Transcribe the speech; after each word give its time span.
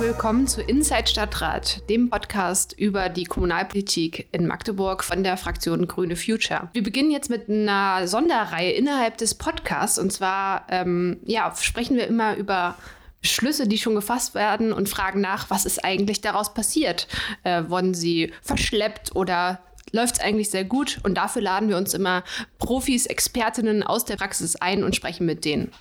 willkommen 0.00 0.46
zu 0.46 0.60
Inside 0.60 1.06
Stadtrat, 1.06 1.88
dem 1.88 2.10
Podcast 2.10 2.74
über 2.78 3.08
die 3.08 3.24
Kommunalpolitik 3.24 4.28
in 4.30 4.46
Magdeburg 4.46 5.02
von 5.02 5.22
der 5.24 5.38
Fraktion 5.38 5.88
Grüne 5.88 6.16
Future. 6.16 6.68
Wir 6.74 6.82
beginnen 6.82 7.10
jetzt 7.10 7.30
mit 7.30 7.48
einer 7.48 8.06
Sonderreihe 8.06 8.72
innerhalb 8.72 9.16
des 9.16 9.34
Podcasts 9.34 9.98
und 9.98 10.12
zwar 10.12 10.66
ähm, 10.68 11.18
ja, 11.24 11.54
sprechen 11.58 11.96
wir 11.96 12.06
immer 12.06 12.36
über 12.36 12.74
Beschlüsse, 13.22 13.66
die 13.66 13.78
schon 13.78 13.94
gefasst 13.94 14.34
werden 14.34 14.72
und 14.72 14.88
fragen 14.90 15.22
nach, 15.22 15.48
was 15.48 15.64
ist 15.64 15.82
eigentlich 15.82 16.20
daraus 16.20 16.52
passiert? 16.52 17.08
Äh, 17.42 17.64
wurden 17.68 17.94
sie 17.94 18.32
verschleppt 18.42 19.16
oder 19.16 19.60
läuft 19.92 20.16
es 20.16 20.20
eigentlich 20.20 20.50
sehr 20.50 20.64
gut? 20.64 20.98
Und 21.04 21.14
dafür 21.14 21.40
laden 21.40 21.70
wir 21.70 21.78
uns 21.78 21.94
immer 21.94 22.22
Profis, 22.58 23.06
Expertinnen 23.06 23.82
aus 23.82 24.04
der 24.04 24.16
Praxis 24.16 24.56
ein 24.56 24.84
und 24.84 24.94
sprechen 24.94 25.24
mit 25.24 25.44
denen. 25.46 25.72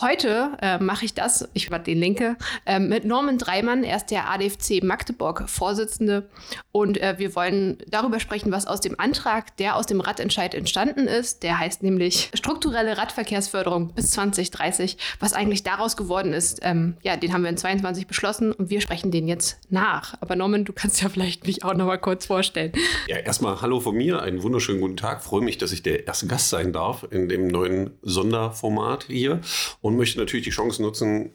Heute 0.00 0.52
äh, 0.62 0.78
mache 0.78 1.04
ich 1.04 1.12
das, 1.12 1.46
ich 1.52 1.70
war 1.70 1.78
den 1.78 1.98
Linke, 1.98 2.36
äh, 2.64 2.78
mit 2.78 3.04
Norman 3.04 3.36
Dreimann. 3.36 3.84
Er 3.84 3.96
ist 3.96 4.06
der 4.06 4.30
ADFC 4.30 4.82
Magdeburg-Vorsitzende. 4.82 6.26
Und 6.72 6.98
äh, 7.02 7.16
wir 7.18 7.34
wollen 7.34 7.76
darüber 7.86 8.18
sprechen, 8.18 8.50
was 8.50 8.66
aus 8.66 8.80
dem 8.80 8.98
Antrag, 8.98 9.54
der 9.58 9.76
aus 9.76 9.84
dem 9.84 10.00
Radentscheid 10.00 10.54
entstanden 10.54 11.06
ist. 11.06 11.42
Der 11.42 11.58
heißt 11.58 11.82
nämlich 11.82 12.30
strukturelle 12.32 12.96
Radverkehrsförderung 12.96 13.92
bis 13.92 14.10
2030. 14.12 14.96
Was 15.18 15.34
eigentlich 15.34 15.64
daraus 15.64 15.98
geworden 15.98 16.32
ist, 16.32 16.60
ähm, 16.62 16.96
ja, 17.02 17.18
den 17.18 17.34
haben 17.34 17.42
wir 17.42 17.50
in 17.50 17.58
22 17.58 18.06
beschlossen 18.06 18.52
und 18.52 18.70
wir 18.70 18.80
sprechen 18.80 19.10
den 19.10 19.28
jetzt 19.28 19.58
nach. 19.68 20.14
Aber 20.22 20.34
Norman, 20.34 20.64
du 20.64 20.72
kannst 20.72 21.02
ja 21.02 21.10
vielleicht 21.10 21.46
mich 21.46 21.62
auch 21.62 21.74
noch 21.74 21.86
mal 21.86 21.98
kurz 21.98 22.24
vorstellen. 22.24 22.72
Ja, 23.06 23.18
erstmal 23.18 23.60
Hallo 23.60 23.80
von 23.80 23.96
mir, 23.96 24.22
einen 24.22 24.42
wunderschönen 24.42 24.80
guten 24.80 24.96
Tag. 24.96 25.22
Freue 25.22 25.42
mich, 25.42 25.58
dass 25.58 25.72
ich 25.72 25.82
der 25.82 26.06
erste 26.06 26.26
Gast 26.26 26.48
sein 26.48 26.72
darf 26.72 27.06
in 27.10 27.28
dem 27.28 27.48
neuen 27.48 27.90
Sonderformat 28.00 29.04
hier. 29.04 29.40
Und 29.82 29.89
und 29.90 29.96
möchte 29.96 30.18
natürlich 30.18 30.44
die 30.44 30.50
Chance 30.50 30.82
nutzen, 30.82 31.30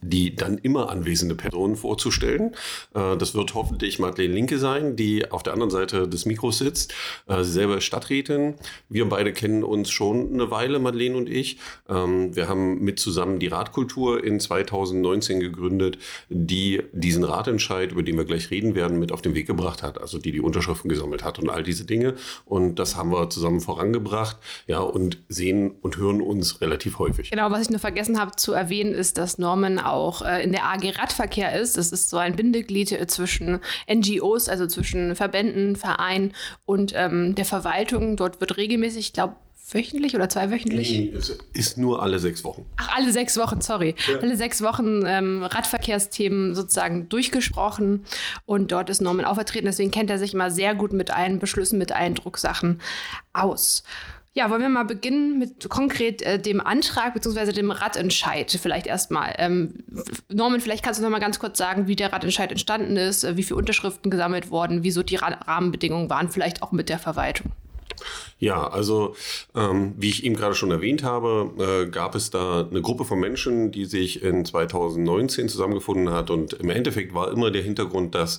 die 0.00 0.36
dann 0.36 0.58
immer 0.58 0.90
anwesende 0.90 1.34
Person 1.34 1.76
vorzustellen. 1.76 2.54
Äh, 2.94 3.16
das 3.16 3.34
wird 3.34 3.54
hoffentlich 3.54 3.98
Madeleine 3.98 4.34
Linke 4.34 4.58
sein, 4.58 4.96
die 4.96 5.30
auf 5.30 5.42
der 5.42 5.52
anderen 5.52 5.70
Seite 5.70 6.08
des 6.08 6.24
Mikros 6.24 6.58
sitzt. 6.58 6.94
Äh, 7.26 7.42
sie 7.42 7.52
selber 7.52 7.78
ist 7.78 7.84
Stadträtin. 7.84 8.54
Wir 8.88 9.08
beide 9.08 9.32
kennen 9.32 9.64
uns 9.64 9.90
schon 9.90 10.32
eine 10.32 10.50
Weile, 10.50 10.78
Madeleine 10.78 11.16
und 11.16 11.28
ich. 11.28 11.58
Ähm, 11.88 12.34
wir 12.36 12.48
haben 12.48 12.80
mit 12.80 13.00
zusammen 13.00 13.40
die 13.40 13.48
Radkultur 13.48 14.22
in 14.22 14.38
2019 14.38 15.40
gegründet, 15.40 15.98
die 16.28 16.82
diesen 16.92 17.24
Ratentscheid, 17.24 17.90
über 17.90 18.02
den 18.04 18.16
wir 18.16 18.24
gleich 18.24 18.50
reden 18.50 18.74
werden, 18.76 18.98
mit 19.00 19.10
auf 19.10 19.22
den 19.22 19.34
Weg 19.34 19.46
gebracht 19.48 19.82
hat. 19.82 20.00
Also 20.00 20.18
die 20.18 20.30
die 20.30 20.40
Unterschriften 20.40 20.88
gesammelt 20.88 21.24
hat 21.24 21.40
und 21.40 21.50
all 21.50 21.64
diese 21.64 21.84
Dinge. 21.84 22.14
Und 22.44 22.76
das 22.76 22.94
haben 22.94 23.10
wir 23.10 23.30
zusammen 23.30 23.60
vorangebracht. 23.60 24.36
Ja, 24.68 24.78
und 24.78 25.18
sehen 25.28 25.72
und 25.82 25.96
hören 25.96 26.20
uns 26.20 26.60
relativ 26.60 27.00
häufig. 27.00 27.30
Genau, 27.30 27.50
was 27.50 27.62
ich 27.62 27.70
nur 27.70 27.80
vergessen 27.80 28.20
habe 28.20 28.36
zu 28.36 28.52
erwähnen, 28.52 28.92
ist, 28.92 29.18
dass 29.18 29.38
Norman 29.38 29.87
auch 29.90 30.22
äh, 30.22 30.42
in 30.42 30.52
der 30.52 30.64
AG 30.64 30.98
Radverkehr 30.98 31.58
ist. 31.58 31.76
Das 31.76 31.92
ist 31.92 32.10
so 32.10 32.16
ein 32.16 32.36
Bindeglied 32.36 32.92
äh, 32.92 33.06
zwischen 33.06 33.60
NGOs, 33.92 34.48
also 34.48 34.66
zwischen 34.66 35.14
Verbänden, 35.16 35.76
Vereinen 35.76 36.32
und 36.64 36.92
ähm, 36.94 37.34
der 37.34 37.44
Verwaltung. 37.44 38.16
Dort 38.16 38.40
wird 38.40 38.56
regelmäßig, 38.56 39.06
ich 39.06 39.12
glaube, 39.12 39.36
wöchentlich 39.72 40.14
oder 40.14 40.28
zweiwöchentlich? 40.28 40.90
Nee, 40.90 41.12
es 41.14 41.36
ist 41.52 41.78
nur 41.78 42.02
alle 42.02 42.18
sechs 42.18 42.44
Wochen. 42.44 42.64
Ach, 42.76 42.96
alle 42.96 43.12
sechs 43.12 43.36
Wochen, 43.36 43.60
sorry. 43.60 43.94
Ja. 44.10 44.18
Alle 44.18 44.36
sechs 44.36 44.62
Wochen 44.62 45.04
ähm, 45.06 45.42
Radverkehrsthemen 45.42 46.54
sozusagen 46.54 47.08
durchgesprochen 47.08 48.04
und 48.46 48.72
dort 48.72 48.90
ist 48.90 49.00
Norman 49.00 49.26
auch 49.26 49.34
vertreten. 49.34 49.66
Deswegen 49.66 49.90
kennt 49.90 50.10
er 50.10 50.18
sich 50.18 50.34
immer 50.34 50.50
sehr 50.50 50.74
gut 50.74 50.92
mit 50.92 51.10
allen 51.10 51.38
Beschlüssen, 51.38 51.78
mit 51.78 51.92
allen 51.92 52.14
Drucksachen 52.14 52.80
aus. 53.32 53.82
Ja, 54.38 54.50
wollen 54.50 54.62
wir 54.62 54.68
mal 54.68 54.84
beginnen 54.84 55.40
mit 55.40 55.68
konkret 55.68 56.22
äh, 56.22 56.38
dem 56.38 56.60
Antrag 56.60 57.12
bzw. 57.12 57.50
dem 57.50 57.72
Radentscheid 57.72 58.48
vielleicht 58.62 58.86
erstmal. 58.86 59.34
Ähm, 59.36 59.82
Norman, 60.28 60.60
vielleicht 60.60 60.84
kannst 60.84 61.00
du 61.00 61.02
noch 61.02 61.10
mal 61.10 61.18
ganz 61.18 61.40
kurz 61.40 61.58
sagen, 61.58 61.88
wie 61.88 61.96
der 61.96 62.12
Radentscheid 62.12 62.48
entstanden 62.52 62.96
ist, 62.96 63.24
äh, 63.24 63.36
wie 63.36 63.42
viele 63.42 63.56
Unterschriften 63.56 64.12
gesammelt 64.12 64.52
wurden, 64.52 64.84
wieso 64.84 65.02
die 65.02 65.16
Rahmenbedingungen 65.16 66.08
waren, 66.08 66.28
vielleicht 66.28 66.62
auch 66.62 66.70
mit 66.70 66.88
der 66.88 67.00
Verwaltung. 67.00 67.50
Ja, 68.38 68.68
also 68.68 69.16
ähm, 69.56 69.94
wie 69.96 70.10
ich 70.10 70.22
eben 70.22 70.36
gerade 70.36 70.54
schon 70.54 70.70
erwähnt 70.70 71.02
habe, 71.02 71.50
äh, 71.58 71.90
gab 71.90 72.14
es 72.14 72.30
da 72.30 72.64
eine 72.64 72.80
Gruppe 72.80 73.04
von 73.04 73.18
Menschen, 73.18 73.72
die 73.72 73.86
sich 73.86 74.22
in 74.22 74.44
2019 74.44 75.48
zusammengefunden 75.48 76.10
hat 76.10 76.30
und 76.30 76.52
im 76.52 76.70
Endeffekt 76.70 77.12
war 77.12 77.32
immer 77.32 77.50
der 77.50 77.62
Hintergrund, 77.62 78.14
dass 78.14 78.38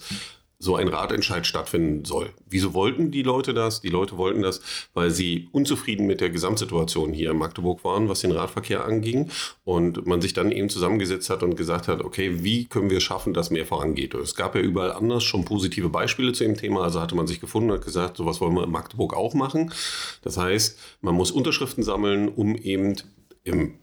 so 0.62 0.76
ein 0.76 0.90
Ratentscheid 0.90 1.48
stattfinden 1.48 2.04
soll. 2.04 2.34
Wieso 2.46 2.74
wollten 2.74 3.12
die 3.12 3.24
Leute 3.24 3.54
das? 3.54 3.80
Die 3.80 3.88
Leute 3.88 4.18
wollten 4.18 4.42
das, 4.42 4.60
weil 4.94 5.10
sie 5.10 5.48
unzufrieden 5.54 6.06
mit 6.06 6.20
der 6.20 6.30
Gesamtsituation 6.30 7.14
hier 7.14 7.32
in 7.32 7.38
Magdeburg 7.38 7.86
waren, 7.86 8.10
was 8.10 8.20
den 8.20 8.34
Radverkehr 8.34 8.84
anging. 8.84 9.32
Und 9.64 10.06
man 10.06 10.20
sich 10.20 10.34
dann 10.34 10.52
eben 10.52 10.70
zusammengesetzt 10.70 11.30
hat 11.30 11.44
und 11.44 11.56
gesagt 11.56 11.88
hat, 11.88 12.04
okay, 12.04 12.44
wie 12.44 12.66
können 12.66 12.90
wir 12.90 13.00
schaffen, 13.00 13.34
dass 13.34 13.52
mehr 13.52 13.66
vorangeht? 13.66 14.14
Es 14.16 14.36
gab 14.36 14.54
ja 14.54 14.60
überall 14.60 14.92
anders 14.92 15.24
schon 15.24 15.46
positive 15.46 15.88
Beispiele 15.88 16.34
zu 16.34 16.44
dem 16.44 16.58
Thema. 16.58 16.84
Also 16.84 17.00
hatte 17.00 17.16
man 17.16 17.26
sich 17.26 17.40
gefunden 17.40 17.72
und 17.72 17.84
gesagt, 17.84 18.18
sowas 18.18 18.42
wollen 18.42 18.54
wir 18.54 18.66
in 18.66 18.72
Magdeburg 18.72 19.16
auch 19.16 19.34
machen. 19.34 19.72
Das 20.24 20.36
heißt, 20.36 20.78
man 21.00 21.16
muss 21.16 21.32
Unterschriften 21.32 21.84
sammeln, 21.84 22.28
um 22.28 22.58
eben 22.58 22.96
im 23.46 23.76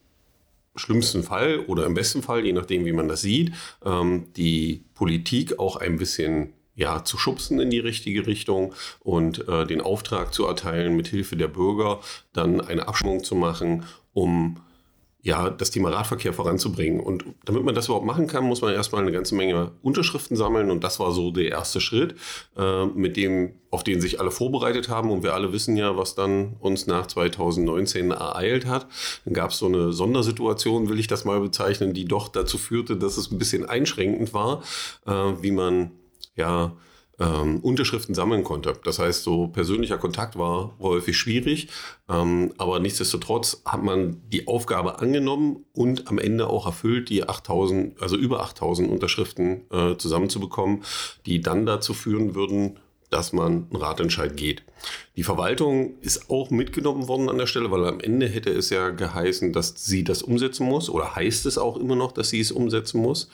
schlimmsten 0.74 1.22
Fall 1.22 1.60
oder 1.60 1.86
im 1.86 1.94
besten 1.94 2.20
Fall, 2.20 2.44
je 2.44 2.52
nachdem, 2.52 2.84
wie 2.84 2.92
man 2.92 3.08
das 3.08 3.22
sieht, 3.22 3.52
ähm, 3.82 4.26
die 4.36 4.84
Politik 4.94 5.58
auch 5.58 5.76
ein 5.76 5.96
bisschen 5.96 6.52
ja, 6.76 7.02
zu 7.02 7.18
schubsen 7.18 7.58
in 7.58 7.70
die 7.70 7.80
richtige 7.80 8.26
Richtung 8.26 8.74
und 9.00 9.48
äh, 9.48 9.66
den 9.66 9.80
Auftrag 9.80 10.32
zu 10.32 10.46
erteilen, 10.46 10.94
mit 10.94 11.08
Hilfe 11.08 11.36
der 11.36 11.48
Bürger 11.48 12.00
dann 12.32 12.60
eine 12.60 12.86
Abstimmung 12.86 13.24
zu 13.24 13.34
machen, 13.34 13.84
um 14.12 14.60
ja, 15.26 15.50
das 15.50 15.72
Thema 15.72 15.90
Radverkehr 15.90 16.32
voranzubringen. 16.32 17.00
Und 17.00 17.24
damit 17.44 17.64
man 17.64 17.74
das 17.74 17.86
überhaupt 17.86 18.06
machen 18.06 18.28
kann, 18.28 18.44
muss 18.44 18.60
man 18.60 18.72
erstmal 18.72 19.02
eine 19.02 19.10
ganze 19.10 19.34
Menge 19.34 19.72
Unterschriften 19.82 20.36
sammeln. 20.36 20.70
Und 20.70 20.84
das 20.84 21.00
war 21.00 21.10
so 21.10 21.32
der 21.32 21.48
erste 21.48 21.80
Schritt, 21.80 22.14
äh, 22.56 22.86
mit 22.86 23.16
dem, 23.16 23.54
auf 23.70 23.82
den 23.82 24.00
sich 24.00 24.20
alle 24.20 24.30
vorbereitet 24.30 24.88
haben. 24.88 25.10
Und 25.10 25.24
wir 25.24 25.34
alle 25.34 25.52
wissen 25.52 25.76
ja, 25.76 25.96
was 25.96 26.14
dann 26.14 26.54
uns 26.60 26.86
nach 26.86 27.08
2019 27.08 28.12
ereilt 28.12 28.66
hat. 28.66 28.86
Dann 29.24 29.34
gab 29.34 29.50
es 29.50 29.58
so 29.58 29.66
eine 29.66 29.92
Sondersituation, 29.92 30.88
will 30.88 31.00
ich 31.00 31.08
das 31.08 31.24
mal 31.24 31.40
bezeichnen, 31.40 31.92
die 31.92 32.04
doch 32.04 32.28
dazu 32.28 32.56
führte, 32.56 32.96
dass 32.96 33.16
es 33.16 33.32
ein 33.32 33.38
bisschen 33.38 33.68
einschränkend 33.68 34.32
war, 34.32 34.62
äh, 35.06 35.10
wie 35.10 35.50
man 35.50 35.90
ja, 36.36 36.76
ähm, 37.18 37.60
Unterschriften 37.60 38.14
sammeln 38.14 38.44
konnte. 38.44 38.74
Das 38.84 38.98
heißt, 38.98 39.22
so 39.22 39.48
persönlicher 39.48 39.98
Kontakt 39.98 40.38
war 40.38 40.74
häufig 40.78 41.16
schwierig, 41.16 41.68
ähm, 42.08 42.52
aber 42.58 42.78
nichtsdestotrotz 42.78 43.62
hat 43.64 43.82
man 43.82 44.20
die 44.28 44.46
Aufgabe 44.46 44.98
angenommen 44.98 45.64
und 45.72 46.08
am 46.08 46.18
Ende 46.18 46.48
auch 46.48 46.66
erfüllt, 46.66 47.08
die 47.08 47.26
8000, 47.26 48.00
also 48.02 48.16
über 48.16 48.42
8000 48.42 48.90
Unterschriften 48.90 49.62
äh, 49.70 49.96
zusammenzubekommen, 49.96 50.82
die 51.24 51.40
dann 51.40 51.66
dazu 51.66 51.94
führen 51.94 52.34
würden, 52.34 52.78
dass 53.10 53.32
man 53.32 53.66
einen 53.70 53.76
Ratentscheid 53.76 54.36
geht. 54.36 54.62
Die 55.16 55.22
Verwaltung 55.22 55.98
ist 56.00 56.30
auch 56.30 56.50
mitgenommen 56.50 57.08
worden 57.08 57.28
an 57.28 57.38
der 57.38 57.46
Stelle, 57.46 57.70
weil 57.70 57.86
am 57.86 58.00
Ende 58.00 58.28
hätte 58.28 58.50
es 58.50 58.70
ja 58.70 58.90
geheißen, 58.90 59.52
dass 59.52 59.74
sie 59.84 60.04
das 60.04 60.22
umsetzen 60.22 60.66
muss 60.66 60.90
oder 60.90 61.16
heißt 61.16 61.46
es 61.46 61.58
auch 61.58 61.76
immer 61.76 61.96
noch, 61.96 62.12
dass 62.12 62.30
sie 62.30 62.40
es 62.40 62.52
umsetzen 62.52 63.00
muss. 63.00 63.30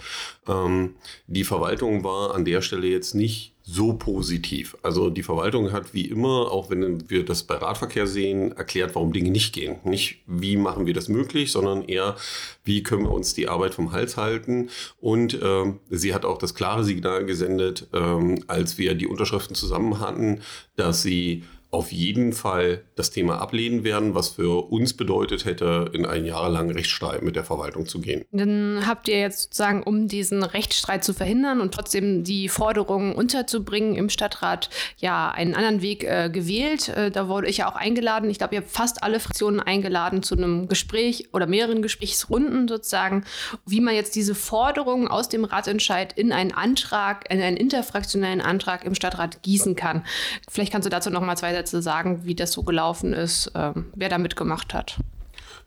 Ähm, 0.47 0.97
die 1.27 1.45
Verwaltung 1.45 2.05
war 2.05 2.35
an 2.35 2.45
der 2.45 2.63
Stelle 2.63 2.87
jetzt 2.87 3.15
nicht 3.15 3.52
so 3.65 3.93
positiv. 3.93 4.77
Also 4.83 5.09
die 5.09 5.23
Verwaltung 5.23 5.73
hat 5.73 5.95
wie 5.95 6.07
immer, 6.07 6.51
auch 6.51 6.71
wenn 6.71 7.09
wir 7.09 7.25
das 7.25 7.45
bei 7.45 7.55
Radverkehr 7.55 8.07
sehen, 8.07 8.53
erklärt, 8.53 8.95
warum 8.95 9.13
Dinge 9.13 9.31
nicht 9.31 9.53
gehen. 9.53 9.77
Nicht, 9.85 10.23
wie 10.27 10.57
machen 10.57 10.87
wir 10.87 10.95
das 10.95 11.09
möglich, 11.09 11.53
sondern 11.53 11.85
eher, 11.85 12.17
wie 12.65 12.83
können 12.83 13.05
wir 13.05 13.13
uns 13.13 13.35
die 13.35 13.49
Arbeit 13.49 13.75
vom 13.75 13.93
Hals 13.93 14.17
halten. 14.17 14.69
Und 15.01 15.35
äh, 15.41 15.73
sie 15.91 16.13
hat 16.13 16.25
auch 16.25 16.39
das 16.39 16.55
klare 16.55 16.85
Signal 16.85 17.25
gesendet, 17.25 17.89
äh, 17.93 18.37
als 18.49 18.79
wir 18.79 18.95
die 18.95 19.07
Unterschriften 19.07 19.55
zusammen 19.55 20.01
hatten, 20.01 20.41
dass 20.77 21.03
sie 21.03 21.45
auf 21.73 21.91
jeden 21.91 22.35
Fall 22.35 22.85
das 22.97 23.11
Thema 23.11 23.41
ablehnen 23.41 23.83
werden, 23.83 24.15
was 24.15 24.29
für 24.29 24.71
uns 24.71 24.93
bedeutet 24.93 25.47
hätte, 25.47 25.91
in 25.95 26.05
einen 26.05 26.27
jahrelangen 26.27 26.77
Rechtsstreit 26.77 27.23
mit 27.23 27.35
der 27.35 27.45
Verwaltung 27.45 27.87
zu 27.87 28.03
gehen. 28.03 28.27
Dann 28.31 28.87
habt 28.87 29.09
ihr 29.09 29.19
jetzt 29.19 29.45
sozusagen, 29.45 29.83
um 29.83 30.07
diesen 30.07 30.43
Rechtsstreit 30.43 31.03
zu 31.03 31.15
verhindern 31.15 31.63
und 31.63 31.73
trotzdem 31.73 32.25
die 32.25 32.51
Forderungen 32.51 33.15
unterzubringen 33.15 33.95
im 33.95 34.11
Stadtrat, 34.11 34.69
ja, 34.99 35.31
einen 35.31 35.55
anderen 35.55 35.81
Weg 35.81 36.05
äh, 36.05 36.29
gewählt. 36.29 36.91
Äh, 36.91 37.11
da 37.11 37.27
wurde 37.29 37.49
ich 37.49 37.57
ja 37.57 37.71
auch 37.71 37.77
eingeladen. 37.77 38.29
Ich 38.29 38.37
glaube, 38.37 38.55
ihr 38.55 38.61
habt 38.61 38.71
fast 38.71 39.03
alle 39.03 39.19
Fraktionen 39.19 39.59
eingeladen 39.59 40.23
zu 40.23 40.37
einem 40.37 40.69
Gespräch 40.69 41.31
oder 41.33 41.47
mehreren 41.47 41.81
Gesprächsrunden 41.81 42.69
sozusagen, 42.69 43.25
wie 43.65 43.81
man 43.81 43.95
jetzt 43.95 44.15
diese 44.15 44.35
Forderungen 44.35 45.09
aus 45.09 45.31
dem 45.31 45.47
Ratentscheid 45.47 46.13
in 46.13 46.33
einen 46.33 46.53
Antrag, 46.53 47.33
in 47.33 47.41
einen 47.41 47.57
interfraktionellen 47.57 48.43
Antrag 48.43 48.85
im 48.85 48.95
Stadtrat 48.95 49.43
gießen 49.43 49.75
kann. 49.75 50.05
Vielleicht 50.51 50.71
kannst 50.71 50.85
du 50.85 50.91
dazu 50.91 51.09
noch 51.09 51.23
mal 51.23 51.37
zwei 51.37 51.62
Sätze 51.63 51.81
sagen, 51.81 52.23
wie 52.25 52.35
das 52.35 52.53
so 52.53 52.63
gelaufen 52.65 53.13
ist, 53.13 53.53
ähm, 53.55 53.87
wer 53.95 54.09
da 54.09 54.19
mitgemacht 54.19 54.75
hat. 54.75 54.99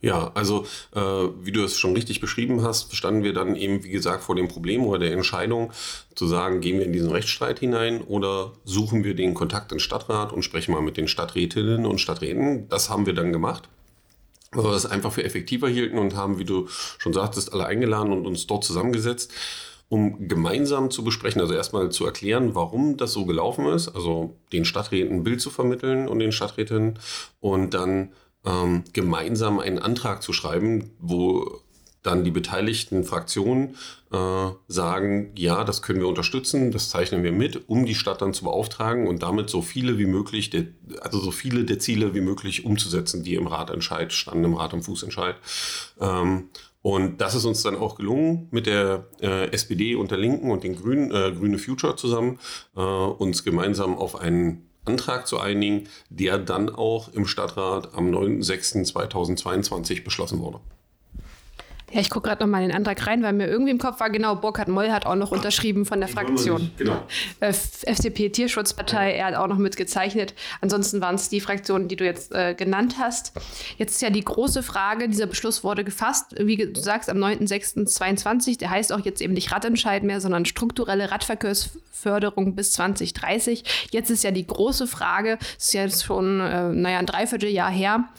Ja, 0.01 0.31
also 0.35 0.65
äh, 0.93 0.99
wie 0.99 1.53
du 1.53 1.63
es 1.63 1.79
schon 1.79 1.93
richtig 1.93 2.19
beschrieben 2.19 2.61
hast, 2.63 2.93
standen 2.95 3.23
wir 3.23 3.33
dann 3.33 3.55
eben, 3.55 3.83
wie 3.83 3.89
gesagt, 3.89 4.23
vor 4.23 4.35
dem 4.35 4.49
Problem 4.49 4.83
oder 4.83 4.99
der 4.99 5.13
Entscheidung 5.13 5.71
zu 6.13 6.27
sagen, 6.27 6.59
gehen 6.59 6.79
wir 6.79 6.85
in 6.85 6.91
diesen 6.91 7.11
Rechtsstreit 7.11 7.59
hinein 7.59 8.01
oder 8.01 8.51
suchen 8.65 9.05
wir 9.05 9.15
den 9.15 9.33
Kontakt 9.33 9.71
in 9.71 9.79
Stadtrat 9.79 10.33
und 10.33 10.43
sprechen 10.43 10.73
mal 10.73 10.81
mit 10.81 10.97
den 10.97 11.07
Stadträtinnen 11.07 11.85
und 11.85 11.99
Stadträten. 11.99 12.67
Das 12.67 12.89
haben 12.89 13.05
wir 13.05 13.13
dann 13.13 13.31
gemacht 13.31 13.69
weil 14.51 14.63
wir 14.63 14.71
das 14.71 14.85
einfach 14.85 15.11
für 15.11 15.25
effektiver 15.25 15.67
hielten 15.67 15.97
und 15.97 16.15
haben, 16.15 16.39
wie 16.39 16.45
du 16.45 16.67
schon 16.69 17.11
sagtest, 17.11 17.51
alle 17.51 17.65
eingeladen 17.65 18.13
und 18.13 18.25
uns 18.25 18.47
dort 18.47 18.63
zusammengesetzt 18.63 19.33
um 19.89 20.27
gemeinsam 20.27 20.89
zu 20.89 21.03
besprechen, 21.03 21.41
also 21.41 21.53
erstmal 21.53 21.89
zu 21.89 22.05
erklären, 22.05 22.55
warum 22.55 22.97
das 22.97 23.13
so 23.13 23.25
gelaufen 23.25 23.67
ist, 23.67 23.89
also 23.89 24.35
den 24.51 24.65
Stadträten 24.65 25.17
ein 25.17 25.23
Bild 25.23 25.41
zu 25.41 25.49
vermitteln 25.49 26.07
und 26.07 26.19
den 26.19 26.31
Stadträten 26.31 26.99
und 27.39 27.73
dann 27.73 28.11
ähm, 28.45 28.83
gemeinsam 28.93 29.59
einen 29.59 29.79
Antrag 29.79 30.23
zu 30.23 30.33
schreiben, 30.33 30.91
wo 30.99 31.61
dann 32.05 32.23
die 32.23 32.31
beteiligten 32.31 33.03
Fraktionen 33.03 33.75
äh, 34.11 34.49
sagen, 34.67 35.31
ja, 35.35 35.63
das 35.63 35.81
können 35.81 35.99
wir 35.99 36.07
unterstützen, 36.07 36.71
das 36.71 36.89
zeichnen 36.89 37.23
wir 37.23 37.31
mit, 37.31 37.67
um 37.67 37.85
die 37.85 37.95
Stadt 37.95 38.21
dann 38.21 38.33
zu 38.33 38.43
beauftragen 38.43 39.07
und 39.07 39.23
damit 39.23 39.49
so 39.49 39.61
viele 39.61 39.97
wie 39.97 40.05
möglich, 40.05 40.49
der, 40.51 40.65
also 41.01 41.19
so 41.19 41.31
viele 41.31 41.63
der 41.63 41.79
Ziele 41.79 42.13
wie 42.13 42.21
möglich 42.21 42.65
umzusetzen, 42.65 43.23
die 43.23 43.35
im 43.35 43.47
Ratentscheid 43.47 44.13
standen, 44.13 44.45
im 44.45 44.53
Rat 44.53 44.73
am 44.73 44.83
Fußentscheid. 44.83 45.35
Ähm, 45.99 46.49
und 46.85 47.19
das 47.19 47.33
ist 47.33 47.45
uns 47.45 47.63
dann 47.63 47.75
auch 47.75 47.95
gelungen, 47.95 48.47
mit 48.51 48.67
der 48.67 49.07
äh, 49.19 49.49
SPD 49.51 49.95
und 49.95 50.11
der 50.11 50.19
Linken 50.19 50.51
und 50.51 50.63
den 50.63 50.75
Grünen, 50.75 51.09
äh, 51.09 51.31
Grüne 51.31 51.57
Future 51.57 51.95
zusammen, 51.95 52.37
äh, 52.75 52.79
uns 52.79 53.43
gemeinsam 53.43 53.97
auf 53.97 54.15
einen 54.21 54.69
Antrag 54.85 55.25
zu 55.25 55.39
einigen, 55.39 55.89
der 56.11 56.37
dann 56.37 56.69
auch 56.69 57.11
im 57.11 57.25
Stadtrat 57.25 57.95
am 57.95 58.11
9.06.2022 58.11 60.03
beschlossen 60.03 60.41
wurde. 60.41 60.59
Ja, 61.91 62.01
ich 62.01 62.09
gucke 62.09 62.29
gerade 62.29 62.43
noch 62.43 62.49
mal 62.49 62.61
in 62.63 62.69
den 62.69 62.75
Antrag 62.75 63.05
rein, 63.05 63.21
weil 63.21 63.33
mir 63.33 63.47
irgendwie 63.47 63.71
im 63.71 63.77
Kopf 63.77 63.99
war, 63.99 64.09
genau, 64.09 64.35
Burkhard 64.35 64.67
Moll 64.67 64.91
hat 64.91 65.05
auch 65.05 65.15
noch 65.15 65.31
unterschrieben 65.31 65.85
von 65.85 65.99
der 65.99 66.09
Fraktion. 66.09 66.71
Genau. 66.77 66.97
Äh, 67.39 67.53
FDP 67.83 68.29
Tierschutzpartei, 68.29 69.13
er 69.13 69.27
hat 69.27 69.35
auch 69.35 69.47
noch 69.47 69.57
mitgezeichnet. 69.57 70.33
Ansonsten 70.61 70.99
waren 71.01 71.15
es 71.15 71.29
die 71.29 71.39
Fraktionen, 71.39 71.87
die 71.87 71.95
du 71.95 72.03
jetzt 72.03 72.33
äh, 72.33 72.55
genannt 72.55 72.95
hast. 72.99 73.33
Jetzt 73.77 73.93
ist 73.95 74.01
ja 74.01 74.09
die 74.09 74.23
große 74.23 74.63
Frage, 74.63 75.07
dieser 75.07 75.27
Beschluss 75.27 75.63
wurde 75.63 75.83
gefasst, 75.83 76.35
wie 76.39 76.57
du 76.57 76.79
sagst, 76.79 77.09
am 77.09 77.17
9.06.22. 77.17 78.57
Der 78.57 78.71
heißt 78.71 78.91
auch 78.91 79.01
jetzt 79.05 79.21
eben 79.21 79.33
nicht 79.33 79.51
Radentscheid 79.51 80.03
mehr, 80.03 80.19
sondern 80.19 80.45
strukturelle 80.45 81.11
Radverkehrsförderung 81.11 82.55
bis 82.55 82.73
2030. 82.73 83.63
Jetzt 83.91 84.09
ist 84.09 84.23
ja 84.23 84.31
die 84.31 84.47
große 84.47 84.87
Frage, 84.87 85.37
es 85.57 85.65
ist 85.65 85.73
jetzt 85.73 86.03
schon, 86.03 86.39
äh, 86.39 86.69
naja, 86.69 86.99
ein 86.99 87.05
Dreivierteljahr 87.05 87.71
her, 87.71 88.09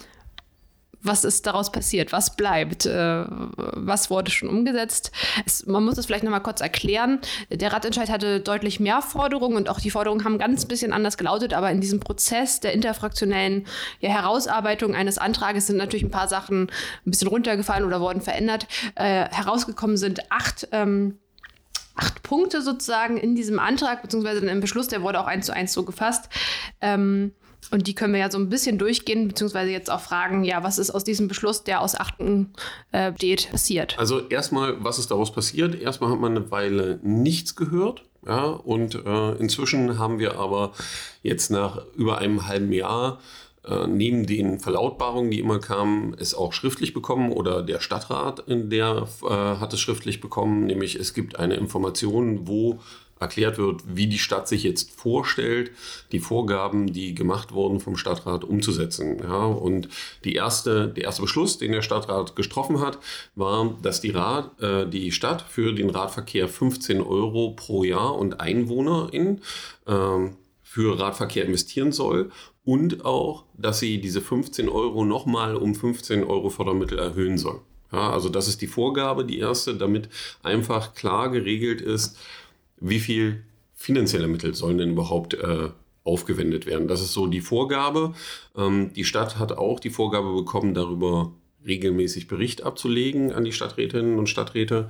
was 1.07 1.25
ist 1.25 1.47
daraus 1.47 1.73
passiert, 1.73 2.13
was 2.13 2.37
bleibt, 2.37 2.87
äh, 2.87 3.25
was 3.27 4.11
wurde 4.11 4.31
schon 4.31 4.49
umgesetzt. 4.49 5.13
Es, 5.45 5.67
man 5.67 5.85
muss 5.85 5.97
das 5.97 6.07
vielleicht 6.07 6.25
nochmal 6.25 6.43
kurz 6.43 6.61
erklären. 6.61 7.21
Der 7.51 7.73
Ratentscheid 7.73 8.11
hatte 8.11 8.41
deutlich 8.41 8.81
mehr 8.81 9.03
Forderungen 9.03 9.57
und 9.57 9.69
auch 9.69 9.81
die 9.81 9.91
Forderungen 9.91 10.25
haben 10.25 10.39
ganz 10.39 10.67
bisschen 10.67 10.93
anders 10.93 11.17
gelautet, 11.17 11.55
aber 11.55 11.71
in 11.71 11.81
diesem 11.81 12.01
Prozess 12.01 12.61
der 12.61 12.73
interfraktionellen 12.73 13.67
ja, 14.01 14.11
Herausarbeitung 14.11 14.95
eines 14.95 15.19
Antrages 15.19 15.67
sind 15.67 15.77
natürlich 15.77 16.05
ein 16.05 16.11
paar 16.11 16.29
Sachen 16.29 16.63
ein 16.63 17.11
bisschen 17.11 17.29
runtergefallen 17.29 17.85
oder 17.85 18.01
wurden 18.01 18.21
verändert. 18.21 18.67
Äh, 18.95 19.29
herausgekommen 19.31 19.97
sind 19.97 20.31
acht 20.31 20.69
ähm, 20.73 21.19
acht 21.97 22.23
Punkte 22.23 22.61
sozusagen 22.61 23.17
in 23.17 23.35
diesem 23.35 23.59
Antrag, 23.59 24.03
beziehungsweise 24.03 24.41
in 24.41 24.47
dem 24.47 24.61
Beschluss, 24.61 24.89
der 24.89 25.03
wurde 25.03 25.19
auch 25.21 25.27
eins 25.27 25.47
zu 25.47 25.53
eins 25.53 25.73
so 25.73 25.83
gefasst. 25.83 26.29
Ähm, 26.81 27.33
und 27.71 27.87
die 27.87 27.95
können 27.95 28.13
wir 28.13 28.21
ja 28.21 28.31
so 28.31 28.39
ein 28.39 28.49
bisschen 28.49 28.79
durchgehen, 28.79 29.29
beziehungsweise 29.29 29.71
jetzt 29.71 29.91
auch 29.91 30.01
fragen, 30.01 30.45
ja, 30.45 30.63
was 30.63 30.79
ist 30.79 30.91
aus 30.91 31.05
diesem 31.05 31.29
Beschluss, 31.29 31.65
der 31.65 31.81
aus 31.81 31.95
Achten 31.95 32.53
äh, 32.93 33.13
steht, 33.17 33.51
passiert? 33.51 33.99
Also 33.99 34.27
erstmal, 34.29 34.83
was 34.83 34.99
ist 34.99 35.11
daraus 35.11 35.33
passiert? 35.33 35.81
Erstmal 35.81 36.11
hat 36.11 36.21
man 36.21 36.37
eine 36.37 36.51
Weile 36.51 37.01
nichts 37.03 37.57
gehört. 37.57 38.03
Ja, 38.27 38.47
und 38.47 38.97
äh, 38.97 39.33
inzwischen 39.37 40.01
haben 40.01 40.19
wir 40.19 40.37
aber 40.37 40.73
jetzt 41.23 41.51
nach 41.51 41.83
über 41.95 42.19
einem 42.19 42.49
halben 42.49 42.73
Jahr 42.73 43.21
äh, 43.65 43.87
neben 43.87 44.27
den 44.27 44.59
Verlautbarungen, 44.59 45.31
die 45.31 45.41
immer 45.41 45.61
kamen, 45.61 46.17
es 46.19 46.35
auch 46.35 46.53
schriftlich 46.53 46.93
bekommen 46.93 47.33
oder 47.33 47.63
der 47.63 47.81
Stadtrat 47.81 48.45
der 48.49 49.07
äh, 49.23 49.29
hat 49.29 49.73
es 49.73 49.81
schriftlich 49.81 50.21
bekommen, 50.21 50.67
nämlich 50.67 50.97
es 50.97 51.15
gibt 51.15 51.39
eine 51.39 51.55
Information, 51.55 52.49
wo 52.49 52.81
erklärt 53.19 53.59
wird, 53.59 53.83
wie 53.87 54.07
die 54.07 54.19
Stadt 54.19 54.47
sich 54.47 54.63
jetzt 54.63 54.91
vorstellt, 54.91 55.71
die 56.13 56.19
Vorgaben, 56.19 56.93
die 56.93 57.15
gemacht 57.15 57.53
wurden 57.53 57.81
vom 57.81 57.97
Stadtrat 57.97 58.45
umzusetzen. 58.45 59.19
Ja, 59.23 59.47
und 59.47 59.89
die 60.25 60.35
erste, 60.35 60.89
der 60.89 61.05
erste 61.05 61.23
Beschluss, 61.23 61.59
den 61.59 61.73
der 61.73 61.83
Stadtrat 61.83 62.37
getroffen 62.37 62.81
hat, 62.81 62.99
war, 63.35 63.75
dass 63.83 64.01
die, 64.01 64.11
Rad, 64.11 64.61
äh, 64.61 64.87
die 64.87 65.13
Stadt 65.13 65.43
für 65.43 65.73
den 65.73 65.91
Radverkehr 65.91 66.49
15 66.49 67.01
Euro 67.01 67.53
pro 67.57 67.85
Jahr 67.85 68.15
und 68.17 68.41
Einwohnerin 68.41 69.41
äh, 69.87 70.31
für 70.63 71.01
Radverkehr 71.01 71.47
investieren 71.47 71.93
soll 71.93 72.31
und 72.65 73.05
auch, 73.05 73.45
dass 73.57 73.79
sie 73.79 74.01
diese 74.01 74.21
15 74.21 74.69
Euro 74.69 75.05
nochmal 75.05 75.57
um 75.57 75.75
15 75.75 76.25
Euro 76.25 76.51
Fördermittel 76.51 76.99
erhöhen 76.99 77.39
soll. 77.39 77.61
Ja, 77.93 78.11
also 78.11 78.29
das 78.29 78.49
ist 78.49 78.61
die 78.61 78.67
Vorgabe, 78.67 79.25
die 79.25 79.39
erste, 79.39 79.75
damit 79.75 80.09
einfach 80.43 80.95
klar 80.95 81.31
geregelt 81.31 81.81
ist, 81.81 82.19
wie 82.89 83.01
viel 83.01 83.45
finanzielle 83.75 84.29
Mittel 84.29 84.55
sollen 84.55 84.79
denn 84.79 84.93
überhaupt 84.93 85.35
äh, 85.35 85.69
aufgewendet 86.05 86.67
werden. 86.67 86.89
Das 86.89 87.01
ist 87.01 87.13
so 87.13 87.27
die 87.27 87.41
Vorgabe. 87.41 88.15
Ähm, 88.57 88.93
die 88.95 89.05
Stadt 89.05 89.39
hat 89.39 89.53
auch 89.53 89.81
die 89.81 89.91
Vorgabe 89.91 90.33
bekommen, 90.35 90.75
darüber 90.75 91.33
regelmäßig 91.67 92.29
Bericht 92.29 92.63
abzulegen 92.63 93.33
an 93.33 93.45
die 93.45 93.53
Stadträtinnen 93.53 94.19
und 94.19 94.29
Stadträte. 94.29 94.89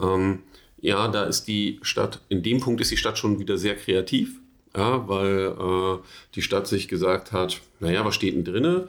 Ähm, 0.00 0.40
ja, 0.80 1.08
da 1.08 1.24
ist 1.24 1.48
die 1.48 1.80
Stadt, 1.82 2.20
in 2.28 2.42
dem 2.42 2.60
Punkt 2.60 2.80
ist 2.80 2.90
die 2.90 2.96
Stadt 2.96 3.18
schon 3.18 3.40
wieder 3.40 3.58
sehr 3.58 3.74
kreativ. 3.76 4.40
Ja, 4.76 5.08
weil 5.08 5.56
äh, 5.58 5.98
die 6.34 6.42
Stadt 6.42 6.66
sich 6.68 6.88
gesagt 6.88 7.32
hat, 7.32 7.62
naja, 7.80 8.04
was 8.04 8.14
steht 8.14 8.34
denn 8.34 8.44
drinne? 8.44 8.88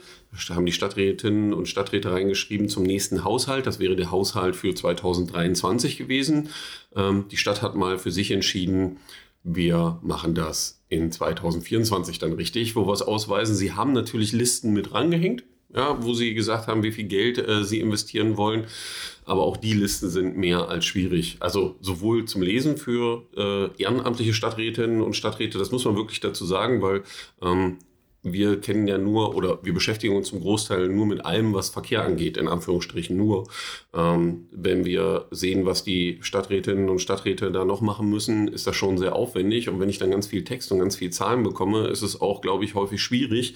Haben 0.50 0.66
die 0.66 0.72
Stadträtinnen 0.72 1.54
und 1.54 1.68
Stadträte 1.68 2.12
reingeschrieben 2.12 2.70
zum 2.70 2.84
nächsten 2.84 3.24
Haushalt. 3.24 3.66
Das 3.66 3.80
wäre 3.80 3.96
der 3.96 4.12
Haushalt 4.12 4.56
für 4.56 4.74
2023 4.74 5.98
gewesen. 5.98 6.50
Ähm, 6.96 7.26
die 7.30 7.38
Stadt 7.38 7.62
hat 7.62 7.76
mal 7.76 7.98
für 7.98 8.12
sich 8.12 8.31
entschieden, 8.31 8.98
wir 9.44 10.00
machen 10.02 10.36
das 10.36 10.84
in 10.90 11.12
2024 11.12 12.20
dann 12.20 12.34
richtig, 12.34 12.76
wo 12.76 12.86
wir 12.86 12.94
es 12.94 13.02
ausweisen. 13.02 13.56
Sie 13.56 13.74
haben 13.74 13.94
natürlich 13.94 14.31
Listen 14.31 14.74
mit 14.74 14.94
rangehängt 14.94 15.44
ja, 15.74 16.02
wo 16.02 16.14
sie 16.14 16.34
gesagt 16.34 16.68
haben, 16.68 16.84
wie 16.84 16.92
viel 16.92 17.06
Geld 17.06 17.38
äh, 17.38 17.64
sie 17.64 17.80
investieren 17.80 18.38
wollen. 18.38 18.66
Aber 19.26 19.44
auch 19.44 19.58
die 19.58 19.74
Listen 19.74 20.10
sind 20.10 20.38
mehr 20.38 20.70
als 20.70 20.86
schwierig. 20.86 21.38
Also 21.40 21.76
sowohl 21.81 22.26
zum 22.26 22.42
Lesen 22.42 22.78
für 22.78 23.26
äh, 23.38 23.81
ehrenamtliche 23.81 24.34
Stadträtinnen 24.34 25.02
und 25.02 25.16
Stadträte, 25.16 25.60
das 25.60 25.72
muss 25.72 25.86
man 25.86 25.96
wirklich 25.96 26.20
dazu 26.20 26.46
sagen, 26.46 26.81
weil 26.81 27.04
ähm, 27.42 27.78
wir 28.21 28.60
kennen 28.60 28.88
ja 28.88 28.98
nur 28.98 29.36
oder 29.36 29.60
wir 29.63 29.74
beschäftigen 29.74 30.16
uns 30.16 30.30
zum 30.30 30.42
Großteil 30.42 30.89
nur 30.89 31.06
mit 31.06 31.25
allem, 31.25 31.54
was 31.54 31.69
Verkehr 31.69 32.04
angeht, 32.04 32.38
in 32.38 32.48
Anführungsstrichen 32.48 33.16
nur. 33.16 33.48
Ähm, 33.94 34.48
wenn 34.51 34.86
wir 34.86 35.27
sehen, 35.31 35.66
was 35.66 35.83
die 35.83 36.19
Stadträtinnen 36.21 36.90
und 36.90 36.99
Stadträte 36.99 37.52
da 37.52 37.64
noch 37.64 37.81
machen 37.81 38.09
müssen, 38.09 38.47
ist 38.47 38.68
das 38.68 38.76
schon 38.76 38.97
sehr 38.97 39.16
aufwendig. 39.16 39.69
Und 39.69 39.80
wenn 39.80 39.90
ich 39.90 39.99
dann 39.99 40.11
ganz 40.11 40.28
viel 40.28 40.44
Text 40.44 40.71
und 40.71 40.80
ganz 40.80 40.97
viel 40.97 41.11
Zahlen 41.11 41.44
bekomme, 41.44 41.88
ist 41.88 42.02
es 42.02 42.19
auch, 42.19 42.42
glaube 42.42 42.66
ich, 42.66 42.76
häufig 42.76 43.02
schwierig, 43.02 43.56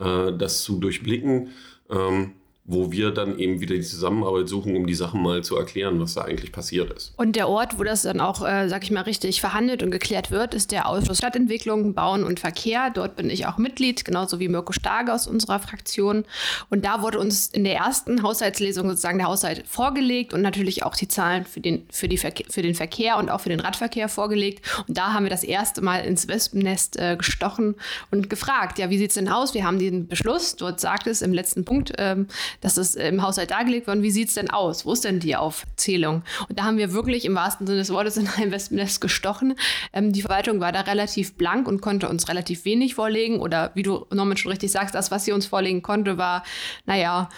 äh, 0.00 0.32
das 0.32 0.62
zu 0.62 0.78
durchblicken. 0.78 1.50
Ähm, 1.88 2.32
wo 2.64 2.92
wir 2.92 3.10
dann 3.10 3.38
eben 3.38 3.60
wieder 3.60 3.74
die 3.74 3.82
Zusammenarbeit 3.82 4.48
suchen, 4.48 4.76
um 4.76 4.86
die 4.86 4.94
Sachen 4.94 5.22
mal 5.22 5.42
zu 5.42 5.56
erklären, 5.56 5.98
was 6.00 6.14
da 6.14 6.22
eigentlich 6.22 6.52
passiert 6.52 6.92
ist. 6.92 7.12
Und 7.16 7.34
der 7.34 7.48
Ort, 7.48 7.78
wo 7.78 7.84
das 7.84 8.02
dann 8.02 8.20
auch, 8.20 8.46
äh, 8.46 8.68
sag 8.68 8.84
ich 8.84 8.90
mal, 8.90 9.02
richtig 9.02 9.40
verhandelt 9.40 9.82
und 9.82 9.90
geklärt 9.90 10.30
wird, 10.30 10.54
ist 10.54 10.70
der 10.70 10.88
Ausschuss 10.88 11.18
Stadtentwicklung, 11.18 11.94
Bauen 11.94 12.22
und 12.22 12.38
Verkehr. 12.38 12.90
Dort 12.90 13.16
bin 13.16 13.28
ich 13.28 13.46
auch 13.46 13.58
Mitglied, 13.58 14.04
genauso 14.04 14.38
wie 14.38 14.48
Mirko 14.48 14.72
Starge 14.72 15.12
aus 15.12 15.26
unserer 15.26 15.58
Fraktion. 15.58 16.24
Und 16.68 16.84
da 16.84 17.02
wurde 17.02 17.18
uns 17.18 17.48
in 17.48 17.64
der 17.64 17.76
ersten 17.76 18.22
Haushaltslesung 18.22 18.88
sozusagen 18.88 19.18
der 19.18 19.26
Haushalt 19.26 19.66
vorgelegt 19.66 20.32
und 20.32 20.42
natürlich 20.42 20.84
auch 20.84 20.94
die 20.94 21.08
Zahlen 21.08 21.46
für 21.46 21.60
den, 21.60 21.86
für, 21.90 22.08
die 22.08 22.18
Verke 22.18 22.44
für 22.48 22.62
den 22.62 22.74
Verkehr 22.74 23.18
und 23.18 23.30
auch 23.30 23.40
für 23.40 23.48
den 23.48 23.60
Radverkehr 23.60 24.08
vorgelegt. 24.08 24.64
Und 24.86 24.96
da 24.96 25.12
haben 25.12 25.24
wir 25.24 25.30
das 25.30 25.44
erste 25.44 25.82
Mal 25.82 26.04
ins 26.04 26.28
Wespennest 26.28 26.98
äh, 26.98 27.16
gestochen 27.16 27.74
und 28.10 28.30
gefragt, 28.30 28.78
ja, 28.78 28.90
wie 28.90 28.98
sieht 28.98 29.10
es 29.10 29.14
denn 29.14 29.28
aus? 29.28 29.54
Wir 29.54 29.64
haben 29.64 29.78
den 29.78 30.06
Beschluss, 30.06 30.56
dort 30.56 30.78
sagt 30.78 31.06
es 31.06 31.20
im 31.20 31.32
letzten 31.32 31.64
Punkt, 31.64 31.92
ähm, 31.98 32.28
das 32.60 32.78
ist 32.78 32.96
im 32.96 33.22
Haushalt 33.22 33.50
dargelegt 33.50 33.86
worden. 33.86 34.02
Wie 34.02 34.10
sieht 34.10 34.28
es 34.28 34.34
denn 34.34 34.50
aus? 34.50 34.86
Wo 34.86 34.92
ist 34.92 35.04
denn 35.04 35.20
die 35.20 35.36
Aufzählung? 35.36 36.22
Und 36.48 36.58
da 36.58 36.64
haben 36.64 36.78
wir 36.78 36.92
wirklich 36.92 37.24
im 37.24 37.34
wahrsten 37.34 37.66
Sinne 37.66 37.78
des 37.78 37.90
Wortes 37.90 38.16
in 38.16 38.28
ein 38.36 38.50
Wespennest 38.50 39.00
gestochen. 39.00 39.54
Ähm, 39.92 40.12
die 40.12 40.22
Verwaltung 40.22 40.60
war 40.60 40.72
da 40.72 40.82
relativ 40.82 41.34
blank 41.34 41.68
und 41.68 41.80
konnte 41.80 42.08
uns 42.08 42.28
relativ 42.28 42.64
wenig 42.64 42.94
vorlegen. 42.94 43.40
Oder 43.40 43.70
wie 43.74 43.82
du, 43.82 44.06
Norman, 44.10 44.36
schon 44.36 44.52
richtig 44.52 44.70
sagst, 44.70 44.94
das, 44.94 45.10
was 45.10 45.24
sie 45.24 45.32
uns 45.32 45.46
vorlegen 45.46 45.82
konnte, 45.82 46.18
war, 46.18 46.44
naja, 46.86 47.28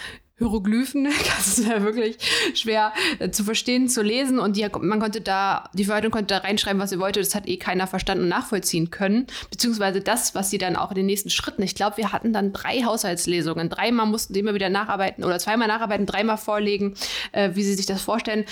Hieroglyphen. 0.43 1.09
Das 1.37 1.59
ist 1.59 1.67
ja 1.67 1.83
wirklich 1.83 2.19
schwer 2.55 2.93
äh, 3.19 3.31
zu 3.31 3.45
verstehen, 3.45 3.89
zu 3.89 4.03
lesen. 4.03 4.39
Und 4.39 4.57
die, 4.57 4.67
man 4.81 5.01
konnte 5.01 5.21
da, 5.21 5.71
die 5.73 5.85
Verwaltung 5.85 6.11
konnte 6.11 6.35
da 6.35 6.39
reinschreiben, 6.39 6.81
was 6.81 6.91
sie 6.91 6.99
wollte. 6.99 7.21
Das 7.21 7.35
hat 7.35 7.49
eh 7.49 7.57
keiner 7.57 7.87
verstanden 7.87 8.25
und 8.25 8.29
nachvollziehen 8.29 8.91
können. 8.91 9.27
Beziehungsweise 9.51 10.01
das, 10.01 10.35
was 10.35 10.51
sie 10.51 10.59
dann 10.59 10.77
auch 10.77 10.91
in 10.91 10.97
den 10.97 11.07
nächsten 11.07 11.31
Schritten. 11.31 11.63
Ich 11.63 11.75
glaube, 11.75 11.97
wir 11.97 12.13
hatten 12.13 12.33
dann 12.33 12.53
drei 12.53 12.83
Haushaltslesungen. 12.83 13.69
Dreimal 13.69 14.07
mussten 14.07 14.35
die 14.35 14.41
immer 14.41 14.55
wieder 14.55 14.69
nacharbeiten 14.69 15.25
oder 15.25 15.39
zweimal 15.39 15.69
nacharbeiten, 15.69 16.07
dreimal 16.07 16.39
vorlegen, 16.39 16.95
äh, 17.33 17.51
wie 17.55 17.63
sie 17.63 17.75
sich 17.75 17.87
das 17.87 18.03
vorstellen. 18.03 18.45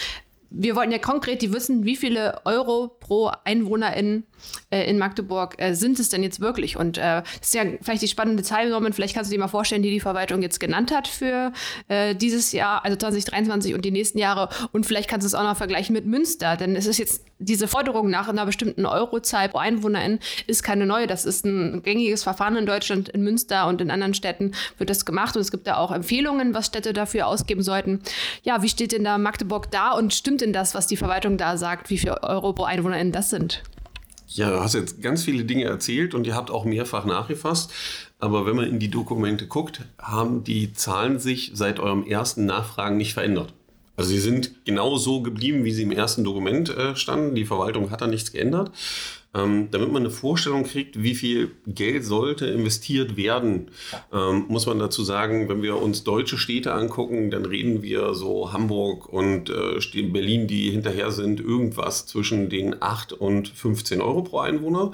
Wir 0.50 0.74
wollten 0.74 0.90
ja 0.90 0.98
konkret 0.98 1.42
die 1.42 1.52
wissen, 1.52 1.84
wie 1.84 1.96
viele 1.96 2.40
Euro 2.44 2.88
pro 2.88 3.30
Einwohnerin 3.44 4.24
äh, 4.70 4.88
in 4.88 4.98
Magdeburg 4.98 5.54
äh, 5.58 5.74
sind 5.74 5.98
es 5.98 6.08
denn 6.08 6.22
jetzt 6.22 6.40
wirklich? 6.40 6.76
Und 6.76 6.98
äh, 6.98 7.22
das 7.22 7.48
ist 7.48 7.54
ja 7.54 7.64
vielleicht 7.82 8.02
die 8.02 8.08
spannende 8.08 8.42
Zahl, 8.42 8.68
Norman, 8.68 8.92
vielleicht 8.92 9.14
kannst 9.14 9.30
du 9.30 9.34
dir 9.34 9.40
mal 9.40 9.48
vorstellen, 9.48 9.82
die 9.82 9.90
die 9.90 10.00
Verwaltung 10.00 10.42
jetzt 10.42 10.60
genannt 10.60 10.92
hat 10.92 11.08
für 11.08 11.52
äh, 11.88 12.14
dieses 12.14 12.52
Jahr, 12.52 12.84
also 12.84 12.96
2023 12.96 13.74
und 13.74 13.84
die 13.84 13.90
nächsten 13.90 14.18
Jahre. 14.18 14.48
Und 14.72 14.86
vielleicht 14.86 15.08
kannst 15.08 15.24
du 15.24 15.26
es 15.26 15.34
auch 15.34 15.42
noch 15.42 15.56
vergleichen 15.56 15.92
mit 15.92 16.06
Münster, 16.06 16.56
denn 16.56 16.76
es 16.76 16.86
ist 16.86 16.98
jetzt 16.98 17.22
diese 17.40 17.68
Forderung 17.68 18.10
nach 18.10 18.28
einer 18.28 18.44
bestimmten 18.44 18.84
Eurozahl 18.86 19.48
pro 19.48 19.58
Einwohnerin 19.58 20.18
ist 20.46 20.62
keine 20.62 20.86
neue. 20.86 21.06
Das 21.06 21.24
ist 21.24 21.44
ein 21.44 21.82
gängiges 21.82 22.22
Verfahren 22.22 22.56
in 22.56 22.66
Deutschland, 22.66 23.08
in 23.08 23.22
Münster 23.22 23.66
und 23.66 23.80
in 23.80 23.90
anderen 23.90 24.14
Städten 24.14 24.52
wird 24.78 24.90
das 24.90 25.06
gemacht 25.06 25.34
und 25.34 25.42
es 25.42 25.50
gibt 25.50 25.66
da 25.66 25.78
auch 25.78 25.90
Empfehlungen, 25.90 26.54
was 26.54 26.66
Städte 26.66 26.92
dafür 26.92 27.26
ausgeben 27.26 27.62
sollten. 27.62 28.00
Ja, 28.42 28.62
wie 28.62 28.68
steht 28.68 28.92
denn 28.92 29.04
da 29.04 29.18
Magdeburg 29.18 29.70
da 29.70 29.92
und 29.92 30.12
stimmt 30.12 30.42
denn 30.42 30.52
das, 30.52 30.74
was 30.74 30.86
die 30.86 30.96
Verwaltung 30.96 31.38
da 31.38 31.56
sagt, 31.56 31.90
wie 31.90 31.98
viel 31.98 32.10
Euro 32.10 32.52
pro 32.52 32.64
Einwohnerin 32.64 33.10
das 33.10 33.30
sind? 33.30 33.62
Ja, 34.32 34.50
du 34.50 34.60
hast 34.60 34.74
jetzt 34.74 35.02
ganz 35.02 35.24
viele 35.24 35.44
Dinge 35.44 35.64
erzählt 35.64 36.14
und 36.14 36.24
ihr 36.24 36.36
habt 36.36 36.52
auch 36.52 36.64
mehrfach 36.64 37.04
nachgefasst. 37.04 37.72
Aber 38.20 38.46
wenn 38.46 38.54
man 38.54 38.66
in 38.66 38.78
die 38.78 38.90
Dokumente 38.90 39.48
guckt, 39.48 39.80
haben 39.98 40.44
die 40.44 40.72
Zahlen 40.72 41.18
sich 41.18 41.50
seit 41.54 41.80
eurem 41.80 42.06
ersten 42.06 42.46
Nachfragen 42.46 42.96
nicht 42.96 43.14
verändert. 43.14 43.52
Also 43.96 44.10
sie 44.10 44.20
sind 44.20 44.52
genau 44.64 44.96
so 44.98 45.22
geblieben, 45.22 45.64
wie 45.64 45.72
sie 45.72 45.82
im 45.82 45.90
ersten 45.90 46.22
Dokument 46.22 46.68
äh, 46.70 46.94
standen. 46.94 47.34
Die 47.34 47.44
Verwaltung 47.44 47.90
hat 47.90 48.02
da 48.02 48.06
nichts 48.06 48.30
geändert. 48.30 48.70
Ähm, 49.32 49.68
damit 49.70 49.92
man 49.92 50.02
eine 50.02 50.10
Vorstellung 50.10 50.64
kriegt, 50.64 51.02
wie 51.02 51.14
viel 51.14 51.52
Geld 51.64 52.04
sollte 52.04 52.46
investiert 52.46 53.16
werden, 53.16 53.70
ähm, 54.12 54.46
muss 54.48 54.66
man 54.66 54.80
dazu 54.80 55.04
sagen, 55.04 55.48
wenn 55.48 55.62
wir 55.62 55.80
uns 55.80 56.02
deutsche 56.02 56.36
Städte 56.36 56.74
angucken, 56.74 57.30
dann 57.30 57.44
reden 57.44 57.82
wir 57.82 58.14
so 58.14 58.52
Hamburg 58.52 59.08
und 59.08 59.48
äh, 59.48 60.02
Berlin, 60.02 60.48
die 60.48 60.70
hinterher 60.70 61.12
sind, 61.12 61.38
irgendwas 61.38 62.06
zwischen 62.06 62.48
den 62.48 62.82
8 62.82 63.12
und 63.12 63.48
15 63.48 64.00
Euro 64.00 64.22
pro 64.22 64.40
Einwohner. 64.40 64.90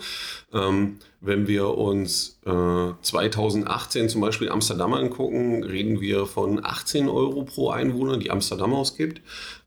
Ähm, 0.52 0.98
wenn 1.22 1.48
wir 1.48 1.76
uns 1.78 2.38
äh, 2.44 2.92
2018 3.00 4.10
zum 4.10 4.20
Beispiel 4.20 4.50
Amsterdam 4.50 4.92
angucken, 4.92 5.64
reden 5.64 6.00
wir 6.02 6.26
von 6.26 6.62
18 6.62 7.08
Euro 7.08 7.44
pro 7.44 7.70
Einwohner, 7.70 8.18
die 8.18 8.30
Amsterdam 8.30 8.74
ausgibt. 8.74 9.22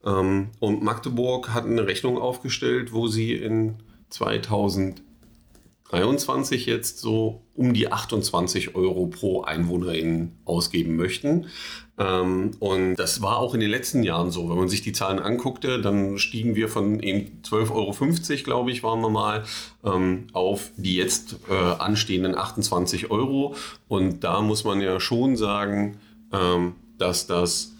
Ähm, 0.05 0.49
und 0.59 0.83
Magdeburg 0.83 1.49
hat 1.55 1.65
eine 1.65 1.87
Rechnung 1.87 2.19
aufgestellt, 2.19 2.93
wo 2.93 3.07
sie 3.07 3.33
in 3.33 3.77
2023 4.09 6.65
jetzt 6.65 6.99
so 6.99 7.41
um 7.55 7.73
die 7.73 7.91
28 7.91 8.75
Euro 8.75 9.07
pro 9.07 9.41
Einwohnerin 9.41 10.33
ausgeben 10.45 10.95
möchten. 10.95 11.47
Ähm, 11.97 12.51
und 12.59 12.95
das 12.95 13.21
war 13.21 13.37
auch 13.37 13.53
in 13.53 13.59
den 13.59 13.69
letzten 13.69 14.03
Jahren 14.03 14.31
so. 14.31 14.49
Wenn 14.49 14.57
man 14.57 14.69
sich 14.69 14.81
die 14.81 14.93
Zahlen 14.93 15.19
anguckte, 15.19 15.81
dann 15.81 16.17
stiegen 16.17 16.55
wir 16.55 16.69
von 16.69 17.01
12,50 17.01 17.71
Euro, 17.71 18.43
glaube 18.43 18.71
ich, 18.71 18.83
waren 18.83 19.01
wir 19.01 19.09
mal, 19.09 19.43
ähm, 19.83 20.27
auf 20.31 20.71
die 20.77 20.95
jetzt 20.95 21.35
äh, 21.49 21.53
anstehenden 21.53 22.35
28 22.35 23.11
Euro. 23.11 23.55
Und 23.89 24.23
da 24.23 24.41
muss 24.41 24.63
man 24.63 24.79
ja 24.79 24.99
schon 24.99 25.35
sagen, 25.35 25.97
ähm, 26.31 26.75
dass 26.97 27.27
das 27.27 27.73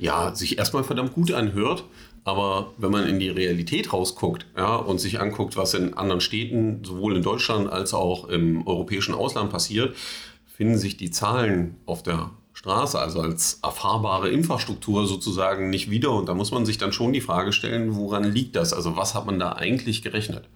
ja, 0.00 0.34
sich 0.34 0.58
erstmal 0.58 0.82
verdammt 0.82 1.12
gut 1.12 1.32
anhört. 1.32 1.84
Aber 2.30 2.74
wenn 2.78 2.92
man 2.92 3.08
in 3.08 3.18
die 3.18 3.28
Realität 3.28 3.92
rausguckt 3.92 4.46
ja, 4.56 4.76
und 4.76 4.98
sich 4.98 5.18
anguckt, 5.20 5.56
was 5.56 5.74
in 5.74 5.94
anderen 5.94 6.20
Städten, 6.20 6.84
sowohl 6.84 7.16
in 7.16 7.24
Deutschland 7.24 7.68
als 7.68 7.92
auch 7.92 8.28
im 8.28 8.64
europäischen 8.68 9.14
Ausland 9.14 9.50
passiert, 9.50 9.96
finden 10.46 10.78
sich 10.78 10.96
die 10.96 11.10
Zahlen 11.10 11.74
auf 11.86 12.04
der 12.04 12.30
Straße, 12.52 13.00
also 13.00 13.20
als 13.20 13.58
erfahrbare 13.64 14.28
Infrastruktur 14.28 15.08
sozusagen 15.08 15.70
nicht 15.70 15.90
wieder. 15.90 16.12
Und 16.12 16.28
da 16.28 16.34
muss 16.34 16.52
man 16.52 16.64
sich 16.64 16.78
dann 16.78 16.92
schon 16.92 17.12
die 17.12 17.20
Frage 17.20 17.52
stellen, 17.52 17.96
woran 17.96 18.22
liegt 18.22 18.54
das? 18.54 18.72
Also 18.72 18.96
was 18.96 19.16
hat 19.16 19.26
man 19.26 19.40
da 19.40 19.54
eigentlich 19.54 20.02
gerechnet? 20.02 20.48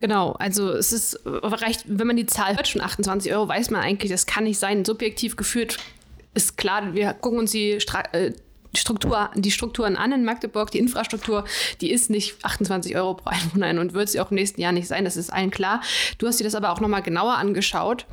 Genau, 0.00 0.32
also 0.32 0.70
es 0.70 0.92
ist 0.92 1.20
recht, 1.26 1.84
wenn 1.86 2.06
man 2.06 2.16
die 2.16 2.24
Zahl 2.24 2.56
hört, 2.56 2.68
schon 2.68 2.80
28 2.80 3.30
Euro, 3.34 3.46
weiß 3.46 3.70
man 3.70 3.82
eigentlich, 3.82 4.10
das 4.10 4.24
kann 4.24 4.44
nicht 4.44 4.58
sein. 4.58 4.86
Subjektiv 4.86 5.36
geführt 5.36 5.76
ist 6.32 6.56
klar, 6.56 6.94
wir 6.94 7.12
gucken 7.12 7.40
uns 7.40 7.50
die 7.50 7.78
Stra 7.80 8.04
äh, 8.12 8.32
Struktur, 8.76 9.30
die 9.34 9.50
Strukturen 9.50 9.96
an 9.96 10.12
in 10.12 10.24
Magdeburg, 10.24 10.70
die 10.70 10.78
Infrastruktur, 10.78 11.44
die 11.80 11.90
ist 11.90 12.10
nicht 12.10 12.44
28 12.44 12.96
Euro 12.96 13.14
pro 13.14 13.30
Einwohner 13.30 13.80
und 13.80 13.94
wird 13.94 14.08
sie 14.08 14.20
auch 14.20 14.30
im 14.30 14.36
nächsten 14.36 14.60
Jahr 14.60 14.72
nicht 14.72 14.88
sein, 14.88 15.04
das 15.04 15.16
ist 15.16 15.32
allen 15.32 15.50
klar. 15.50 15.80
Du 16.18 16.26
hast 16.26 16.38
dir 16.40 16.44
das 16.44 16.54
aber 16.54 16.70
auch 16.70 16.80
nochmal 16.80 17.02
genauer 17.02 17.36
angeschaut. 17.36 18.06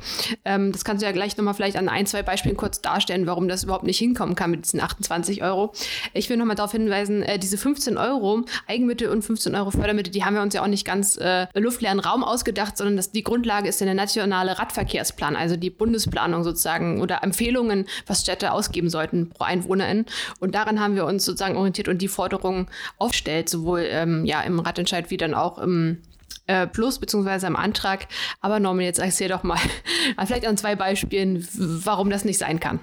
Ähm, 0.44 0.72
das 0.72 0.84
kannst 0.84 1.02
du 1.02 1.06
ja 1.06 1.12
gleich 1.12 1.36
nochmal 1.36 1.54
vielleicht 1.54 1.76
an 1.76 1.88
ein, 1.88 2.06
zwei 2.06 2.22
Beispielen 2.22 2.56
kurz 2.56 2.80
darstellen, 2.80 3.26
warum 3.26 3.48
das 3.48 3.64
überhaupt 3.64 3.84
nicht 3.84 3.98
hinkommen 3.98 4.34
kann 4.34 4.50
mit 4.50 4.64
diesen 4.64 4.80
28 4.80 5.42
Euro. 5.42 5.72
Ich 6.14 6.28
will 6.30 6.36
nochmal 6.36 6.56
darauf 6.56 6.72
hinweisen, 6.72 7.22
äh, 7.22 7.38
diese 7.38 7.58
15 7.58 7.98
Euro 7.98 8.44
Eigenmittel 8.66 9.08
und 9.08 9.22
15 9.22 9.54
Euro 9.54 9.70
Fördermittel, 9.70 10.12
die 10.12 10.24
haben 10.24 10.34
wir 10.34 10.42
uns 10.42 10.54
ja 10.54 10.62
auch 10.62 10.66
nicht 10.66 10.84
ganz 10.84 11.16
äh, 11.16 11.46
luftleeren 11.54 12.00
Raum 12.00 12.24
ausgedacht, 12.24 12.76
sondern 12.76 12.96
das, 12.96 13.12
die 13.12 13.22
Grundlage 13.22 13.68
ist 13.68 13.80
ja 13.80 13.86
der 13.86 13.94
nationale 13.94 14.58
Radverkehrsplan, 14.58 15.36
also 15.36 15.56
die 15.56 15.70
Bundesplanung 15.70 16.44
sozusagen 16.44 17.00
oder 17.00 17.22
Empfehlungen, 17.22 17.86
was 18.06 18.22
Städte 18.22 18.52
ausgeben 18.52 18.90
sollten 18.90 19.30
pro 19.30 19.44
Einwohnerin. 19.44 20.06
Und 20.40 20.45
daran 20.54 20.80
haben 20.80 20.94
wir 20.94 21.04
uns 21.06 21.24
sozusagen 21.24 21.56
orientiert 21.56 21.88
und 21.88 22.02
die 22.02 22.08
Forderungen 22.08 22.68
aufstellt, 22.98 23.48
sowohl 23.48 23.86
ähm, 23.88 24.24
ja, 24.24 24.40
im 24.42 24.58
Ratentscheid 24.60 25.10
wie 25.10 25.16
dann 25.16 25.34
auch 25.34 25.58
im 25.58 25.98
äh, 26.46 26.66
Plus 26.66 26.98
beziehungsweise 26.98 27.46
im 27.46 27.56
Antrag. 27.56 28.06
Aber 28.40 28.60
Norman, 28.60 28.84
jetzt 28.84 28.98
erzähl 28.98 29.28
doch 29.28 29.42
mal 29.42 29.58
vielleicht 30.24 30.46
an 30.46 30.56
zwei 30.56 30.76
Beispielen, 30.76 31.46
warum 31.54 32.10
das 32.10 32.24
nicht 32.24 32.38
sein 32.38 32.60
kann. 32.60 32.80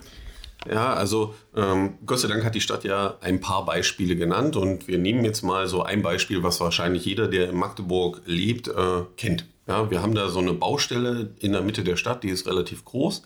Ja, 0.70 0.94
also 0.94 1.36
ähm, 1.56 1.96
Gott 2.06 2.20
sei 2.20 2.30
Dank 2.30 2.46
hat 2.46 2.56
die 2.56 2.62
Stadt 2.62 2.84
ja 2.84 3.18
ein 3.22 3.42
paar 3.42 3.66
Beispiele 3.66 4.16
genannt 4.16 4.56
und 4.56 4.88
wir 4.88 4.98
nehmen 4.98 5.26
jetzt 5.26 5.42
mal 5.42 5.68
so 5.68 5.84
ein 5.84 6.02
Beispiel, 6.02 6.42
was 6.42 6.62
wahrscheinlich 6.62 7.06
jeder, 7.06 7.28
der 7.28 7.50
in 7.50 7.58
Magdeburg 7.58 8.22
lebt, 8.26 8.70
äh, 8.70 9.02
kennt. 9.18 9.46
Ja, 9.68 9.90
wir 9.90 10.02
haben 10.02 10.14
da 10.14 10.28
so 10.30 10.40
eine 10.40 10.54
Baustelle 10.54 11.32
in 11.40 11.54
der 11.54 11.62
Mitte 11.62 11.84
der 11.84 11.96
Stadt, 11.96 12.24
die 12.24 12.30
ist 12.30 12.48
relativ 12.48 12.84
groß. 12.86 13.24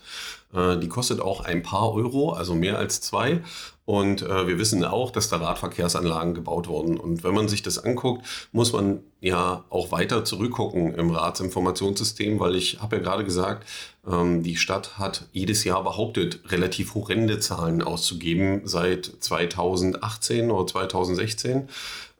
Äh, 0.54 0.78
die 0.78 0.88
kostet 0.88 1.20
auch 1.20 1.44
ein 1.44 1.62
paar 1.62 1.92
Euro, 1.92 2.32
also 2.32 2.54
mehr 2.54 2.78
als 2.78 3.00
zwei. 3.00 3.40
Und 3.88 4.20
äh, 4.20 4.46
wir 4.46 4.58
wissen 4.58 4.84
auch, 4.84 5.10
dass 5.10 5.30
da 5.30 5.38
Radverkehrsanlagen 5.38 6.34
gebaut 6.34 6.68
wurden. 6.68 6.98
Und 6.98 7.24
wenn 7.24 7.32
man 7.32 7.48
sich 7.48 7.62
das 7.62 7.82
anguckt, 7.82 8.22
muss 8.52 8.74
man 8.74 9.00
ja 9.22 9.64
auch 9.70 9.90
weiter 9.92 10.26
zurückgucken 10.26 10.94
im 10.94 11.10
Ratsinformationssystem, 11.10 12.38
weil 12.38 12.54
ich 12.54 12.82
habe 12.82 12.96
ja 12.96 13.02
gerade 13.02 13.24
gesagt, 13.24 13.66
ähm, 14.06 14.42
die 14.42 14.56
Stadt 14.56 14.98
hat 14.98 15.24
jedes 15.32 15.64
Jahr 15.64 15.82
behauptet, 15.84 16.40
relativ 16.50 16.94
horrende 16.94 17.40
Zahlen 17.40 17.80
auszugeben 17.80 18.60
seit 18.64 19.06
2018 19.20 20.50
oder 20.50 20.66
2016. 20.66 21.70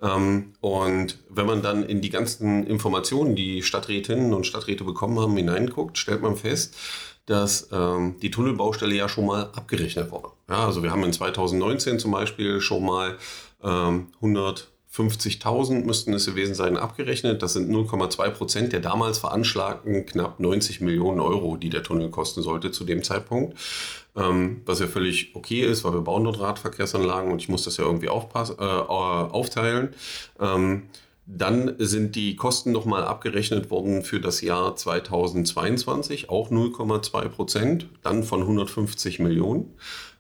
Ähm, 0.01 0.53
und 0.63 1.19
wenn 1.29 1.45
man 1.45 1.61
dann 1.61 1.83
in 1.83 2.01
die 2.01 2.09
ganzen 2.09 2.67
Informationen, 2.67 3.37
die 3.37 3.63
Stadträtinnen 3.63 4.33
und 4.33 4.47
Stadträte 4.47 4.85
bekommen 4.85 5.21
haben, 5.21 5.37
hineinguckt, 5.37 5.99
stellt 5.99 6.23
man 6.23 6.37
fest, 6.37 6.75
dass 7.29 7.69
ähm, 7.73 8.17
die 8.23 8.31
Tunnelbaustelle 8.31 8.95
ja 8.95 9.09
schon 9.09 9.27
mal 9.27 9.51
abgerechnet 9.55 10.11
wurde. 10.11 10.29
Ja, 10.49 10.65
also 10.65 10.83
wir 10.83 10.91
haben 10.91 11.05
in 11.05 11.13
2019 11.13 11.99
zum 11.99 12.11
Beispiel 12.11 12.61
schon 12.63 12.85
mal 12.85 13.19
ähm, 13.63 14.07
150.000 14.23 15.85
müssten 15.85 16.15
es 16.15 16.25
gewesen 16.25 16.55
sein, 16.55 16.79
abgerechnet. 16.79 17.43
Das 17.43 17.53
sind 17.53 17.71
0,2 17.71 18.31
Prozent 18.31 18.73
der 18.73 18.81
damals 18.81 19.19
veranschlagten 19.19 20.07
knapp 20.07 20.41
90 20.41 20.81
Millionen 20.81 21.21
Euro, 21.21 21.59
die 21.59 21.69
der 21.69 21.83
Tunnel 21.83 22.09
kosten 22.09 22.43
sollte 22.43 22.71
zu 22.71 22.85
dem 22.85 23.03
Zeitpunkt. 23.03 23.59
Ähm, 24.17 24.63
was 24.65 24.81
ja 24.81 24.87
völlig 24.87 25.37
okay 25.37 25.61
ist, 25.61 25.85
weil 25.85 25.93
wir 25.93 26.01
bauen 26.01 26.25
dort 26.25 26.41
Radverkehrsanlagen 26.41 27.31
und 27.31 27.43
ich 27.43 27.51
muss 27.51 27.65
das 27.65 27.77
ja 27.77 27.85
irgendwie 27.85 28.09
aufpassen, 28.09 28.57
äh, 28.59 28.63
aufteilen. 28.63 29.91
Ähm, 30.41 30.85
dann 31.31 31.75
sind 31.79 32.17
die 32.17 32.37
Kosten 32.37 32.73
nochmal 32.73 33.05
abgerechnet 33.05 33.71
worden 33.71 34.03
für 34.03 34.19
das 34.19 34.41
Jahr 34.41 34.75
2022, 34.75 36.31
auch 36.31 36.51
0,2 36.51 37.29
Prozent, 37.29 37.89
dann 38.03 38.25
von 38.25 38.41
150 38.41 39.19
Millionen. 39.19 39.75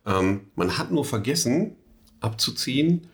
Ähm, 0.07 0.43
man 0.55 0.77
hat 0.77 0.93
nur 0.93 1.05
vergessen 1.05 1.77
abzuziehen 2.21 3.09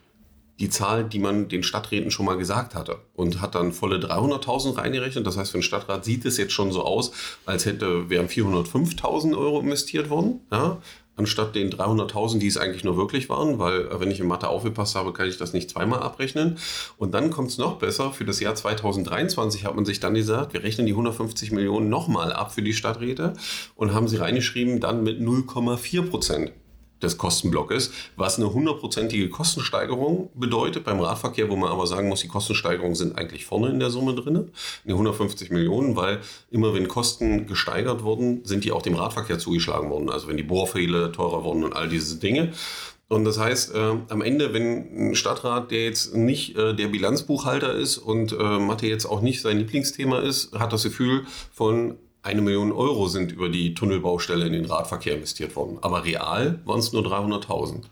die 0.61 0.71
Zahl, 0.71 1.05
die 1.05 1.19
man 1.19 1.49
den 1.49 1.65
Stadträten 1.65 2.11
schon 2.11 2.27
mal 2.27 2.37
gesagt 2.37 2.75
hatte 2.75 3.01
und 3.15 3.41
hat 3.41 3.57
dann 3.57 3.73
volle 3.73 3.97
300.000 3.97 4.77
reingerechnet. 4.77 5.27
Das 5.27 5.37
heißt, 5.37 5.51
für 5.51 5.59
den 5.59 5.65
Stadtrat 5.65 6.05
sieht 6.05 6.25
es 6.25 6.37
jetzt 6.37 6.53
schon 6.53 6.71
so 6.71 6.85
aus, 6.85 7.11
als 7.45 7.67
hätte 7.67 8.09
wären 8.09 8.29
405.000 8.29 9.37
Euro 9.37 9.61
investiert 9.61 10.11
worden. 10.11 10.41
Ja? 10.53 10.81
Anstatt 11.17 11.55
den 11.55 11.71
300.000, 11.71 12.39
die 12.39 12.47
es 12.47 12.57
eigentlich 12.57 12.85
nur 12.85 12.97
wirklich 12.97 13.29
waren, 13.29 13.59
weil 13.59 13.83
äh, 13.83 14.01
wenn 14.01 14.11
ich 14.11 14.21
in 14.21 14.27
Mathe 14.27 14.49
aufgepasst 14.49 14.95
habe, 14.97 15.13
kann 15.13 15.29
ich 15.29 15.37
das 15.37 15.53
nicht 15.53 15.71
zweimal 15.71 16.01
abrechnen. 16.01 16.59
Und 16.97 17.15
dann 17.15 17.31
kommt 17.31 17.51
es 17.51 17.59
noch 17.59 17.79
besser, 17.79 18.13
für 18.13 18.25
das 18.25 18.41
Jahr 18.41 18.55
2023 18.55 19.65
hat 19.65 19.75
man 19.75 19.85
sich 19.85 20.01
dann 20.01 20.15
gesagt, 20.15 20.53
wir 20.53 20.63
rechnen 20.63 20.87
die 20.87 20.93
150 20.93 21.53
Millionen 21.53 21.89
nochmal 21.89 22.33
ab 22.33 22.53
für 22.53 22.63
die 22.63 22.75
Stadträte 22.75 23.35
und 23.77 23.95
haben 23.95 24.09
sie 24.09 24.17
reingeschrieben 24.17 24.81
dann 24.81 25.03
mit 25.03 25.21
0,4 25.21 26.03
Prozent 26.09 26.53
des 27.05 27.19
Kostenblocks, 27.19 27.91
was 28.17 28.39
eine 28.39 28.53
hundertprozentige 28.53 29.29
Kostensteigerung 29.29 30.31
bedeutet 30.35 30.85
beim 30.85 31.01
Radverkehr, 31.01 31.49
wo 31.49 31.57
man 31.57 31.71
aber 31.71 31.87
sagen 31.87 32.09
muss, 32.09 32.21
die 32.21 32.29
Kostensteigerungen 32.29 32.95
sind 32.95 33.17
eigentlich 33.17 33.47
vorne 33.47 33.69
in 33.69 33.79
der 33.79 33.91
Summe 33.91 34.15
drin, 34.15 34.51
die 34.85 34.93
150 34.93 35.51
Millionen, 35.51 35.97
weil 35.97 36.21
immer 36.51 36.75
wenn 36.75 36.89
Kosten 36.89 37.47
gesteigert 37.47 38.03
wurden, 38.03 38.45
sind 38.45 38.65
die 38.65 38.73
auch 38.73 38.83
dem 38.83 38.95
Radverkehr 38.95 39.39
zugeschlagen 39.39 39.91
worden. 39.91 40.11
Also 40.11 40.29
wenn 40.29 40.37
die 40.37 40.43
Bohrfehle 40.43 41.13
teurer 41.13 41.45
wurden 41.45 41.65
und 41.65 41.75
all 41.75 41.89
diese 41.89 42.17
Dinge. 42.17 42.53
Und 43.09 43.25
das 43.25 43.39
heißt, 43.39 43.75
äh, 43.75 43.97
am 44.09 44.23
Ende, 44.23 44.55
wenn 44.55 45.11
ein 45.11 45.15
Stadtrat, 45.15 45.71
der 45.71 45.85
jetzt 45.85 46.15
nicht 46.15 46.57
äh, 46.57 46.75
der 46.75 46.89
Bilanzbuchhalter 46.89 47.75
ist 47.75 47.99
und 47.99 48.33
äh, 48.33 48.59
Mathe 48.59 48.87
jetzt 48.87 49.05
auch 49.05 49.21
nicht 49.21 49.43
sein 49.43 49.59
Lieblingsthema 49.59 50.21
ist, 50.21 50.53
hat 50.59 50.73
das 50.73 50.85
Gefühl 50.85 51.27
von 51.53 51.97
eine 52.25 52.41
Million 52.41 52.73
Euro 52.73 53.07
sind 53.07 53.33
über 53.33 53.51
die 53.51 53.75
Tunnelbaustelle 53.75 54.47
in 54.47 54.55
den 54.55 54.65
Radverkehr 54.65 55.15
investiert 55.15 55.55
worden. 55.57 55.79
Aber 55.83 56.05
real 56.05 56.61
waren 56.65 56.79
es 56.79 56.93
nur 56.93 57.03
300.000. 57.03 57.83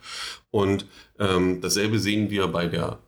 Und 0.50 0.86
ähm, 1.18 1.60
dasselbe 1.60 1.98
sehen 1.98 2.30
wir 2.30 2.48
bei 2.48 2.66
der 2.66 2.98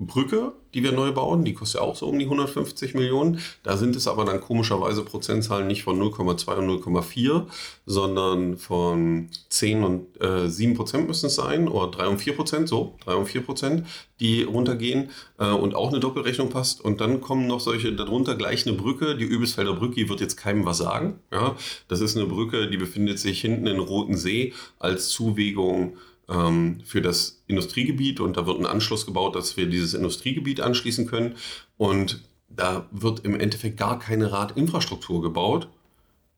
Brücke, 0.00 0.52
die 0.74 0.82
wir 0.82 0.92
neu 0.92 1.12
bauen, 1.12 1.44
die 1.44 1.54
kostet 1.54 1.80
ja 1.80 1.86
auch 1.86 1.96
so 1.96 2.06
um 2.06 2.18
die 2.18 2.24
150 2.24 2.94
Millionen. 2.94 3.40
Da 3.62 3.76
sind 3.76 3.96
es 3.96 4.08
aber 4.08 4.24
dann 4.24 4.40
komischerweise 4.40 5.02
Prozentzahlen 5.02 5.66
nicht 5.66 5.84
von 5.84 6.00
0,2 6.00 6.56
und 6.56 6.84
0,4, 6.84 7.46
sondern 7.86 8.56
von 8.56 9.28
10 9.48 9.84
und 9.84 10.20
äh, 10.20 10.48
7 10.48 10.74
Prozent 10.74 11.06
müssen 11.06 11.26
es 11.26 11.36
sein, 11.36 11.68
oder 11.68 11.90
3 11.90 12.08
und 12.08 12.18
4 12.18 12.36
Prozent, 12.36 12.68
so, 12.68 12.96
3 13.04 13.14
und 13.14 13.26
4 13.26 13.40
Prozent, 13.42 13.86
die 14.20 14.42
runtergehen 14.42 15.10
äh, 15.38 15.50
und 15.50 15.74
auch 15.74 15.90
eine 15.90 16.00
Doppelrechnung 16.00 16.50
passt. 16.50 16.80
Und 16.80 17.00
dann 17.00 17.20
kommen 17.20 17.46
noch 17.46 17.60
solche, 17.60 17.92
darunter 17.92 18.34
gleich 18.34 18.66
eine 18.66 18.76
Brücke, 18.76 19.16
die 19.16 19.24
Übelsfelder 19.24 19.74
Brücke, 19.74 19.96
die 19.96 20.08
wird 20.08 20.20
jetzt 20.20 20.36
keinem 20.36 20.66
was 20.66 20.78
sagen. 20.78 21.20
Ja? 21.32 21.56
Das 21.88 22.00
ist 22.00 22.16
eine 22.16 22.26
Brücke, 22.26 22.68
die 22.68 22.76
befindet 22.76 23.18
sich 23.18 23.40
hinten 23.40 23.66
in 23.66 23.78
Roten 23.78 24.16
See 24.16 24.52
als 24.78 25.08
Zuwegung 25.08 25.96
ähm, 26.28 26.80
für 26.84 27.02
das 27.02 27.42
Industriegebiet 27.46 28.20
und 28.20 28.36
da 28.36 28.46
wird 28.46 28.58
ein 28.58 28.66
Anschluss 28.66 29.06
gebaut, 29.06 29.36
dass 29.36 29.56
wir 29.56 29.66
dieses 29.66 29.94
Industriegebiet 29.94 30.60
anschließen 30.60 31.06
können. 31.06 31.36
Und 31.76 32.22
da 32.48 32.86
wird 32.92 33.24
im 33.24 33.38
Endeffekt 33.38 33.76
gar 33.76 33.98
keine 33.98 34.32
Radinfrastruktur 34.32 35.22
gebaut, 35.22 35.68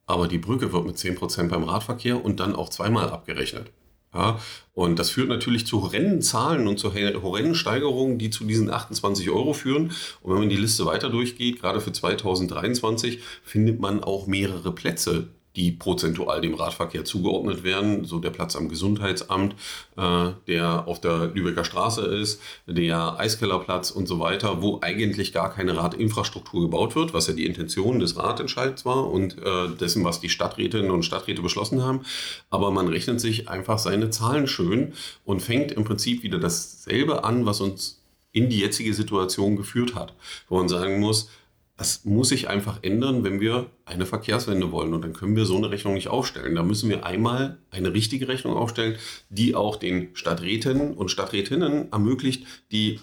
aber 0.06 0.28
die 0.28 0.38
Brücke 0.38 0.72
wird 0.72 0.86
mit 0.86 0.96
10% 0.96 1.48
beim 1.48 1.64
Radverkehr 1.64 2.24
und 2.24 2.40
dann 2.40 2.54
auch 2.54 2.68
zweimal 2.68 3.10
abgerechnet. 3.10 3.70
Ja, 4.14 4.40
und 4.72 4.98
das 4.98 5.10
führt 5.10 5.28
natürlich 5.28 5.66
zu 5.66 5.82
horrenden 5.82 6.22
Zahlen 6.22 6.68
und 6.68 6.78
zu 6.78 6.94
horrenden 6.94 7.54
Steigerungen, 7.54 8.16
die 8.18 8.30
zu 8.30 8.44
diesen 8.44 8.70
28 8.70 9.28
Euro 9.28 9.52
führen. 9.52 9.92
Und 10.22 10.32
wenn 10.32 10.38
man 10.38 10.48
die 10.48 10.56
Liste 10.56 10.86
weiter 10.86 11.10
durchgeht, 11.10 11.60
gerade 11.60 11.82
für 11.82 11.92
2023, 11.92 13.20
findet 13.42 13.78
man 13.78 14.02
auch 14.02 14.26
mehrere 14.26 14.72
Plätze, 14.72 15.28
die 15.56 15.72
prozentual 15.72 16.40
dem 16.40 16.54
Radverkehr 16.54 17.04
zugeordnet 17.04 17.64
werden. 17.64 18.04
So 18.04 18.18
der 18.18 18.30
Platz 18.30 18.54
am 18.54 18.68
Gesundheitsamt, 18.68 19.54
äh, 19.96 20.30
der 20.46 20.86
auf 20.86 21.00
der 21.00 21.28
Lübecker 21.28 21.64
Straße 21.64 22.02
ist, 22.02 22.40
der 22.66 23.18
Eiskellerplatz 23.18 23.90
und 23.90 24.06
so 24.06 24.20
weiter, 24.20 24.62
wo 24.62 24.78
eigentlich 24.82 25.32
gar 25.32 25.52
keine 25.52 25.76
Radinfrastruktur 25.76 26.62
gebaut 26.62 26.94
wird, 26.94 27.14
was 27.14 27.26
ja 27.26 27.34
die 27.34 27.46
Intention 27.46 27.98
des 27.98 28.16
Ratentscheids 28.16 28.84
war 28.84 29.10
und 29.10 29.38
äh, 29.38 29.68
dessen, 29.80 30.04
was 30.04 30.20
die 30.20 30.28
Stadträtinnen 30.28 30.90
und 30.90 31.04
Stadträte 31.04 31.42
beschlossen 31.42 31.82
haben. 31.82 32.02
Aber 32.50 32.70
man 32.70 32.88
rechnet 32.88 33.20
sich 33.20 33.48
einfach 33.48 33.78
seine 33.78 34.10
Zahlen 34.10 34.46
schön 34.46 34.92
und 35.24 35.40
fängt 35.40 35.72
im 35.72 35.84
Prinzip 35.84 36.22
wieder 36.22 36.38
dasselbe 36.38 37.24
an, 37.24 37.46
was 37.46 37.60
uns 37.60 38.02
in 38.32 38.50
die 38.50 38.60
jetzige 38.60 38.92
Situation 38.92 39.56
geführt 39.56 39.94
hat, 39.94 40.12
wo 40.50 40.58
man 40.58 40.68
sagen 40.68 41.00
muss, 41.00 41.30
das 41.76 42.04
muss 42.04 42.30
sich 42.30 42.48
einfach 42.48 42.78
ändern, 42.82 43.22
wenn 43.22 43.40
wir 43.40 43.70
eine 43.84 44.06
Verkehrswende 44.06 44.72
wollen. 44.72 44.94
Und 44.94 45.02
dann 45.02 45.12
können 45.12 45.36
wir 45.36 45.44
so 45.44 45.56
eine 45.56 45.70
Rechnung 45.70 45.94
nicht 45.94 46.08
aufstellen. 46.08 46.54
Da 46.54 46.62
müssen 46.62 46.88
wir 46.88 47.04
einmal 47.04 47.58
eine 47.70 47.92
richtige 47.92 48.28
Rechnung 48.28 48.56
aufstellen, 48.56 48.96
die 49.28 49.54
auch 49.54 49.76
den 49.76 50.08
Stadträtinnen 50.14 50.94
und 50.94 51.10
Stadträtinnen 51.10 51.92
ermöglicht, 51.92 52.46
die 52.72 53.00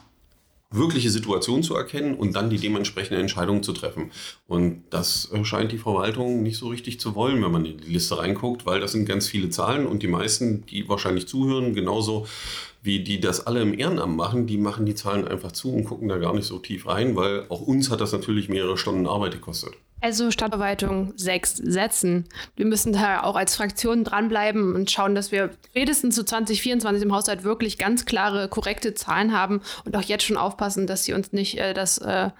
wirkliche 0.71 1.11
Situation 1.11 1.61
zu 1.61 1.75
erkennen 1.75 2.15
und 2.15 2.35
dann 2.35 2.49
die 2.49 2.57
dementsprechende 2.57 3.21
Entscheidung 3.21 3.61
zu 3.61 3.73
treffen. 3.73 4.11
Und 4.47 4.83
das 4.89 5.29
scheint 5.43 5.71
die 5.71 5.77
Verwaltung 5.77 6.41
nicht 6.41 6.57
so 6.57 6.67
richtig 6.69 6.99
zu 6.99 7.13
wollen, 7.13 7.43
wenn 7.43 7.51
man 7.51 7.65
in 7.65 7.77
die 7.77 7.91
Liste 7.91 8.17
reinguckt, 8.17 8.65
weil 8.65 8.79
das 8.79 8.91
sind 8.91 9.05
ganz 9.05 9.27
viele 9.27 9.51
Zahlen 9.51 9.85
und 9.85 10.01
die 10.01 10.07
meisten, 10.07 10.65
die 10.65 10.89
wahrscheinlich 10.89 11.27
zuhören, 11.27 11.75
genauso 11.75 12.25
wie 12.83 12.99
die 13.01 13.19
das 13.19 13.47
alle 13.47 13.61
im 13.61 13.77
Ehrenamt 13.77 14.15
machen, 14.15 14.45
die 14.45 14.57
machen 14.57 14.85
die 14.85 14.93
Zahlen 14.93 15.27
einfach 15.27 15.53
zu 15.53 15.73
und 15.73 15.85
gucken 15.85 16.09
da 16.09 16.17
gar 16.17 16.33
nicht 16.33 16.45
so 16.45 16.59
tief 16.59 16.85
rein, 16.85 17.15
weil 17.15 17.45
auch 17.49 17.61
uns 17.61 17.89
hat 17.89 18.01
das 18.01 18.11
natürlich 18.11 18.49
mehrere 18.49 18.77
Stunden 18.77 19.07
Arbeit 19.07 19.31
gekostet. 19.31 19.73
Also 20.01 20.31
Stadtverwaltung 20.31 21.13
sechs 21.15 21.55
setzen. 21.55 22.25
Wir 22.57 22.65
müssen 22.65 22.91
da 22.91 23.23
auch 23.23 23.37
als 23.37 23.55
Fraktion 23.55 24.03
dranbleiben 24.03 24.75
und 24.75 24.91
schauen, 24.91 25.15
dass 25.15 25.31
wir 25.31 25.51
spätestens 25.69 26.15
zu 26.15 26.25
2024 26.25 27.03
im 27.03 27.13
Haushalt 27.13 27.45
wirklich 27.45 27.77
ganz 27.77 28.03
klare, 28.03 28.49
korrekte 28.49 28.93
Zahlen 28.95 29.31
haben 29.31 29.61
und 29.85 29.95
auch 29.95 30.01
jetzt 30.01 30.25
schon 30.25 30.35
aufpassen, 30.35 30.87
dass 30.87 31.05
sie 31.05 31.13
uns 31.13 31.31
nicht 31.31 31.57
äh, 31.57 31.73
das 31.73 31.99
äh, 31.99 32.31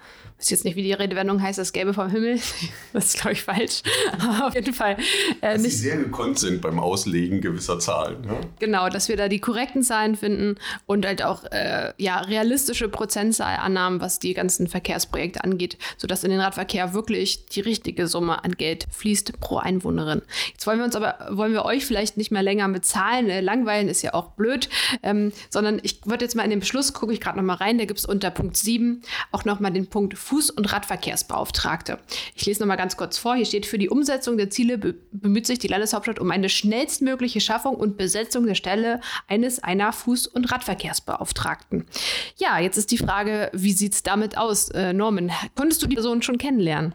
weiß 0.44 0.50
jetzt 0.50 0.64
nicht, 0.66 0.76
wie 0.76 0.82
die 0.82 0.92
Redewendung 0.92 1.40
heißt, 1.40 1.58
das 1.58 1.72
Gelbe 1.72 1.94
vom 1.94 2.10
Himmel. 2.10 2.38
das 2.92 3.06
ist, 3.06 3.20
glaube 3.20 3.32
ich, 3.32 3.42
falsch. 3.42 3.82
Aber 4.20 4.48
auf 4.48 4.54
jeden 4.54 4.74
Fall. 4.74 4.98
Äh, 5.40 5.54
dass 5.54 5.62
nicht, 5.62 5.78
sie 5.78 5.88
sehr 5.88 5.96
gekonnt 5.96 6.38
sind 6.38 6.60
beim 6.60 6.78
Auslegen 6.78 7.40
gewisser 7.40 7.78
Zahlen. 7.78 8.20
Ne? 8.20 8.40
Genau, 8.58 8.90
dass 8.90 9.08
wir 9.08 9.16
da 9.16 9.28
die 9.28 9.38
korrekten 9.38 9.82
Zahlen 9.82 10.16
finden 10.16 10.56
und 10.84 11.06
halt 11.06 11.24
auch 11.24 11.44
äh, 11.44 11.94
ja, 11.96 12.20
realistische 12.20 12.90
Prozentzahlannahmen, 12.90 14.02
was 14.02 14.18
die 14.18 14.34
ganzen 14.34 14.68
Verkehrsprojekte 14.68 15.42
angeht, 15.42 15.78
sodass 15.96 16.24
in 16.24 16.30
den 16.30 16.40
Radverkehr 16.40 16.92
wirklich 16.92 17.46
die 17.46 17.60
richtige 17.60 18.06
Summe 18.06 18.44
an 18.44 18.52
Geld 18.52 18.86
fließt 18.90 19.40
pro 19.40 19.56
Einwohnerin. 19.56 20.20
Jetzt 20.52 20.66
wollen 20.66 20.78
wir 20.78 20.84
uns 20.84 20.96
aber, 20.96 21.26
wollen 21.30 21.54
wir 21.54 21.64
euch 21.64 21.86
vielleicht 21.86 22.18
nicht 22.18 22.30
mehr 22.30 22.42
länger 22.42 22.68
mit 22.68 22.84
Zahlen 22.84 23.30
äh, 23.30 23.40
langweilen, 23.40 23.88
ist 23.88 24.02
ja 24.02 24.12
auch 24.12 24.32
blöd, 24.32 24.68
ähm, 25.02 25.32
sondern 25.48 25.80
ich 25.82 26.04
würde 26.04 26.26
jetzt 26.26 26.36
mal 26.36 26.44
in 26.44 26.50
den 26.50 26.60
Beschluss, 26.60 26.92
gucke 26.92 27.14
ich 27.14 27.20
gerade 27.22 27.38
nochmal 27.38 27.56
rein, 27.56 27.78
da 27.78 27.86
gibt 27.86 28.00
es 28.00 28.04
unter 28.04 28.30
Punkt 28.30 28.58
7 28.58 29.00
auch 29.32 29.46
nochmal 29.46 29.72
den 29.72 29.86
Punkt 29.86 30.14
Fuß- 30.14 30.33
und 30.50 30.72
Radverkehrsbeauftragte. 30.72 31.98
Ich 32.34 32.46
lese 32.46 32.60
noch 32.60 32.66
mal 32.66 32.76
ganz 32.76 32.96
kurz 32.96 33.18
vor. 33.18 33.34
Hier 33.34 33.46
steht, 33.46 33.66
für 33.66 33.78
die 33.78 33.88
Umsetzung 33.88 34.36
der 34.36 34.50
Ziele 34.50 34.78
be 34.78 34.94
bemüht 35.12 35.46
sich 35.46 35.58
die 35.58 35.68
Landeshauptstadt 35.68 36.18
um 36.18 36.30
eine 36.30 36.48
schnellstmögliche 36.48 37.40
Schaffung 37.40 37.76
und 37.76 37.96
Besetzung 37.96 38.46
der 38.46 38.54
Stelle 38.54 39.00
eines 39.28 39.62
einer 39.62 39.92
Fuß- 39.92 40.28
und 40.28 40.50
Radverkehrsbeauftragten. 40.52 41.86
Ja, 42.36 42.58
jetzt 42.58 42.76
ist 42.76 42.90
die 42.90 42.98
Frage, 42.98 43.50
wie 43.52 43.72
sieht 43.72 43.94
es 43.94 44.02
damit 44.02 44.36
aus? 44.36 44.68
Äh, 44.70 44.92
Norman, 44.92 45.30
konntest 45.54 45.82
du 45.82 45.86
die 45.86 45.96
Person 45.96 46.22
schon 46.22 46.38
kennenlernen? 46.38 46.94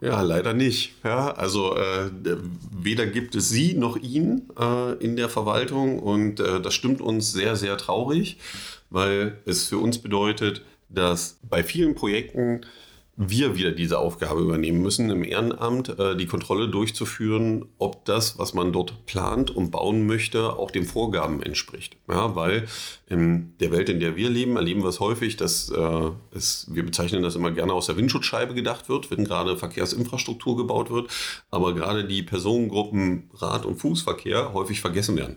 Ja, 0.00 0.22
leider 0.22 0.54
nicht. 0.54 0.94
Ja, 1.04 1.32
also 1.32 1.76
äh, 1.76 2.10
weder 2.70 3.06
gibt 3.06 3.34
es 3.34 3.50
sie 3.50 3.74
noch 3.74 3.98
ihn 3.98 4.48
äh, 4.58 4.94
in 4.94 5.16
der 5.16 5.28
Verwaltung 5.28 5.98
und 5.98 6.40
äh, 6.40 6.60
das 6.60 6.72
stimmt 6.72 7.02
uns 7.02 7.32
sehr, 7.32 7.54
sehr 7.56 7.76
traurig, 7.76 8.38
weil 8.88 9.38
es 9.44 9.68
für 9.68 9.76
uns 9.76 9.98
bedeutet, 9.98 10.62
dass 10.90 11.38
bei 11.42 11.62
vielen 11.62 11.94
Projekten 11.94 12.62
wir 13.22 13.54
wieder 13.54 13.72
diese 13.72 13.98
Aufgabe 13.98 14.40
übernehmen 14.40 14.80
müssen, 14.80 15.10
im 15.10 15.22
Ehrenamt 15.24 15.90
äh, 15.98 16.16
die 16.16 16.24
Kontrolle 16.24 16.68
durchzuführen, 16.68 17.66
ob 17.76 18.06
das, 18.06 18.38
was 18.38 18.54
man 18.54 18.72
dort 18.72 19.04
plant 19.04 19.50
und 19.50 19.70
bauen 19.70 20.06
möchte, 20.06 20.54
auch 20.54 20.70
den 20.70 20.84
Vorgaben 20.84 21.42
entspricht. 21.42 21.98
Ja, 22.08 22.34
weil 22.34 22.66
in 23.08 23.52
der 23.60 23.72
Welt, 23.72 23.90
in 23.90 24.00
der 24.00 24.16
wir 24.16 24.30
leben, 24.30 24.56
erleben 24.56 24.80
wir 24.82 24.88
es 24.88 25.00
häufig, 25.00 25.36
dass 25.36 25.68
äh, 25.68 26.10
es, 26.34 26.66
wir 26.70 26.82
bezeichnen 26.82 27.22
das 27.22 27.36
immer 27.36 27.50
gerne 27.50 27.74
aus 27.74 27.86
der 27.86 27.98
Windschutzscheibe 27.98 28.54
gedacht 28.54 28.88
wird, 28.88 29.10
wenn 29.10 29.24
gerade 29.26 29.58
Verkehrsinfrastruktur 29.58 30.56
gebaut 30.56 30.90
wird, 30.90 31.10
aber 31.50 31.74
gerade 31.74 32.06
die 32.06 32.22
Personengruppen 32.22 33.28
Rad- 33.34 33.66
und 33.66 33.76
Fußverkehr 33.76 34.54
häufig 34.54 34.80
vergessen 34.80 35.18
werden 35.18 35.36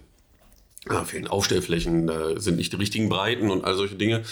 ja, 0.90 1.04
fehlen 1.06 1.28
Aufstellflächen, 1.28 2.08
da 2.08 2.40
sind 2.40 2.58
nicht 2.58 2.74
die 2.74 2.78
richtigen 2.78 3.10
Breiten 3.10 3.50
und 3.52 3.64
all 3.64 3.76
solche 3.76 3.96
Dinge. 3.96 4.24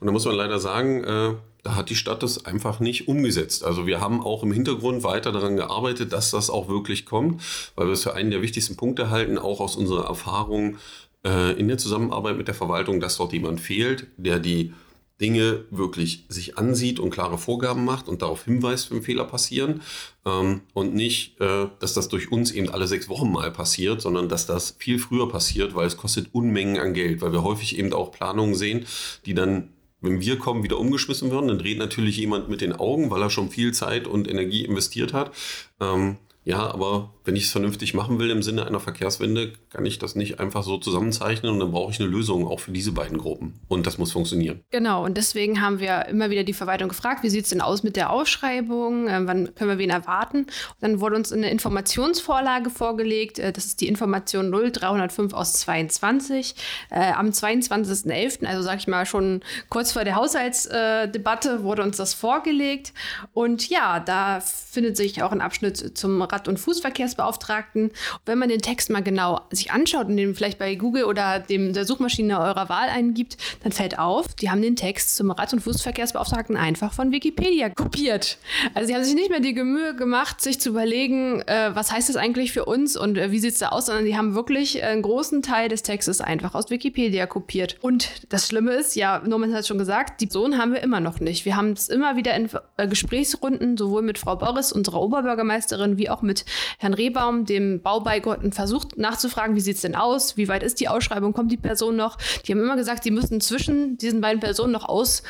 Und 0.00 0.06
da 0.06 0.12
muss 0.12 0.24
man 0.24 0.36
leider 0.36 0.58
sagen, 0.60 1.04
äh, 1.04 1.34
da 1.62 1.74
hat 1.74 1.90
die 1.90 1.96
Stadt 1.96 2.22
das 2.22 2.46
einfach 2.46 2.78
nicht 2.78 3.08
umgesetzt. 3.08 3.64
Also 3.64 3.86
wir 3.88 4.00
haben 4.00 4.20
auch 4.20 4.44
im 4.44 4.52
Hintergrund 4.52 5.02
weiter 5.02 5.32
daran 5.32 5.56
gearbeitet, 5.56 6.12
dass 6.12 6.30
das 6.30 6.48
auch 6.48 6.68
wirklich 6.68 7.06
kommt, 7.06 7.42
weil 7.74 7.86
wir 7.86 7.92
es 7.92 8.04
für 8.04 8.14
einen 8.14 8.30
der 8.30 8.40
wichtigsten 8.40 8.76
Punkte 8.76 9.10
halten, 9.10 9.36
auch 9.36 9.58
aus 9.58 9.74
unserer 9.74 10.06
Erfahrung 10.06 10.76
äh, 11.24 11.58
in 11.58 11.66
der 11.66 11.78
Zusammenarbeit 11.78 12.36
mit 12.36 12.46
der 12.46 12.54
Verwaltung, 12.54 13.00
dass 13.00 13.16
dort 13.16 13.32
jemand 13.32 13.60
fehlt, 13.60 14.06
der 14.16 14.38
die 14.38 14.72
Dinge 15.20 15.64
wirklich 15.70 16.24
sich 16.28 16.58
ansieht 16.58 17.00
und 17.00 17.10
klare 17.10 17.38
Vorgaben 17.38 17.84
macht 17.84 18.08
und 18.08 18.22
darauf 18.22 18.44
hinweist, 18.44 18.90
wenn 18.90 19.02
Fehler 19.02 19.24
passieren. 19.24 19.80
Ähm, 20.26 20.62
und 20.74 20.94
nicht, 20.94 21.40
äh, 21.40 21.68
dass 21.78 21.94
das 21.94 22.08
durch 22.08 22.30
uns 22.30 22.50
eben 22.50 22.68
alle 22.68 22.86
sechs 22.86 23.08
Wochen 23.08 23.32
mal 23.32 23.50
passiert, 23.50 24.00
sondern 24.00 24.28
dass 24.28 24.46
das 24.46 24.76
viel 24.78 24.98
früher 24.98 25.28
passiert, 25.28 25.74
weil 25.74 25.86
es 25.86 25.96
kostet 25.96 26.34
Unmengen 26.34 26.78
an 26.78 26.92
Geld, 26.92 27.22
weil 27.22 27.32
wir 27.32 27.42
häufig 27.42 27.78
eben 27.78 27.92
auch 27.92 28.12
Planungen 28.12 28.54
sehen, 28.54 28.86
die 29.24 29.34
dann 29.34 29.70
wenn 30.02 30.20
wir 30.20 30.38
kommen, 30.38 30.62
wieder 30.62 30.78
umgeschmissen 30.78 31.30
werden, 31.30 31.48
dann 31.48 31.58
dreht 31.58 31.78
natürlich 31.78 32.18
jemand 32.18 32.48
mit 32.50 32.60
den 32.60 32.74
Augen, 32.74 33.10
weil 33.10 33.22
er 33.22 33.30
schon 33.30 33.48
viel 33.48 33.72
Zeit 33.72 34.06
und 34.06 34.28
Energie 34.28 34.64
investiert 34.64 35.14
hat. 35.14 35.32
Ähm, 35.80 36.18
ja, 36.44 36.70
aber 36.70 37.14
wenn 37.26 37.36
ich 37.36 37.44
es 37.44 37.50
vernünftig 37.50 37.92
machen 37.92 38.18
will 38.18 38.30
im 38.30 38.42
Sinne 38.42 38.66
einer 38.66 38.80
Verkehrswende, 38.80 39.52
kann 39.70 39.84
ich 39.84 39.98
das 39.98 40.14
nicht 40.14 40.38
einfach 40.38 40.62
so 40.62 40.78
zusammenzeichnen 40.78 41.52
und 41.52 41.58
dann 41.58 41.72
brauche 41.72 41.90
ich 41.90 42.00
eine 42.00 42.08
Lösung 42.08 42.46
auch 42.46 42.60
für 42.60 42.70
diese 42.70 42.92
beiden 42.92 43.18
Gruppen. 43.18 43.60
Und 43.68 43.86
das 43.86 43.98
muss 43.98 44.12
funktionieren. 44.12 44.60
Genau, 44.70 45.04
und 45.04 45.16
deswegen 45.16 45.60
haben 45.60 45.80
wir 45.80 46.06
immer 46.06 46.30
wieder 46.30 46.44
die 46.44 46.52
Verwaltung 46.52 46.88
gefragt, 46.88 47.22
wie 47.22 47.30
sieht 47.30 47.44
es 47.44 47.50
denn 47.50 47.60
aus 47.60 47.82
mit 47.82 47.96
der 47.96 48.10
Ausschreibung, 48.10 49.08
äh, 49.08 49.26
wann 49.26 49.54
können 49.54 49.70
wir 49.70 49.78
wen 49.78 49.90
erwarten? 49.90 50.38
Und 50.38 50.48
dann 50.80 51.00
wurde 51.00 51.16
uns 51.16 51.32
eine 51.32 51.50
Informationsvorlage 51.50 52.70
vorgelegt, 52.70 53.38
äh, 53.38 53.52
das 53.52 53.66
ist 53.66 53.80
die 53.80 53.88
Information 53.88 54.50
0305 54.50 55.34
aus 55.34 55.54
22, 55.54 56.54
äh, 56.90 57.12
am 57.12 57.30
22.11., 57.30 58.46
also 58.46 58.62
sage 58.62 58.78
ich 58.78 58.86
mal 58.86 59.04
schon 59.04 59.40
kurz 59.68 59.92
vor 59.92 60.04
der 60.04 60.14
Haushaltsdebatte, 60.14 61.64
wurde 61.64 61.82
uns 61.82 61.96
das 61.96 62.14
vorgelegt. 62.14 62.92
Und 63.32 63.68
ja, 63.68 63.98
da 63.98 64.40
findet 64.40 64.96
sich 64.96 65.22
auch 65.22 65.32
ein 65.32 65.40
Abschnitt 65.40 65.98
zum 65.98 66.22
Rad- 66.22 66.48
und 66.48 66.58
Fußverkehrs 66.58 67.15
Verkehrsbeauftragten. 67.16 67.90
wenn 68.24 68.38
man 68.38 68.48
den 68.48 68.60
Text 68.60 68.90
mal 68.90 69.02
genau 69.02 69.40
sich 69.50 69.70
anschaut 69.70 70.06
und 70.08 70.16
den 70.16 70.34
vielleicht 70.34 70.58
bei 70.58 70.74
Google 70.74 71.04
oder 71.04 71.38
dem, 71.38 71.72
der 71.72 71.84
Suchmaschine 71.84 72.38
eurer 72.38 72.68
Wahl 72.68 72.88
eingibt, 72.88 73.36
dann 73.62 73.72
fällt 73.72 73.98
auf, 73.98 74.34
die 74.34 74.50
haben 74.50 74.62
den 74.62 74.76
Text 74.76 75.16
zum 75.16 75.30
Rad- 75.30 75.52
und 75.52 75.60
Fußverkehrsbeauftragten 75.60 76.56
einfach 76.56 76.92
von 76.92 77.12
Wikipedia 77.12 77.70
kopiert. 77.70 78.38
Also 78.74 78.88
sie 78.88 78.94
haben 78.94 79.04
sich 79.04 79.14
nicht 79.14 79.30
mehr 79.30 79.40
die 79.40 79.54
Mühe 79.54 79.94
gemacht, 79.94 80.40
sich 80.40 80.60
zu 80.60 80.70
überlegen, 80.70 81.40
äh, 81.42 81.70
was 81.74 81.92
heißt 81.92 82.08
das 82.08 82.16
eigentlich 82.16 82.52
für 82.52 82.64
uns 82.64 82.96
und 82.96 83.16
äh, 83.16 83.30
wie 83.30 83.38
sieht 83.38 83.52
es 83.52 83.58
da 83.58 83.68
aus, 83.68 83.86
sondern 83.86 84.04
die 84.04 84.16
haben 84.16 84.34
wirklich 84.34 84.82
einen 84.82 85.02
großen 85.02 85.42
Teil 85.42 85.68
des 85.68 85.82
Textes 85.82 86.20
einfach 86.20 86.54
aus 86.54 86.70
Wikipedia 86.70 87.26
kopiert. 87.26 87.76
Und 87.80 88.10
das 88.28 88.48
Schlimme 88.48 88.72
ist, 88.72 88.96
ja, 88.96 89.22
Norman 89.24 89.52
hat 89.52 89.60
es 89.60 89.68
schon 89.68 89.78
gesagt, 89.78 90.20
die 90.20 90.28
Sohn 90.28 90.58
haben 90.58 90.72
wir 90.72 90.82
immer 90.82 91.00
noch 91.00 91.20
nicht. 91.20 91.44
Wir 91.44 91.56
haben 91.56 91.72
es 91.72 91.88
immer 91.88 92.16
wieder 92.16 92.34
in 92.34 92.48
äh, 92.76 92.88
Gesprächsrunden, 92.88 93.76
sowohl 93.76 94.02
mit 94.02 94.18
Frau 94.18 94.36
Boris, 94.36 94.72
unserer 94.72 95.00
Oberbürgermeisterin, 95.00 95.98
wie 95.98 96.10
auch 96.10 96.22
mit 96.22 96.44
Herrn 96.78 96.94
Rehbaum, 97.06 97.44
dem 97.44 97.80
Baubeigotten, 97.80 98.52
versucht 98.52 98.98
nachzufragen, 98.98 99.54
wie 99.56 99.60
sieht 99.60 99.76
es 99.76 99.82
denn 99.82 99.94
aus, 99.94 100.36
wie 100.36 100.48
weit 100.48 100.62
ist 100.62 100.80
die 100.80 100.88
Ausschreibung, 100.88 101.32
kommt 101.32 101.52
die 101.52 101.56
Person 101.56 101.96
noch. 101.96 102.18
Die 102.44 102.52
haben 102.52 102.60
immer 102.60 102.76
gesagt, 102.76 103.04
sie 103.04 103.10
müssen 103.10 103.40
zwischen 103.40 103.96
diesen 103.98 104.20
beiden 104.20 104.40
Personen 104.40 104.72
noch 104.72 104.88
aus 104.88 105.22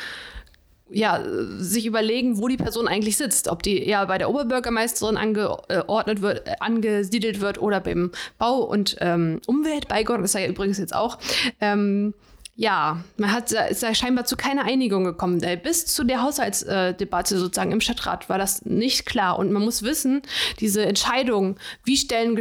ja, 0.89 1.21
sich 1.57 1.85
überlegen, 1.85 2.37
wo 2.37 2.47
die 2.47 2.57
Person 2.57 2.87
eigentlich 2.87 3.17
sitzt. 3.17 3.49
Ob 3.49 3.61
die 3.61 3.85
eher 3.85 4.05
bei 4.05 4.17
der 4.17 4.29
Oberbürgermeisterin 4.29 5.17
angeordnet 5.17 6.21
wird, 6.21 6.47
äh, 6.47 6.53
angesiedelt 6.61 7.41
wird 7.41 7.61
oder 7.61 7.81
beim 7.81 8.11
Bau- 8.37 8.63
und 8.63 8.95
ähm, 9.01 9.41
Umweltbeigotten, 9.47 10.23
ist 10.23 10.33
ja 10.33 10.47
übrigens 10.47 10.77
jetzt 10.77 10.95
auch. 10.95 11.17
Ähm, 11.59 12.13
ja, 12.59 13.03
man 13.17 13.31
hat, 13.31 13.51
ist 13.51 13.83
da 13.83 13.93
scheinbar 13.93 14.25
zu 14.25 14.35
keiner 14.35 14.65
Einigung 14.65 15.03
gekommen. 15.03 15.39
Bis 15.61 15.85
zu 15.85 16.03
der 16.03 16.23
Haushaltsdebatte 16.23 17.37
sozusagen 17.37 17.71
im 17.71 17.81
Stadtrat 17.81 18.29
war 18.29 18.39
das 18.39 18.65
nicht 18.65 19.05
klar. 19.05 19.37
Und 19.37 19.51
man 19.51 19.63
muss 19.63 19.83
wissen, 19.83 20.23
diese 20.59 20.83
Entscheidungen, 20.83 21.57
wie 21.83 21.95
Stellen 21.95 22.39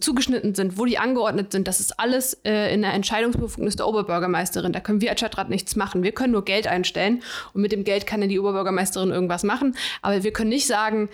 zugeschnitten 0.00 0.56
sind, 0.56 0.78
wo 0.78 0.84
die 0.84 0.98
angeordnet 0.98 1.52
sind, 1.52 1.68
das 1.68 1.78
ist 1.78 2.00
alles 2.00 2.34
äh, 2.44 2.74
in 2.74 2.82
der 2.82 2.92
Entscheidungsbefugnis 2.92 3.76
der 3.76 3.86
Oberbürgermeisterin. 3.86 4.72
Da 4.72 4.80
können 4.80 5.00
wir 5.00 5.10
als 5.10 5.20
Stadtrat 5.20 5.48
nichts 5.48 5.76
machen. 5.76 6.02
Wir 6.02 6.10
können 6.10 6.32
nur 6.32 6.44
Geld 6.44 6.66
einstellen 6.66 7.22
und 7.52 7.62
mit 7.62 7.70
dem 7.70 7.84
Geld 7.84 8.04
kann 8.04 8.20
dann 8.20 8.28
die 8.28 8.40
Oberbürgermeisterin 8.40 9.10
irgendwas 9.10 9.44
machen. 9.44 9.76
Aber 10.02 10.24
wir 10.24 10.32
können 10.32 10.50
nicht 10.50 10.66
sagen, 10.66 11.08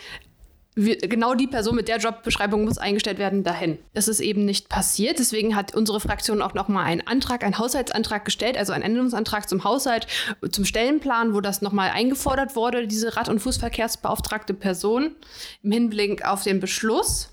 wir, 0.75 0.97
genau 0.97 1.35
die 1.35 1.47
Person 1.47 1.77
mit 1.77 1.89
der 1.89 1.99
Jobbeschreibung 1.99 2.65
muss 2.65 2.79
eingestellt 2.79 3.19
werden 3.19 3.45
dahin. 3.45 3.79
Das 3.93 4.09
ist 4.09 4.21
eben 4.21 4.45
nicht 4.45 4.69
passiert. 4.69 5.19
Deswegen 5.19 5.55
hat 5.55 5.75
unsere 5.75 6.01
Fraktion 6.01 6.41
auch 6.41 6.55
nochmal 6.55 6.87
einen 6.87 7.07
Antrag, 7.07 7.45
einen 7.45 7.59
Haushaltsantrag 7.59 8.25
gestellt, 8.25 8.57
also 8.57 8.73
einen 8.73 8.83
Änderungsantrag 8.83 9.49
zum 9.49 9.65
Haushalt, 9.65 10.07
zum 10.51 10.65
Stellenplan, 10.65 11.35
wo 11.35 11.41
das 11.41 11.61
nochmal 11.61 11.91
eingefordert 11.91 12.57
wurde, 12.57 12.87
diese 12.87 13.17
Rad- 13.17 13.29
und 13.29 13.41
Fußverkehrsbeauftragte 13.41 14.55
Person 14.55 15.17
im 15.63 15.73
Hinblick 15.73 16.25
auf 16.25 16.43
den 16.43 16.61
Beschluss. 16.61 17.32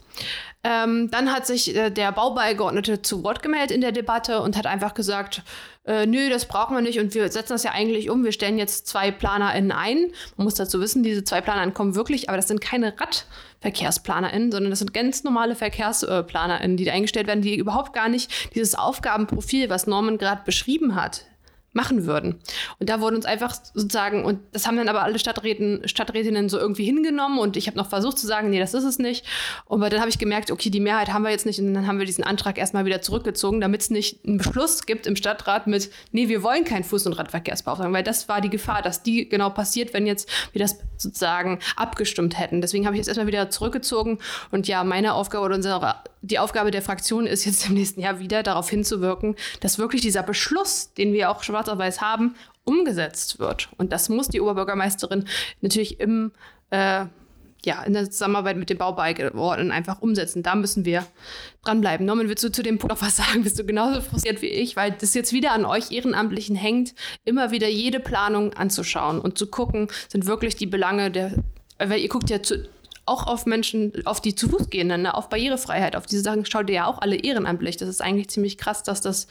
Ähm, 0.61 1.09
dann 1.09 1.31
hat 1.31 1.47
sich 1.47 1.73
äh, 1.73 1.89
der 1.89 2.11
Baubeigeordnete 2.11 3.01
zu 3.01 3.23
Wort 3.23 3.41
gemeldet 3.41 3.71
in 3.71 3.79
der 3.79 3.93
Debatte 3.93 4.41
und 4.41 4.57
hat 4.57 4.67
einfach 4.67 4.93
gesagt, 4.93 5.41
äh, 5.85 6.05
nö, 6.05 6.29
das 6.29 6.47
brauchen 6.47 6.75
wir 6.75 6.81
nicht 6.81 6.99
und 6.99 7.15
wir 7.15 7.31
setzen 7.31 7.53
das 7.53 7.63
ja 7.63 7.71
eigentlich 7.71 8.09
um. 8.09 8.25
Wir 8.25 8.33
stellen 8.33 8.57
jetzt 8.57 8.85
zwei 8.85 9.09
PlanerInnen 9.09 9.71
ein. 9.71 10.11
Man 10.35 10.43
muss 10.43 10.55
dazu 10.55 10.81
wissen, 10.81 11.01
diese 11.01 11.23
zwei 11.23 11.39
PlanerInnen 11.39 11.73
kommen 11.73 11.95
wirklich, 11.95 12.27
aber 12.27 12.35
das 12.35 12.49
sind 12.49 12.59
keine 12.59 12.93
RadverkehrsplanerInnen, 12.99 14.51
sondern 14.51 14.69
das 14.69 14.79
sind 14.79 14.93
ganz 14.93 15.23
normale 15.23 15.55
VerkehrsplanerInnen, 15.55 16.75
die 16.75 16.83
da 16.83 16.91
eingestellt 16.91 17.27
werden, 17.27 17.41
die 17.41 17.55
überhaupt 17.55 17.93
gar 17.93 18.09
nicht 18.09 18.53
dieses 18.53 18.75
Aufgabenprofil, 18.75 19.69
was 19.69 19.87
Norman 19.87 20.17
gerade 20.17 20.41
beschrieben 20.43 20.95
hat, 20.95 21.23
machen 21.73 22.05
würden. 22.05 22.39
Und 22.79 22.89
da 22.89 22.99
wurden 22.99 23.15
uns 23.15 23.25
einfach 23.25 23.53
sozusagen, 23.53 24.25
und 24.25 24.39
das 24.51 24.65
haben 24.65 24.77
dann 24.77 24.89
aber 24.89 25.03
alle 25.03 25.19
Stadträten, 25.19 25.87
Stadträtinnen 25.87 26.49
so 26.49 26.57
irgendwie 26.57 26.85
hingenommen 26.85 27.39
und 27.39 27.57
ich 27.57 27.67
habe 27.67 27.77
noch 27.77 27.89
versucht 27.89 28.17
zu 28.17 28.27
sagen, 28.27 28.49
nee, 28.49 28.59
das 28.59 28.73
ist 28.73 28.83
es 28.83 28.99
nicht. 28.99 29.25
Aber 29.67 29.89
dann 29.89 29.99
habe 29.99 30.09
ich 30.09 30.17
gemerkt, 30.17 30.51
okay, 30.51 30.69
die 30.69 30.79
Mehrheit 30.79 31.13
haben 31.13 31.23
wir 31.23 31.31
jetzt 31.31 31.45
nicht 31.45 31.59
und 31.59 31.73
dann 31.73 31.87
haben 31.87 31.99
wir 31.99 32.05
diesen 32.05 32.23
Antrag 32.23 32.57
erstmal 32.57 32.85
wieder 32.85 33.01
zurückgezogen, 33.01 33.61
damit 33.61 33.81
es 33.81 33.89
nicht 33.89 34.25
einen 34.25 34.37
Beschluss 34.37 34.85
gibt 34.85 35.05
im 35.05 35.15
Stadtrat 35.15 35.67
mit, 35.67 35.91
nee, 36.11 36.27
wir 36.27 36.43
wollen 36.43 36.63
keinen 36.65 36.83
Fuß- 36.83 37.05
und 37.05 37.13
Radverkehrsbeauftragten, 37.13 37.93
weil 37.93 38.03
das 38.03 38.27
war 38.27 38.41
die 38.41 38.49
Gefahr, 38.49 38.81
dass 38.81 39.03
die 39.03 39.29
genau 39.29 39.49
passiert, 39.49 39.93
wenn 39.93 40.07
jetzt 40.07 40.29
wir 40.51 40.59
das 40.59 40.79
sozusagen 40.97 41.59
abgestimmt 41.75 42.39
hätten. 42.39 42.61
Deswegen 42.61 42.85
habe 42.85 42.95
ich 42.95 42.99
jetzt 42.99 43.07
erstmal 43.07 43.27
wieder 43.27 43.49
zurückgezogen 43.49 44.19
und 44.51 44.67
ja, 44.67 44.83
meine 44.83 45.13
Aufgabe 45.13 45.45
oder 45.45 45.55
unsere, 45.55 45.95
die 46.21 46.39
Aufgabe 46.39 46.71
der 46.71 46.81
Fraktion 46.81 47.25
ist 47.25 47.45
jetzt 47.45 47.67
im 47.67 47.75
nächsten 47.75 48.01
Jahr 48.01 48.19
wieder 48.19 48.43
darauf 48.43 48.69
hinzuwirken, 48.69 49.35
dass 49.61 49.79
wirklich 49.79 50.01
dieser 50.01 50.23
Beschluss, 50.23 50.93
den 50.93 51.13
wir 51.13 51.29
auch 51.29 51.43
schwarz 51.43 51.69
auf 51.69 51.77
weiß 51.77 52.01
haben, 52.01 52.35
umgesetzt 52.63 53.39
wird. 53.39 53.69
Und 53.77 53.91
das 53.91 54.09
muss 54.09 54.27
die 54.27 54.41
Oberbürgermeisterin 54.41 55.25
natürlich 55.61 55.99
im, 55.99 56.31
äh, 56.69 57.05
ja, 57.65 57.83
in 57.83 57.93
der 57.93 58.09
Zusammenarbeit 58.09 58.57
mit 58.57 58.69
den 58.69 58.77
Baubeigeordneten 58.77 59.71
einfach 59.71 60.01
umsetzen. 60.01 60.43
Da 60.43 60.55
müssen 60.55 60.85
wir 60.85 61.05
dranbleiben. 61.63 62.05
Norman, 62.05 62.29
willst 62.29 62.43
du 62.43 62.51
zu 62.51 62.63
dem 62.63 62.77
Punkt 62.77 62.93
noch 62.93 63.01
was 63.01 63.17
sagen? 63.17 63.43
Bist 63.43 63.57
du 63.59 63.65
genauso 63.65 64.01
frustriert 64.01 64.41
wie 64.41 64.47
ich? 64.47 64.75
Weil 64.75 64.91
das 64.91 65.13
jetzt 65.13 65.33
wieder 65.33 65.51
an 65.51 65.65
euch 65.65 65.91
Ehrenamtlichen 65.91 66.55
hängt, 66.55 66.93
immer 67.25 67.51
wieder 67.51 67.67
jede 67.67 67.99
Planung 67.99 68.53
anzuschauen 68.53 69.19
und 69.19 69.37
zu 69.37 69.47
gucken, 69.47 69.87
sind 70.07 70.25
wirklich 70.25 70.55
die 70.55 70.67
Belange 70.67 71.11
der, 71.11 71.33
weil 71.79 71.99
ihr 71.99 72.09
guckt 72.09 72.29
ja 72.29 72.41
zu, 72.41 72.67
auch 73.09 73.27
auf 73.27 73.45
Menschen, 73.45 73.91
auf 74.05 74.21
die 74.21 74.35
zu 74.35 74.47
Fuß 74.47 74.69
gehenden, 74.69 75.01
ne? 75.01 75.13
auf 75.13 75.29
Barrierefreiheit, 75.29 75.95
auf 75.95 76.05
diese 76.05 76.21
Sachen 76.21 76.45
schaut 76.45 76.69
ihr 76.69 76.75
ja 76.75 76.85
auch 76.85 77.01
alle 77.01 77.15
ehrenamtlich. 77.15 77.77
Das 77.77 77.89
ist 77.89 78.01
eigentlich 78.01 78.29
ziemlich 78.29 78.57
krass, 78.57 78.83
dass 78.83 79.01
das 79.01 79.27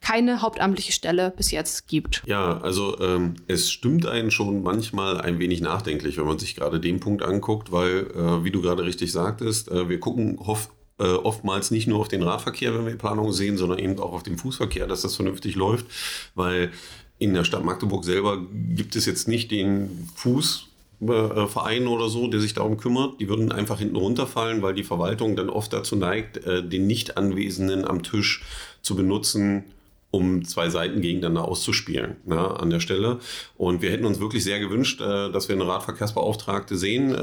keine 0.00 0.42
hauptamtliche 0.42 0.92
Stelle 0.92 1.32
bis 1.36 1.50
jetzt 1.50 1.86
gibt. 1.88 2.22
Ja, 2.26 2.58
also 2.58 2.98
ähm, 3.00 3.36
es 3.46 3.70
stimmt 3.70 4.06
einen 4.06 4.30
schon 4.30 4.62
manchmal 4.62 5.20
ein 5.20 5.38
wenig 5.38 5.60
nachdenklich, 5.60 6.16
wenn 6.16 6.26
man 6.26 6.38
sich 6.38 6.56
gerade 6.56 6.80
den 6.80 7.00
Punkt 7.00 7.22
anguckt, 7.22 7.70
weil, 7.70 8.10
äh, 8.14 8.44
wie 8.44 8.50
du 8.50 8.62
gerade 8.62 8.84
richtig 8.84 9.12
sagtest, 9.12 9.70
äh, 9.70 9.88
wir 9.88 10.00
gucken 10.00 10.38
oft 10.38 10.70
äh, 11.00 11.04
oftmals 11.04 11.70
nicht 11.70 11.86
nur 11.86 12.00
auf 12.00 12.08
den 12.08 12.24
Radverkehr, 12.24 12.74
wenn 12.74 12.84
wir 12.84 12.90
die 12.90 12.98
Planung 12.98 13.32
sehen, 13.32 13.56
sondern 13.56 13.78
eben 13.78 13.98
auch 14.00 14.12
auf 14.12 14.24
den 14.24 14.36
Fußverkehr, 14.36 14.88
dass 14.88 15.02
das 15.02 15.14
vernünftig 15.14 15.54
läuft, 15.54 15.86
weil 16.34 16.72
in 17.18 17.34
der 17.34 17.44
Stadt 17.44 17.64
Magdeburg 17.64 18.04
selber 18.04 18.44
gibt 18.52 18.96
es 18.96 19.06
jetzt 19.06 19.28
nicht 19.28 19.50
den 19.52 20.08
Fuß 20.16 20.68
äh, 21.00 21.46
Verein 21.46 21.86
oder 21.86 22.08
so, 22.08 22.26
der 22.26 22.40
sich 22.40 22.54
darum 22.54 22.76
kümmert, 22.76 23.20
die 23.20 23.28
würden 23.28 23.52
einfach 23.52 23.78
hinten 23.78 23.96
runterfallen, 23.96 24.62
weil 24.62 24.74
die 24.74 24.84
Verwaltung 24.84 25.36
dann 25.36 25.48
oft 25.48 25.72
dazu 25.72 25.96
neigt, 25.96 26.38
äh, 26.38 26.66
den 26.66 26.86
Nicht-Anwesenden 26.86 27.84
am 27.84 28.02
Tisch 28.02 28.44
zu 28.82 28.96
benutzen, 28.96 29.64
um 30.10 30.44
zwei 30.44 30.70
Seiten 30.70 31.00
gegeneinander 31.00 31.46
auszuspielen 31.46 32.16
na, 32.24 32.48
an 32.56 32.70
der 32.70 32.80
Stelle. 32.80 33.20
Und 33.56 33.82
wir 33.82 33.90
hätten 33.90 34.06
uns 34.06 34.20
wirklich 34.20 34.42
sehr 34.42 34.58
gewünscht, 34.58 35.00
äh, 35.00 35.30
dass 35.30 35.48
wir 35.48 35.54
eine 35.54 35.68
Radverkehrsbeauftragte 35.68 36.76
sehen 36.76 37.16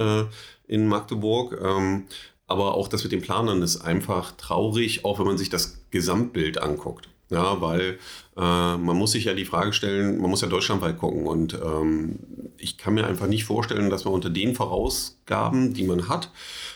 in 0.67 0.87
Magdeburg. 0.87 1.59
Ähm, 1.61 2.05
aber 2.47 2.75
auch 2.75 2.87
das 2.87 3.03
mit 3.03 3.11
den 3.11 3.21
Planern 3.21 3.61
ist 3.61 3.81
einfach 3.81 4.31
traurig, 4.33 5.03
auch 5.03 5.19
wenn 5.19 5.25
man 5.25 5.37
sich 5.37 5.49
das 5.49 5.81
Gesamtbild 5.89 6.61
anguckt. 6.61 7.09
Ja, 7.29 7.59
weil 7.59 7.97
äh, 8.37 8.77
man 8.77 8.97
muss 8.97 9.11
sich 9.11 9.25
ja 9.25 9.33
die 9.33 9.45
Frage 9.45 9.73
stellen, 9.73 10.19
man 10.19 10.29
muss 10.29 10.41
ja 10.41 10.47
deutschlandweit 10.47 10.97
gucken. 10.97 11.25
Und 11.25 11.53
ähm, 11.55 12.19
ich 12.57 12.77
kann 12.77 12.93
mir 12.93 13.07
einfach 13.07 13.27
nicht 13.27 13.45
vorstellen, 13.45 13.89
dass 13.89 14.05
man 14.05 14.13
unter 14.13 14.29
den 14.29 14.53
Vorausgaben, 14.53 15.73
die 15.73 15.83
man 15.83 16.07
hat, 16.07 16.31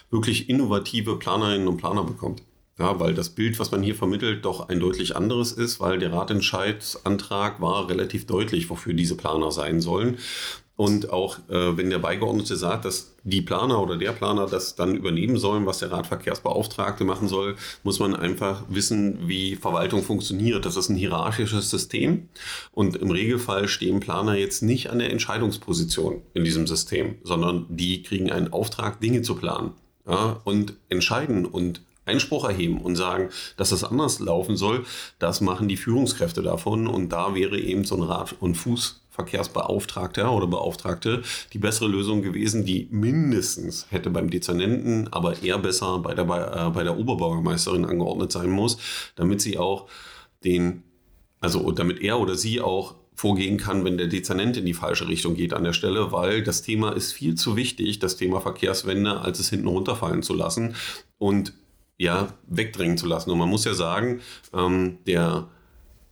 wirklich 0.10 0.50
innovative 0.50 1.18
Planerinnen 1.18 1.68
und 1.68 1.78
Planer 1.78 2.04
bekommt. 2.04 2.42
Ja, 2.80 2.98
weil 3.00 3.14
das 3.14 3.30
Bild, 3.30 3.60
was 3.60 3.72
man 3.72 3.84
hier 3.84 3.94
vermittelt, 3.94 4.46
doch 4.46 4.70
ein 4.70 4.80
deutlich 4.80 5.16
anderes 5.16 5.52
ist, 5.52 5.82
weil 5.82 6.00
der 6.00 6.14
Ratentscheidsantrag 6.14 7.62
war 7.62 7.90
relativ 7.90 8.26
deutlich, 8.26 8.70
wofür 8.70 8.94
diese 8.94 9.18
Planer 9.18 9.52
sein 9.52 9.82
sollen. 9.82 10.18
Und 10.80 11.10
auch 11.12 11.40
äh, 11.50 11.76
wenn 11.76 11.90
der 11.90 12.00
Beigeordnete 12.00 12.56
sagt, 12.56 12.86
dass 12.86 13.12
die 13.26 13.42
Planer 13.42 13.82
oder 13.82 13.98
der 13.98 14.14
Planer 14.14 14.46
das 14.46 14.76
dann 14.78 14.96
übernehmen 14.96 15.38
sollen, 15.38 15.66
was 15.66 15.80
der 15.80 15.92
Radverkehrsbeauftragte 15.92 17.04
machen 17.04 17.28
soll, 17.28 17.58
muss 17.84 18.00
man 18.00 18.16
einfach 18.16 18.64
wissen, 18.70 19.28
wie 19.28 19.58
Verwaltung 19.58 20.04
funktioniert. 20.04 20.66
Das 20.66 20.78
ist 20.78 20.88
ein 20.88 20.96
hierarchisches 20.96 21.70
System. 21.70 22.30
Und 22.72 22.96
im 22.96 23.12
Regelfall 23.12 23.68
stehen 23.68 24.00
Planer 24.00 24.36
jetzt 24.36 24.64
nicht 24.64 24.90
an 24.90 25.00
der 25.00 25.12
Entscheidungsposition 25.12 26.22
in 26.34 26.46
diesem 26.46 26.66
System, 26.66 27.16
sondern 27.24 27.66
die 27.68 28.02
kriegen 28.02 28.32
einen 28.32 28.54
Auftrag, 28.54 29.02
Dinge 29.02 29.22
zu 29.22 29.36
planen 29.36 29.74
ja, 30.08 30.40
und 30.46 30.76
entscheiden 30.88 31.46
und 31.46 31.82
Einspruch 32.06 32.46
erheben 32.46 32.80
und 32.80 32.96
sagen, 32.96 33.32
dass 33.58 33.72
das 33.72 33.84
anders 33.84 34.20
laufen 34.20 34.56
soll, 34.56 34.86
das 35.20 35.42
machen 35.42 35.68
die 35.68 35.76
Führungskräfte 35.76 36.42
davon. 36.42 36.88
Und 36.88 37.10
da 37.10 37.36
wäre 37.36 37.60
eben 37.60 37.84
so 37.84 37.98
ein 37.98 38.04
Rad- 38.04 38.38
und 38.40 38.56
Fuß 38.56 39.02
Verkehrsbeauftragter 39.20 40.32
oder 40.32 40.48
Beauftragte 40.48 41.22
die 41.54 41.60
bessere 41.60 41.90
Lösung 41.90 42.22
gewesen, 42.22 42.66
die 42.66 42.88
mindestens 42.92 43.88
hätte 43.90 44.10
beim 44.10 44.30
Dezernenten, 44.30 45.10
aber 45.12 45.44
eher 45.44 45.60
besser 45.60 46.00
bei 46.00 46.14
der, 46.14 46.26
äh, 46.26 46.70
bei 46.70 46.84
der 46.84 46.98
Oberbürgermeisterin 46.98 47.86
angeordnet 47.86 48.32
sein 48.32 48.50
muss, 48.50 48.78
damit 49.16 49.42
sie 49.42 49.58
auch 49.58 49.88
den, 50.44 50.84
also 51.42 51.72
damit 51.72 52.02
er 52.02 52.20
oder 52.20 52.36
sie 52.36 52.62
auch 52.62 52.96
vorgehen 53.14 53.58
kann, 53.58 53.84
wenn 53.84 53.98
der 53.98 54.08
Dezernent 54.08 54.56
in 54.56 54.66
die 54.66 54.74
falsche 54.74 55.10
Richtung 55.10 55.36
geht 55.36 55.54
an 55.54 55.66
der 55.66 55.74
Stelle, 55.74 56.14
weil 56.14 56.42
das 56.42 56.62
Thema 56.62 56.92
ist 56.96 57.12
viel 57.12 57.36
zu 57.36 57.58
wichtig, 57.58 58.00
das 58.00 58.16
Thema 58.16 58.40
Verkehrswende, 58.40 59.20
als 59.20 59.40
es 59.40 59.50
hinten 59.50 59.68
runterfallen 59.68 60.24
zu 60.24 60.34
lassen 60.34 60.76
und 61.18 61.54
ja, 61.98 62.30
wegdrängen 62.48 62.98
zu 62.98 63.08
lassen. 63.08 63.30
Und 63.30 63.38
man 63.38 63.50
muss 63.50 63.66
ja 63.66 63.74
sagen, 63.74 64.22
ähm, 64.54 65.00
der 65.06 65.50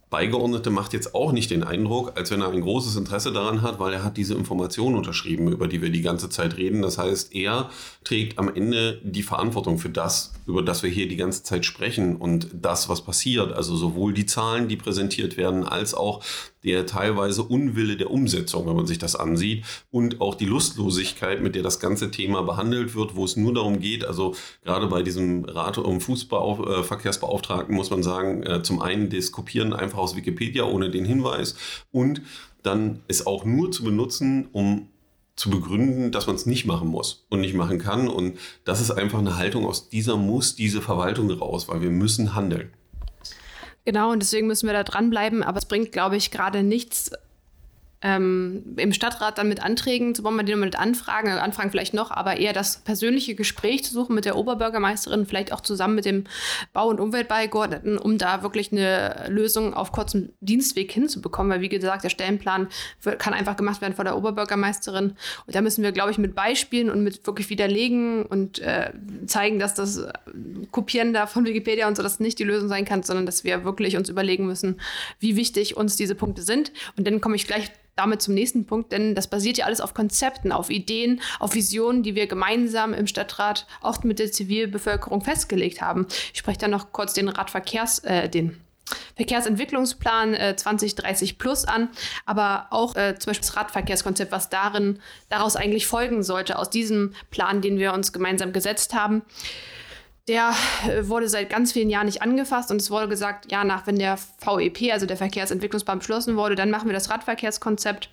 Beigeordnete 0.09 0.69
macht 0.69 0.93
jetzt 0.93 1.13
auch 1.13 1.33
nicht 1.33 1.51
den 1.51 1.63
Eindruck, 1.63 2.13
als 2.17 2.31
wenn 2.31 2.41
er 2.41 2.49
ein 2.49 2.61
großes 2.61 2.95
Interesse 2.95 3.33
daran 3.33 3.61
hat, 3.61 3.77
weil 3.79 3.91
er 3.91 4.05
hat 4.05 4.15
diese 4.15 4.35
Informationen 4.35 4.95
unterschrieben, 4.95 5.51
über 5.51 5.67
die 5.67 5.81
wir 5.81 5.89
die 5.89 6.01
ganze 6.01 6.29
Zeit 6.29 6.55
reden. 6.55 6.81
Das 6.81 6.97
heißt, 6.97 7.35
er 7.35 7.69
trägt 8.05 8.39
am 8.39 8.53
Ende 8.53 9.01
die 9.03 9.23
Verantwortung 9.23 9.79
für 9.79 9.89
das, 9.89 10.33
über 10.45 10.63
das 10.63 10.81
wir 10.81 10.89
hier 10.89 11.09
die 11.09 11.17
ganze 11.17 11.43
Zeit 11.43 11.65
sprechen 11.65 12.15
und 12.15 12.47
das, 12.53 12.87
was 12.87 13.03
passiert. 13.03 13.51
Also 13.51 13.75
sowohl 13.75 14.13
die 14.13 14.25
Zahlen, 14.25 14.69
die 14.69 14.77
präsentiert 14.77 15.35
werden, 15.35 15.65
als 15.65 15.93
auch 15.93 16.23
der 16.67 16.85
teilweise 16.85 17.43
Unwille 17.43 17.97
der 17.97 18.11
Umsetzung, 18.11 18.67
wenn 18.67 18.75
man 18.75 18.85
sich 18.85 18.99
das 18.99 19.15
ansieht, 19.15 19.63
und 19.89 20.21
auch 20.21 20.35
die 20.35 20.45
Lustlosigkeit, 20.45 21.41
mit 21.41 21.55
der 21.55 21.63
das 21.63 21.79
ganze 21.79 22.11
Thema 22.11 22.43
behandelt 22.43 22.93
wird, 22.93 23.15
wo 23.15 23.25
es 23.25 23.37
nur 23.37 23.53
darum 23.53 23.79
geht, 23.79 24.05
also 24.05 24.35
gerade 24.63 24.87
bei 24.87 25.01
diesem 25.01 25.45
Rat- 25.45 25.77
und 25.77 26.01
Fußverkehrsbeauftragten 26.01 27.73
muss 27.73 27.89
man 27.89 28.03
sagen, 28.03 28.43
äh, 28.43 28.61
zum 28.61 28.81
einen 28.81 29.09
das 29.09 29.31
Kopieren 29.31 29.73
einfach 29.73 29.97
aus 29.97 30.15
Wikipedia 30.15 30.65
ohne 30.65 30.91
den 30.91 31.05
Hinweis 31.05 31.55
und 31.91 32.21
dann 32.63 32.99
es 33.07 33.25
auch 33.25 33.45
nur 33.45 33.71
zu 33.71 33.83
benutzen, 33.83 34.49
um 34.51 34.89
zu 35.37 35.49
begründen, 35.49 36.11
dass 36.11 36.27
man 36.27 36.35
es 36.35 36.45
nicht 36.45 36.65
machen 36.65 36.89
muss 36.89 37.25
und 37.29 37.41
nicht 37.41 37.53
machen 37.53 37.77
kann. 37.77 38.07
Und 38.07 38.37
das 38.65 38.81
ist 38.81 38.91
einfach 38.91 39.19
eine 39.19 39.37
Haltung, 39.37 39.65
aus 39.65 39.87
dieser 39.87 40.17
muss 40.17 40.55
diese 40.55 40.81
Verwaltung 40.81 41.29
raus, 41.31 41.67
weil 41.69 41.81
wir 41.81 41.91
müssen 41.91 42.35
handeln. 42.35 42.71
Genau, 43.87 44.11
und 44.11 44.19
deswegen 44.21 44.47
müssen 44.47 44.67
wir 44.67 44.73
da 44.73 44.83
dranbleiben. 44.83 45.43
Aber 45.43 45.59
es 45.59 45.65
bringt, 45.65 45.93
glaube 45.93 46.17
ich, 46.17 46.29
gerade 46.29 46.61
nichts, 46.61 47.09
ähm, 48.01 48.75
im 48.77 48.93
Stadtrat 48.93 49.37
dann 49.37 49.49
mit 49.49 49.63
Anträgen 49.63 50.13
zu 50.13 50.21
bombardieren, 50.21 50.59
mit 50.59 50.77
Anfragen, 50.77 51.29
also 51.29 51.41
Anfragen 51.41 51.71
vielleicht 51.71 51.95
noch, 51.95 52.11
aber 52.11 52.37
eher 52.37 52.53
das 52.53 52.77
persönliche 52.77 53.33
Gespräch 53.33 53.83
zu 53.83 53.93
suchen 53.93 54.13
mit 54.13 54.25
der 54.25 54.37
Oberbürgermeisterin, 54.37 55.25
vielleicht 55.25 55.51
auch 55.51 55.61
zusammen 55.61 55.95
mit 55.95 56.05
dem 56.05 56.25
Bau- 56.73 56.89
und 56.89 56.99
Umweltbeigeordneten, 56.99 57.97
um 57.97 58.19
da 58.19 58.43
wirklich 58.43 58.71
eine 58.71 59.25
Lösung 59.29 59.73
auf 59.73 59.91
kurzem 59.91 60.29
Dienstweg 60.41 60.91
hinzubekommen, 60.91 61.51
weil 61.51 61.61
wie 61.61 61.69
gesagt, 61.69 62.03
der 62.03 62.09
Stellenplan 62.09 62.67
kann 63.17 63.33
einfach 63.33 63.55
gemacht 63.55 63.81
werden 63.81 63.95
von 63.95 64.05
der 64.05 64.15
Oberbürgermeisterin. 64.15 65.15
Und 65.47 65.55
da 65.55 65.61
müssen 65.61 65.83
wir, 65.83 65.91
glaube 65.91 66.11
ich, 66.11 66.19
mit 66.19 66.35
Beispielen 66.35 66.91
und 66.91 67.03
mit 67.03 67.25
wirklich 67.25 67.49
widerlegen 67.49 68.25
und 68.25 68.59
äh, 68.59 68.91
zeigen, 69.25 69.57
dass 69.57 69.73
das 69.73 70.05
Kopieren 70.71 71.13
da 71.13 71.25
von 71.25 71.45
Wikipedia 71.45 71.87
und 71.87 71.97
so 71.97 72.03
das 72.03 72.19
nicht 72.19 72.37
die 72.37 72.43
Lösung 72.43 72.69
sein 72.69 72.85
kann, 72.85 73.01
sondern 73.01 73.25
dass 73.25 73.43
wir 73.43 73.63
wirklich 73.63 73.97
uns 73.97 74.09
überlegen 74.09 74.45
müssen, 74.45 74.79
wie 75.19 75.35
wichtig 75.35 75.75
uns 75.75 75.95
diese 75.95 76.13
Punkte 76.13 76.43
sind. 76.43 76.71
Und 76.95 77.07
dann 77.07 77.21
komme 77.21 77.35
ich 77.35 77.47
gleich 77.47 77.71
damit 77.97 78.21
zum 78.21 78.33
nächsten 78.33 78.65
Punkt, 78.65 78.91
denn 78.91 79.15
das 79.15 79.27
basiert 79.27 79.57
ja 79.57 79.65
alles 79.65 79.81
auf 79.81 79.93
Konzepten, 79.93 80.51
auf 80.51 80.69
Ideen, 80.69 81.21
auf 81.39 81.55
Visionen, 81.55 82.03
die 82.03 82.15
wir 82.15 82.27
gemeinsam 82.27 82.93
im 82.93 83.07
Stadtrat 83.07 83.67
auch 83.81 84.03
mit 84.03 84.19
der 84.19 84.31
Zivilbevölkerung 84.31 85.21
festgelegt 85.21 85.81
haben. 85.81 86.07
Ich 86.33 86.39
spreche 86.39 86.59
dann 86.59 86.71
noch 86.71 86.91
kurz 86.91 87.13
den 87.13 87.29
Radverkehrs, 87.29 87.99
äh, 87.99 88.29
den 88.29 88.61
Verkehrsentwicklungsplan 89.15 90.33
äh, 90.33 90.55
2030 90.55 91.37
plus 91.37 91.65
an, 91.65 91.89
aber 92.25 92.67
auch 92.69 92.95
äh, 92.95 93.15
zum 93.17 93.31
Beispiel 93.31 93.47
das 93.47 93.57
Radverkehrskonzept, 93.57 94.31
was 94.31 94.49
darin 94.49 94.99
daraus 95.29 95.55
eigentlich 95.55 95.87
folgen 95.87 96.23
sollte, 96.23 96.57
aus 96.57 96.69
diesem 96.69 97.13
Plan, 97.31 97.61
den 97.61 97.79
wir 97.79 97.93
uns 97.93 98.13
gemeinsam 98.13 98.53
gesetzt 98.53 98.93
haben 98.93 99.23
der 100.27 100.53
äh, 100.87 101.07
wurde 101.07 101.29
seit 101.29 101.49
ganz 101.49 101.71
vielen 101.71 101.89
Jahren 101.89 102.05
nicht 102.05 102.21
angefasst 102.21 102.71
und 102.71 102.81
es 102.81 102.91
wurde 102.91 103.07
gesagt, 103.07 103.51
ja, 103.51 103.63
nach 103.63 103.87
wenn 103.87 103.97
der 103.97 104.17
VEP, 104.39 104.91
also 104.91 105.05
der 105.05 105.17
Verkehrentwicklungsplan, 105.17 105.99
beschlossen 105.99 106.35
wurde, 106.35 106.55
dann 106.55 106.69
machen 106.69 106.87
wir 106.87 106.93
das 106.93 107.09
Radverkehrskonzept. 107.09 108.09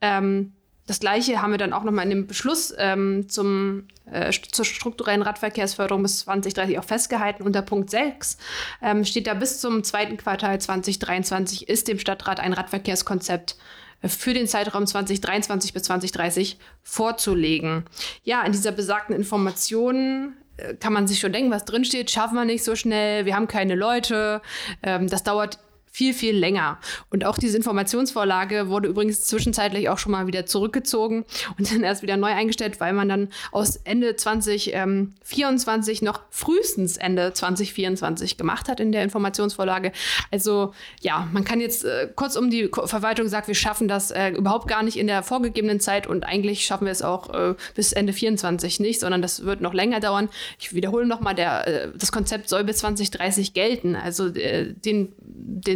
Ähm, 0.00 0.52
das 0.86 0.98
gleiche 0.98 1.40
haben 1.40 1.52
wir 1.52 1.58
dann 1.58 1.72
auch 1.72 1.84
nochmal 1.84 2.04
in 2.04 2.10
dem 2.10 2.26
Beschluss 2.26 2.74
ähm, 2.76 3.28
zum, 3.28 3.86
äh, 4.10 4.32
zur 4.32 4.64
strukturellen 4.64 5.22
Radverkehrsförderung 5.22 6.02
bis 6.02 6.20
2030 6.20 6.78
auch 6.78 6.84
festgehalten. 6.84 7.44
Unter 7.44 7.62
Punkt 7.62 7.88
6 7.90 8.36
ähm, 8.82 9.04
steht 9.04 9.28
da 9.28 9.34
bis 9.34 9.60
zum 9.60 9.84
zweiten 9.84 10.16
Quartal 10.16 10.60
2023 10.60 11.68
ist 11.68 11.86
dem 11.86 12.00
Stadtrat 12.00 12.40
ein 12.40 12.52
Radverkehrskonzept 12.52 13.56
äh, 14.02 14.08
für 14.08 14.34
den 14.34 14.48
Zeitraum 14.48 14.84
2023 14.84 15.72
bis 15.72 15.84
2030 15.84 16.58
vorzulegen. 16.82 17.84
Ja, 18.24 18.42
in 18.42 18.50
dieser 18.50 18.72
besagten 18.72 19.14
Information 19.14 20.34
kann 20.80 20.92
man 20.92 21.06
sich 21.06 21.20
schon 21.20 21.32
denken, 21.32 21.50
was 21.50 21.64
drinsteht, 21.64 22.10
schaffen 22.10 22.34
wir 22.34 22.44
nicht 22.44 22.64
so 22.64 22.76
schnell, 22.76 23.26
wir 23.26 23.34
haben 23.34 23.48
keine 23.48 23.74
Leute, 23.74 24.42
ähm, 24.82 25.08
das 25.08 25.22
dauert 25.22 25.58
viel, 25.92 26.14
viel 26.14 26.34
länger. 26.34 26.78
Und 27.10 27.26
auch 27.26 27.36
diese 27.36 27.56
Informationsvorlage 27.58 28.68
wurde 28.68 28.88
übrigens 28.88 29.26
zwischenzeitlich 29.26 29.90
auch 29.90 29.98
schon 29.98 30.12
mal 30.12 30.26
wieder 30.26 30.46
zurückgezogen 30.46 31.26
und 31.58 31.70
dann 31.70 31.84
erst 31.84 32.02
wieder 32.02 32.16
neu 32.16 32.32
eingestellt, 32.32 32.80
weil 32.80 32.94
man 32.94 33.10
dann 33.10 33.28
aus 33.52 33.76
Ende 33.76 34.16
2024 34.16 36.00
noch 36.00 36.20
frühestens 36.30 36.96
Ende 36.96 37.34
2024 37.34 38.38
gemacht 38.38 38.68
hat 38.68 38.80
in 38.80 38.90
der 38.90 39.02
Informationsvorlage. 39.04 39.92
Also 40.30 40.72
ja, 41.02 41.28
man 41.30 41.44
kann 41.44 41.60
jetzt 41.60 41.84
äh, 41.84 42.08
kurz 42.16 42.36
um 42.36 42.48
die 42.48 42.70
Verwaltung 42.72 43.28
sagt, 43.28 43.48
wir 43.48 43.54
schaffen 43.54 43.86
das 43.86 44.10
äh, 44.10 44.30
überhaupt 44.30 44.68
gar 44.68 44.82
nicht 44.82 44.96
in 44.96 45.06
der 45.06 45.22
vorgegebenen 45.22 45.78
Zeit 45.78 46.06
und 46.06 46.24
eigentlich 46.24 46.64
schaffen 46.64 46.86
wir 46.86 46.92
es 46.92 47.02
auch 47.02 47.28
äh, 47.34 47.54
bis 47.74 47.92
Ende 47.92 48.14
24 48.14 48.80
nicht, 48.80 49.00
sondern 49.00 49.20
das 49.20 49.44
wird 49.44 49.60
noch 49.60 49.74
länger 49.74 50.00
dauern. 50.00 50.30
Ich 50.58 50.72
wiederhole 50.72 51.04
nochmal, 51.04 51.38
äh, 51.38 51.88
das 51.94 52.12
Konzept 52.12 52.48
soll 52.48 52.64
bis 52.64 52.78
2030 52.78 53.52
gelten. 53.52 53.94
Also 53.94 54.28
äh, 54.28 54.72
den, 54.72 55.12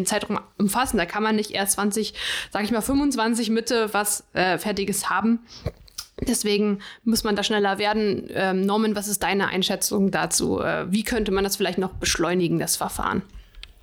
Zeitraum 0.06 0.40
umfassen. 0.58 0.96
Da 0.96 1.06
kann 1.06 1.22
man 1.22 1.36
nicht 1.36 1.50
erst 1.50 1.72
20, 1.72 2.14
sage 2.50 2.64
ich 2.64 2.70
mal 2.70 2.80
25 2.80 3.50
Mitte 3.50 3.92
was 3.92 4.24
äh, 4.32 4.58
Fertiges 4.58 5.10
haben. 5.10 5.40
Deswegen 6.20 6.78
muss 7.04 7.24
man 7.24 7.36
da 7.36 7.42
schneller 7.42 7.78
werden. 7.78 8.28
Ähm, 8.30 8.62
Norman, 8.62 8.96
was 8.96 9.08
ist 9.08 9.22
deine 9.22 9.48
Einschätzung 9.48 10.10
dazu? 10.10 10.60
Äh, 10.60 10.90
wie 10.90 11.02
könnte 11.02 11.30
man 11.30 11.44
das 11.44 11.56
vielleicht 11.56 11.78
noch 11.78 11.92
beschleunigen, 11.92 12.58
das 12.58 12.76
Verfahren? 12.76 13.22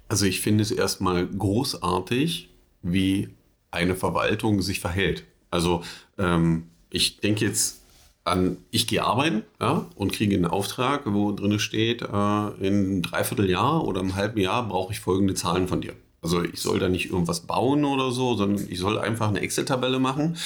Also 0.09 0.25
ich 0.25 0.41
finde 0.41 0.63
es 0.63 0.71
erstmal 0.71 1.27
großartig, 1.27 2.49
wie 2.81 3.29
eine 3.71 3.95
Verwaltung 3.95 4.61
sich 4.61 4.79
verhält. 4.79 5.23
Also 5.51 5.83
ähm, 6.17 6.67
ich 6.89 7.19
denke 7.19 7.45
jetzt 7.45 7.81
an, 8.23 8.57
ich 8.71 8.87
gehe 8.87 9.03
arbeiten 9.03 9.43
ja, 9.59 9.85
und 9.95 10.13
kriege 10.13 10.35
einen 10.35 10.45
Auftrag, 10.45 11.01
wo 11.05 11.31
drin 11.31 11.59
steht, 11.59 12.01
äh, 12.01 12.05
in 12.05 12.13
einem 12.61 13.01
Dreivierteljahr 13.01 13.83
oder 13.83 14.01
einem 14.01 14.15
halben 14.15 14.39
Jahr 14.39 14.67
brauche 14.67 14.93
ich 14.93 14.99
folgende 14.99 15.33
Zahlen 15.33 15.67
von 15.67 15.81
dir. 15.81 15.93
Also 16.23 16.41
ich 16.41 16.61
soll 16.61 16.79
da 16.79 16.89
nicht 16.89 17.11
irgendwas 17.11 17.41
bauen 17.41 17.85
oder 17.85 18.11
so, 18.11 18.35
sondern 18.35 18.65
ich 18.69 18.79
soll 18.79 18.97
einfach 18.97 19.27
eine 19.27 19.41
Excel-Tabelle 19.41 19.99
machen 19.99 20.37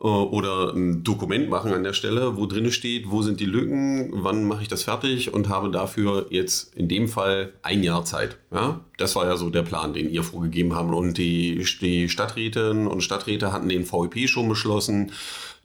äh, 0.00 0.06
oder 0.06 0.74
ein 0.74 1.02
Dokument 1.02 1.48
machen 1.48 1.72
an 1.72 1.82
der 1.82 1.94
Stelle, 1.94 2.36
wo 2.36 2.46
drin 2.46 2.70
steht, 2.70 3.10
wo 3.10 3.22
sind 3.22 3.40
die 3.40 3.46
Lücken, 3.46 4.10
wann 4.12 4.44
mache 4.44 4.62
ich 4.62 4.68
das 4.68 4.84
fertig 4.84 5.32
und 5.32 5.48
habe 5.48 5.70
dafür 5.70 6.26
jetzt 6.30 6.74
in 6.74 6.88
dem 6.88 7.08
Fall 7.08 7.52
ein 7.62 7.82
Jahr 7.82 8.04
Zeit. 8.04 8.38
Ja? 8.52 8.80
Das 8.96 9.16
war 9.16 9.26
ja 9.26 9.36
so 9.36 9.50
der 9.50 9.62
Plan, 9.62 9.94
den 9.94 10.10
ihr 10.10 10.22
vorgegeben 10.22 10.74
habt. 10.74 10.92
Und 10.92 11.18
die, 11.18 11.64
die 11.80 12.08
Stadträtinnen 12.08 12.86
und 12.86 13.00
Stadträte 13.00 13.52
hatten 13.52 13.68
den 13.68 13.90
VEP 13.90 14.28
schon 14.28 14.48
beschlossen, 14.48 15.12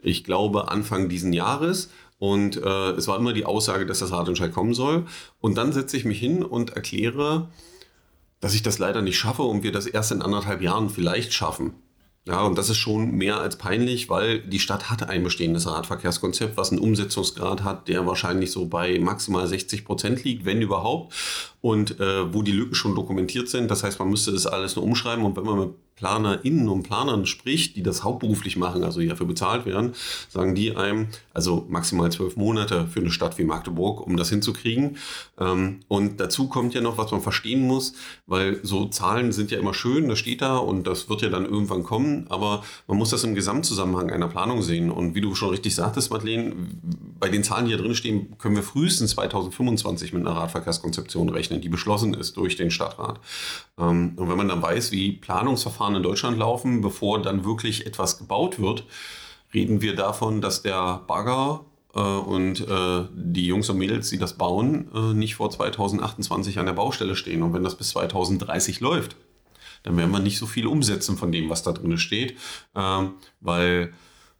ich 0.02 0.24
glaube 0.24 0.70
Anfang 0.70 1.08
diesen 1.08 1.32
Jahres. 1.32 1.90
Und 2.18 2.56
äh, 2.56 2.90
es 2.92 3.08
war 3.08 3.18
immer 3.18 3.32
die 3.32 3.44
Aussage, 3.44 3.86
dass 3.86 3.98
das 3.98 4.12
Ratentscheid 4.12 4.52
kommen 4.52 4.74
soll. 4.74 5.04
Und 5.40 5.58
dann 5.58 5.72
setze 5.72 5.96
ich 5.96 6.04
mich 6.04 6.18
hin 6.18 6.42
und 6.42 6.70
erkläre, 6.70 7.48
dass 8.44 8.52
ich 8.52 8.62
das 8.62 8.78
leider 8.78 9.00
nicht 9.00 9.16
schaffe 9.16 9.42
und 9.42 9.62
wir 9.62 9.72
das 9.72 9.86
erst 9.86 10.12
in 10.12 10.20
anderthalb 10.20 10.60
Jahren 10.60 10.90
vielleicht 10.90 11.32
schaffen. 11.32 11.72
Ja, 12.26 12.42
und 12.42 12.58
das 12.58 12.68
ist 12.68 12.76
schon 12.76 13.12
mehr 13.12 13.38
als 13.38 13.56
peinlich, 13.56 14.10
weil 14.10 14.40
die 14.40 14.58
Stadt 14.58 14.90
hat 14.90 15.08
ein 15.08 15.24
bestehendes 15.24 15.66
Radverkehrskonzept, 15.66 16.58
was 16.58 16.70
einen 16.70 16.78
Umsetzungsgrad 16.78 17.64
hat, 17.64 17.88
der 17.88 18.06
wahrscheinlich 18.06 18.52
so 18.52 18.66
bei 18.66 18.98
maximal 18.98 19.46
60 19.46 19.86
Prozent 19.86 20.24
liegt, 20.24 20.44
wenn 20.44 20.60
überhaupt. 20.60 21.14
Und 21.64 21.98
äh, 21.98 22.34
wo 22.34 22.42
die 22.42 22.52
Lücken 22.52 22.74
schon 22.74 22.94
dokumentiert 22.94 23.48
sind. 23.48 23.70
Das 23.70 23.84
heißt, 23.84 23.98
man 23.98 24.10
müsste 24.10 24.32
das 24.32 24.46
alles 24.46 24.76
nur 24.76 24.84
umschreiben. 24.84 25.24
Und 25.24 25.34
wenn 25.34 25.44
man 25.44 25.58
mit 25.58 25.70
PlanerInnen 25.96 26.68
und 26.68 26.82
Planern 26.82 27.24
spricht, 27.24 27.76
die 27.76 27.82
das 27.82 28.02
hauptberuflich 28.02 28.56
machen, 28.56 28.82
also 28.82 29.00
die 29.00 29.06
dafür 29.06 29.26
bezahlt 29.26 29.64
werden, 29.64 29.94
sagen 30.28 30.54
die 30.54 30.76
einem, 30.76 31.06
also 31.32 31.64
maximal 31.68 32.10
zwölf 32.10 32.36
Monate 32.36 32.88
für 32.88 33.00
eine 33.00 33.10
Stadt 33.10 33.38
wie 33.38 33.44
Magdeburg, 33.44 34.04
um 34.04 34.16
das 34.16 34.28
hinzukriegen. 34.28 34.96
Ähm, 35.38 35.80
und 35.88 36.18
dazu 36.18 36.48
kommt 36.48 36.74
ja 36.74 36.80
noch, 36.80 36.98
was 36.98 37.12
man 37.12 37.20
verstehen 37.20 37.62
muss, 37.62 37.94
weil 38.26 38.60
so 38.64 38.86
Zahlen 38.86 39.32
sind 39.32 39.50
ja 39.50 39.58
immer 39.58 39.72
schön, 39.72 40.08
das 40.08 40.18
steht 40.18 40.42
da 40.42 40.56
und 40.56 40.86
das 40.86 41.08
wird 41.08 41.22
ja 41.22 41.28
dann 41.28 41.44
irgendwann 41.44 41.84
kommen, 41.84 42.26
aber 42.28 42.64
man 42.88 42.98
muss 42.98 43.10
das 43.10 43.24
im 43.24 43.34
Gesamtzusammenhang 43.34 44.10
einer 44.10 44.28
Planung 44.28 44.62
sehen. 44.62 44.90
Und 44.90 45.14
wie 45.14 45.20
du 45.20 45.34
schon 45.34 45.50
richtig 45.50 45.74
sagtest, 45.74 46.10
Madeleine, 46.10 46.54
bei 47.20 47.28
den 47.28 47.44
Zahlen, 47.44 47.66
die 47.66 47.72
hier 47.72 47.82
drin 47.82 47.94
stehen, 47.94 48.36
können 48.38 48.56
wir 48.56 48.62
frühestens 48.64 49.12
2025 49.12 50.12
mit 50.12 50.26
einer 50.26 50.36
Radverkehrskonzeption 50.36 51.28
rechnen, 51.28 51.53
die 51.60 51.68
beschlossen 51.68 52.14
ist 52.14 52.36
durch 52.36 52.56
den 52.56 52.70
Stadtrat. 52.70 53.20
Ähm, 53.78 54.12
und 54.16 54.28
wenn 54.28 54.36
man 54.36 54.48
dann 54.48 54.62
weiß, 54.62 54.92
wie 54.92 55.12
Planungsverfahren 55.12 55.74
Verfahren 55.74 55.96
in 55.96 56.02
Deutschland 56.02 56.38
laufen, 56.38 56.80
bevor 56.80 57.20
dann 57.20 57.44
wirklich 57.44 57.86
etwas 57.86 58.18
gebaut 58.18 58.60
wird, 58.60 58.84
reden 59.52 59.80
wir 59.80 59.94
davon, 59.94 60.40
dass 60.40 60.62
der 60.62 61.02
Bagger 61.06 61.64
äh, 61.94 62.00
und 62.00 62.60
äh, 62.60 63.04
die 63.14 63.46
Jungs 63.46 63.68
und 63.70 63.78
Mädels, 63.78 64.10
die 64.10 64.18
das 64.18 64.34
bauen, 64.34 64.88
äh, 64.94 65.14
nicht 65.14 65.36
vor 65.36 65.50
2028 65.50 66.58
an 66.58 66.66
der 66.66 66.72
Baustelle 66.74 67.16
stehen. 67.16 67.42
Und 67.42 67.52
wenn 67.52 67.64
das 67.64 67.76
bis 67.76 67.90
2030 67.90 68.80
läuft, 68.80 69.16
dann 69.82 69.96
werden 69.96 70.10
wir 70.10 70.18
nicht 70.18 70.38
so 70.38 70.46
viel 70.46 70.66
umsetzen 70.66 71.16
von 71.16 71.30
dem, 71.30 71.50
was 71.50 71.62
da 71.62 71.72
drin 71.72 71.98
steht, 71.98 72.36
ähm, 72.74 73.14
weil 73.40 73.92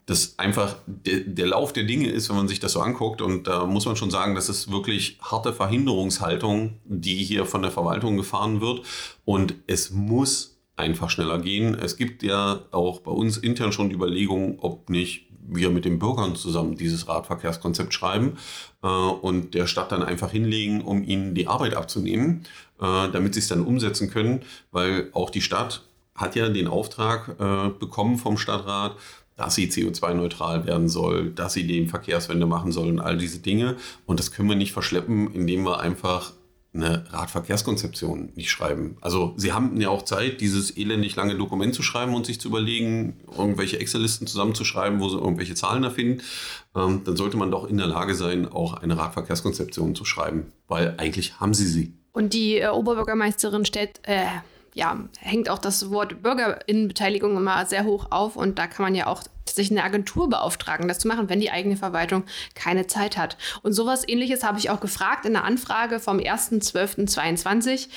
das 0.07 0.39
einfach 0.39 0.77
der, 0.87 1.21
der, 1.21 1.47
Lauf 1.47 1.73
der 1.73 1.85
Dinge 1.85 2.11
ist, 2.11 2.29
wenn 2.29 2.37
man 2.37 2.49
sich 2.49 2.61
das 2.61 2.73
so 2.73 2.81
anguckt. 2.81 3.23
Und 3.23 3.47
da 3.47 3.65
muss 3.65 3.87
man 3.87 3.97
schon 3.97 4.11
sagen, 4.11 4.35
das 4.35 4.49
ist 4.49 4.71
wirklich 4.71 5.19
harte 5.23 5.53
Verhinderungshaltung, 5.53 6.79
die 6.85 7.25
hier 7.25 7.47
von 7.47 7.63
der 7.63 7.71
Verwaltung 7.71 8.17
gefahren 8.17 8.61
wird. 8.61 8.83
Und 9.25 9.55
es 9.67 9.91
muss 9.91 10.59
einfach 10.77 11.09
schneller 11.09 11.39
gehen. 11.39 11.75
Es 11.75 11.97
gibt 11.97 12.23
ja 12.23 12.61
auch 12.71 13.01
bei 13.01 13.13
uns 13.13 13.37
intern 13.37 13.73
schon 13.73 13.89
die 13.89 13.95
Überlegungen, 13.95 14.59
ob 14.59 14.91
nicht 14.91 15.29
wir 15.47 15.71
mit 15.71 15.85
den 15.85 15.99
Bürgern 15.99 16.37
zusammen 16.37 16.77
dieses 16.77 17.09
Radverkehrskonzept 17.09 17.93
schreiben 17.93 18.39
äh, 18.83 18.87
und 18.87 19.55
der 19.55 19.67
Stadt 19.67 19.93
dann 19.93 20.03
einfach 20.03 20.31
hinlegen, 20.31 20.81
um 20.81 21.05
ihnen 21.05 21.35
die 21.35 21.47
Arbeit 21.47 21.75
abzunehmen, 21.75 22.45
äh, 22.81 23.09
damit 23.11 23.35
sie 23.35 23.41
es 23.41 23.49
dann 23.49 23.65
umsetzen 23.65 24.11
können, 24.11 24.43
weil 24.73 25.11
auch 25.13 25.31
die 25.31 25.43
Stadt 25.43 25.83
hat 26.15 26.37
ja 26.37 26.49
den 26.49 26.69
Auftrag 26.69 27.37
äh, 27.41 27.71
bekommen 27.79 28.19
vom 28.19 28.39
Stadtrat, 28.39 28.97
dass 29.37 29.55
sie 29.55 29.67
CO2-neutral 29.67 30.67
werden 30.67 30.89
soll, 30.89 31.31
dass 31.31 31.55
sie 31.55 31.67
die 31.67 31.87
Verkehrswende 31.87 32.47
machen 32.47 32.73
soll 32.73 32.89
und 32.89 33.01
all 33.01 33.17
diese 33.17 33.39
Dinge. 33.39 33.77
Und 34.07 34.21
das 34.21 34.33
können 34.33 34.49
wir 34.49 34.57
nicht 34.57 34.73
verschleppen, 34.73 35.33
indem 35.33 35.65
wir 35.65 35.81
einfach 35.81 36.33
eine 36.75 37.05
Radverkehrskonzeption 37.13 38.33
nicht 38.35 38.51
schreiben. 38.51 38.97
Also 39.01 39.33
sie 39.37 39.53
haben 39.53 39.81
ja 39.81 39.91
auch 39.91 40.03
Zeit, 40.03 40.41
dieses 40.41 40.77
elendig 40.77 41.15
lange 41.15 41.37
Dokument 41.37 41.73
zu 41.73 41.83
schreiben 41.83 42.15
und 42.15 42.27
sich 42.27 42.41
zu 42.41 42.49
überlegen, 42.49 43.21
irgendwelche 43.37 43.79
Excel-Listen 43.79 44.27
zusammenzuschreiben, 44.27 45.01
wo 45.01 45.09
sie 45.09 45.17
irgendwelche 45.17 45.55
Zahlen 45.55 45.85
erfinden. 45.85 46.23
Ähm, 46.75 47.03
dann 47.05 47.17
sollte 47.17 47.37
man 47.37 47.53
doch 47.53 47.69
in 47.69 47.79
der 47.79 47.87
Lage 47.87 48.15
sein, 48.15 48.51
auch 48.51 48.75
eine 48.75 48.99
Radverkehrskonzeption 48.99 49.95
zu 49.95 50.05
schreiben, 50.05 50.53
weil 50.67 50.95
eigentlich 50.99 51.39
haben 51.39 51.55
sie 51.55 51.67
sie. 51.67 51.95
Und 52.13 52.33
die 52.33 52.59
äh, 52.59 52.69
Oberbürgermeisterin 52.69 53.65
stellt, 53.65 54.01
äh, 54.03 54.27
ja, 54.75 54.99
hängt 55.19 55.49
auch 55.49 55.61
das 55.61 55.91
Wort 55.91 56.23
Bürgerinnenbeteiligung 56.23 57.37
immer 57.37 57.65
sehr 57.65 57.85
hoch 57.85 58.09
auf 58.11 58.37
und 58.37 58.59
da 58.59 58.67
kann 58.67 58.85
man 58.85 58.95
ja 58.95 59.07
auch 59.07 59.23
sich 59.51 59.71
eine 59.71 59.85
Agentur 59.85 60.29
beauftragen, 60.29 60.89
das 60.89 60.99
zu 60.99 61.09
machen, 61.09 61.29
wenn 61.29 61.41
die 61.41 61.51
eigene 61.51 61.77
Verwaltung 61.77 62.25
keine 62.55 62.87
Zeit 62.87 63.17
hat. 63.17 63.37
Und 63.63 63.73
sowas 63.73 64.07
ähnliches 64.07 64.43
habe 64.43 64.59
ich 64.59 64.71
auch 64.71 64.81
gefragt 64.81 65.27
in 65.27 65.33
der 65.33 65.45
Anfrage 65.45 66.01
vom 66.01 66.19
1.12.22. 66.19 67.89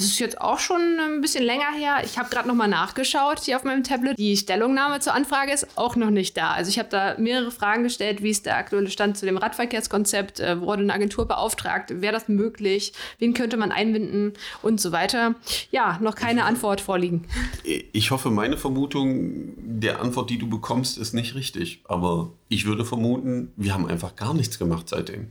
Das 0.00 0.06
ist 0.06 0.18
jetzt 0.18 0.40
auch 0.40 0.58
schon 0.58 0.80
ein 0.98 1.20
bisschen 1.20 1.44
länger 1.44 1.72
her. 1.76 1.98
Ich 2.04 2.18
habe 2.18 2.30
gerade 2.30 2.48
nochmal 2.48 2.68
nachgeschaut 2.68 3.40
hier 3.40 3.56
auf 3.56 3.64
meinem 3.64 3.84
Tablet. 3.84 4.16
Die 4.18 4.34
Stellungnahme 4.34 5.00
zur 5.00 5.12
Anfrage 5.12 5.52
ist 5.52 5.66
auch 5.76 5.94
noch 5.94 6.08
nicht 6.08 6.38
da. 6.38 6.52
Also 6.52 6.70
ich 6.70 6.78
habe 6.78 6.88
da 6.88 7.16
mehrere 7.18 7.50
Fragen 7.50 7.82
gestellt, 7.82 8.22
wie 8.22 8.30
ist 8.30 8.46
der 8.46 8.56
aktuelle 8.56 8.88
Stand 8.88 9.18
zu 9.18 9.26
dem 9.26 9.36
Radverkehrskonzept, 9.36 10.40
äh, 10.40 10.60
wurde 10.60 10.82
eine 10.82 10.94
Agentur 10.94 11.28
beauftragt, 11.28 12.00
wäre 12.00 12.14
das 12.14 12.28
möglich, 12.28 12.94
wen 13.18 13.34
könnte 13.34 13.58
man 13.58 13.72
einbinden 13.72 14.32
und 14.62 14.80
so 14.80 14.90
weiter. 14.90 15.34
Ja, 15.70 15.98
noch 16.00 16.14
keine 16.14 16.44
Antwort 16.44 16.80
vorliegen. 16.80 17.26
Ich 17.92 18.10
hoffe, 18.10 18.30
meine 18.30 18.56
Vermutung 18.56 19.52
der 19.58 20.00
Antwort, 20.00 20.30
die 20.30 20.38
du 20.38 20.48
bekommst, 20.48 20.89
ist 20.96 21.14
nicht 21.14 21.34
richtig. 21.34 21.82
Aber 21.84 22.32
ich 22.48 22.66
würde 22.66 22.84
vermuten, 22.84 23.52
wir 23.56 23.74
haben 23.74 23.86
einfach 23.86 24.16
gar 24.16 24.34
nichts 24.34 24.58
gemacht 24.58 24.88
seitdem. 24.88 25.28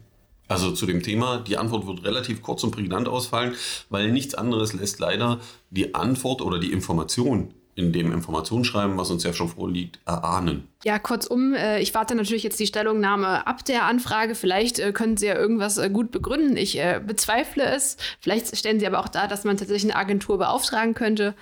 Also 0.47 0.71
zu 0.71 0.87
dem 0.87 1.03
Thema, 1.03 1.37
die 1.37 1.57
Antwort 1.57 1.85
wird 1.85 2.03
relativ 2.03 2.41
kurz 2.41 2.63
und 2.63 2.71
prägnant 2.71 3.07
ausfallen, 3.07 3.53
weil 3.89 4.11
nichts 4.11 4.33
anderes 4.33 4.73
lässt 4.73 4.99
leider 4.99 5.39
die 5.69 5.93
Antwort 5.93 6.41
oder 6.41 6.59
die 6.59 6.71
Information 6.71 7.53
in 7.75 7.93
dem 7.93 8.11
Informationsschreiben, 8.11 8.97
was 8.97 9.11
uns 9.11 9.23
ja 9.23 9.31
schon 9.31 9.47
vorliegt, 9.47 9.99
erahnen. 10.05 10.67
Ja, 10.85 10.97
kurzum, 10.97 11.53
äh, 11.55 11.81
ich 11.81 11.93
warte 11.93 12.15
natürlich 12.15 12.43
jetzt 12.43 12.57
die 12.57 12.65
Stellungnahme 12.65 13.45
ab 13.45 13.65
der 13.65 13.83
Anfrage. 13.83 14.33
Vielleicht 14.33 14.79
äh, 14.79 14.93
können 14.93 15.17
Sie 15.17 15.25
ja 15.25 15.35
irgendwas 15.35 15.77
äh, 15.77 15.89
gut 15.89 16.09
begründen. 16.09 16.55
Ich 16.55 16.79
bezweifle 17.05 17.65
es. 17.65 17.97
Vielleicht 18.21 18.55
stellen 18.55 18.79
Sie 18.79 18.87
aber 18.87 18.99
auch 18.99 19.09
dar, 19.09 19.27
dass 19.27 19.43
man 19.43 19.57
tatsächlich 19.57 19.91
eine 19.91 19.99
Agentur 19.99 20.37
beauftragen 20.37 20.93
könnte. 20.93 21.35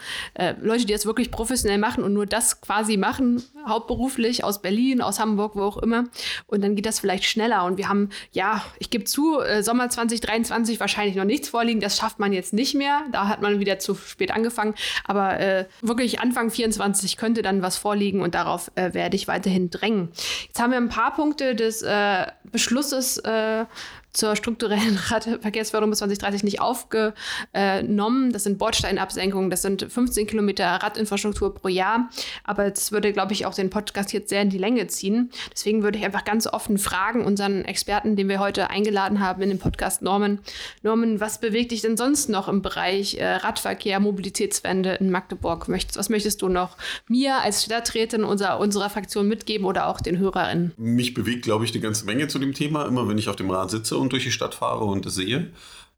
Leute, 0.62 0.86
die 0.86 0.93
das 0.93 1.06
wirklich 1.06 1.32
professionell 1.32 1.78
machen 1.78 2.04
und 2.04 2.13
nur 2.13 2.26
das 2.26 2.62
quasi 2.62 2.97
machen, 2.97 3.43
hauptberuflich 3.67 4.43
aus 4.43 4.62
Berlin, 4.62 5.02
aus 5.02 5.19
Hamburg, 5.19 5.56
wo 5.56 5.63
auch 5.63 5.78
immer. 5.78 6.06
Und 6.47 6.63
dann 6.63 6.76
geht 6.76 6.86
das 6.86 7.00
vielleicht 7.00 7.26
schneller. 7.26 7.65
Und 7.65 7.78
wir 7.78 7.89
haben, 7.89 8.10
ja, 8.32 8.63
ich 8.80 8.89
gebe 8.89 9.04
zu, 9.04 9.39
Sommer 9.62 9.89
2023 9.89 10.80
wahrscheinlich 10.80 11.15
noch 11.15 11.26
nichts 11.26 11.50
vorliegen. 11.50 11.80
Das 11.80 11.97
schafft 11.97 12.19
man 12.19 12.34
jetzt 12.34 12.54
nicht 12.54 12.76
mehr. 12.76 13.02
Da 13.12 13.28
hat 13.28 13.41
man 13.41 13.60
wieder 13.60 13.80
zu 13.80 13.95
spät 13.95 14.32
angefangen. 14.32 14.73
Aber 15.04 15.39
äh, 15.39 15.65
wirklich 15.82 16.19
Anfang 16.19 16.50
24 16.50 17.17
könnte 17.17 17.41
dann 17.41 17.62
was 17.62 17.78
vorliegen 17.78 18.21
und 18.21 18.36
darauf 18.36 18.71
äh, 18.76 18.93
werde 18.93 19.15
ich 19.15 19.26
weiterhin 19.27 19.69
drängen. 19.69 20.09
Jetzt 20.47 20.59
haben 20.59 20.71
wir 20.71 20.77
ein 20.77 20.89
paar 20.89 21.13
Punkte 21.15 21.55
des 21.55 21.81
äh, 21.81 22.27
Beschlusses 22.51 23.17
äh, 23.19 23.65
zur 24.13 24.35
strukturellen 24.35 24.97
Radverkehrsförderung 25.07 25.89
bis 25.91 25.99
2030 25.99 26.43
nicht 26.43 26.61
aufgenommen. 26.61 28.31
Das 28.31 28.43
sind 28.43 28.57
Bordsteinabsenkungen, 28.57 29.49
das 29.49 29.61
sind 29.61 29.85
15 29.89 30.27
Kilometer 30.27 30.65
Radinfrastruktur 30.65 31.53
pro 31.53 31.67
Jahr. 31.67 32.09
Aber 32.43 32.69
das 32.69 32.91
würde, 32.91 33.13
glaube 33.13 33.33
ich, 33.33 33.45
auch 33.45 33.53
den 33.53 33.69
Podcast 33.69 34.13
jetzt 34.13 34.29
sehr 34.29 34.41
in 34.41 34.49
die 34.49 34.57
Länge 34.57 34.87
ziehen. 34.87 35.31
Deswegen 35.51 35.83
würde 35.83 35.97
ich 35.97 36.05
einfach 36.05 36.25
ganz 36.25 36.47
offen 36.47 36.77
fragen, 36.77 37.23
unseren 37.25 37.65
Experten, 37.65 38.15
den 38.15 38.29
wir 38.29 38.39
heute 38.39 38.69
eingeladen 38.69 39.19
haben 39.19 39.41
in 39.41 39.49
dem 39.49 39.59
Podcast 39.59 40.01
Norman. 40.01 40.39
Norman, 40.83 41.19
was 41.19 41.39
bewegt 41.39 41.71
dich 41.71 41.81
denn 41.81 41.97
sonst 41.97 42.29
noch 42.29 42.47
im 42.47 42.61
Bereich 42.61 43.15
äh, 43.15 43.25
Radverkehr, 43.25 43.99
Mobilitätswende 43.99 44.95
in 44.95 45.09
Magdeburg? 45.11 45.67
was 45.67 46.09
möchtest 46.09 46.41
du 46.41 46.49
noch 46.49 46.77
mir 47.07 47.41
als 47.41 47.63
Stellvertreterin 47.63 48.23
unserer, 48.23 48.59
unserer 48.59 48.89
Fraktion 48.89 49.27
mitgeben 49.27 49.65
oder 49.65 49.87
auch 49.87 50.01
den 50.01 50.17
HörerInnen? 50.17 50.73
Mich 50.77 51.13
bewegt, 51.13 51.43
glaube 51.43 51.65
ich, 51.65 51.71
eine 51.71 51.81
ganze 51.81 52.05
Menge 52.05 52.27
zu 52.27 52.39
dem 52.39 52.53
Thema. 52.53 52.85
Immer 52.85 53.07
wenn 53.07 53.17
ich 53.17 53.29
auf 53.29 53.35
dem 53.35 53.49
Rad 53.49 53.69
sitze 53.71 53.96
und 53.99 54.12
durch 54.12 54.23
die 54.23 54.31
Stadt 54.31 54.55
fahre 54.55 54.86
und 54.86 55.05
das 55.05 55.15
sehe. 55.15 55.51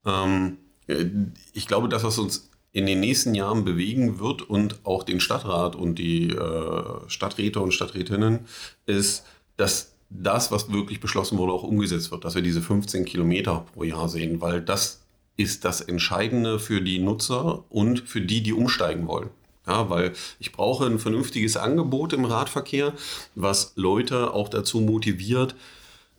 Ähm, 0.05 0.57
ich 1.53 1.67
glaube, 1.67 1.89
das, 1.89 2.03
was 2.03 2.17
uns 2.17 2.49
in 2.71 2.85
den 2.85 2.99
nächsten 2.99 3.33
Jahren 3.35 3.65
bewegen 3.65 4.19
wird 4.19 4.43
und 4.43 4.79
auch 4.85 5.03
den 5.03 5.19
Stadtrat 5.19 5.75
und 5.75 5.95
die 5.95 6.29
äh, 6.29 6.83
Stadträte 7.07 7.59
und 7.59 7.73
Stadträtinnen, 7.73 8.41
ist, 8.85 9.25
dass 9.57 9.93
das, 10.09 10.51
was 10.51 10.71
wirklich 10.71 10.99
beschlossen 10.99 11.37
wurde, 11.37 11.53
auch 11.53 11.63
umgesetzt 11.63 12.11
wird, 12.11 12.25
dass 12.25 12.35
wir 12.35 12.41
diese 12.41 12.61
15 12.61 13.05
Kilometer 13.05 13.65
pro 13.73 13.83
Jahr 13.83 14.09
sehen, 14.09 14.41
weil 14.41 14.61
das 14.61 15.01
ist 15.37 15.65
das 15.65 15.81
Entscheidende 15.81 16.59
für 16.59 16.81
die 16.81 16.99
Nutzer 16.99 17.63
und 17.69 18.01
für 18.01 18.21
die, 18.21 18.41
die 18.41 18.53
umsteigen 18.53 19.07
wollen. 19.07 19.29
Ja, 19.67 19.89
weil 19.89 20.13
ich 20.39 20.51
brauche 20.51 20.85
ein 20.85 20.99
vernünftiges 20.99 21.55
Angebot 21.55 22.13
im 22.13 22.25
Radverkehr, 22.25 22.93
was 23.35 23.73
Leute 23.75 24.33
auch 24.33 24.49
dazu 24.49 24.79
motiviert, 24.79 25.55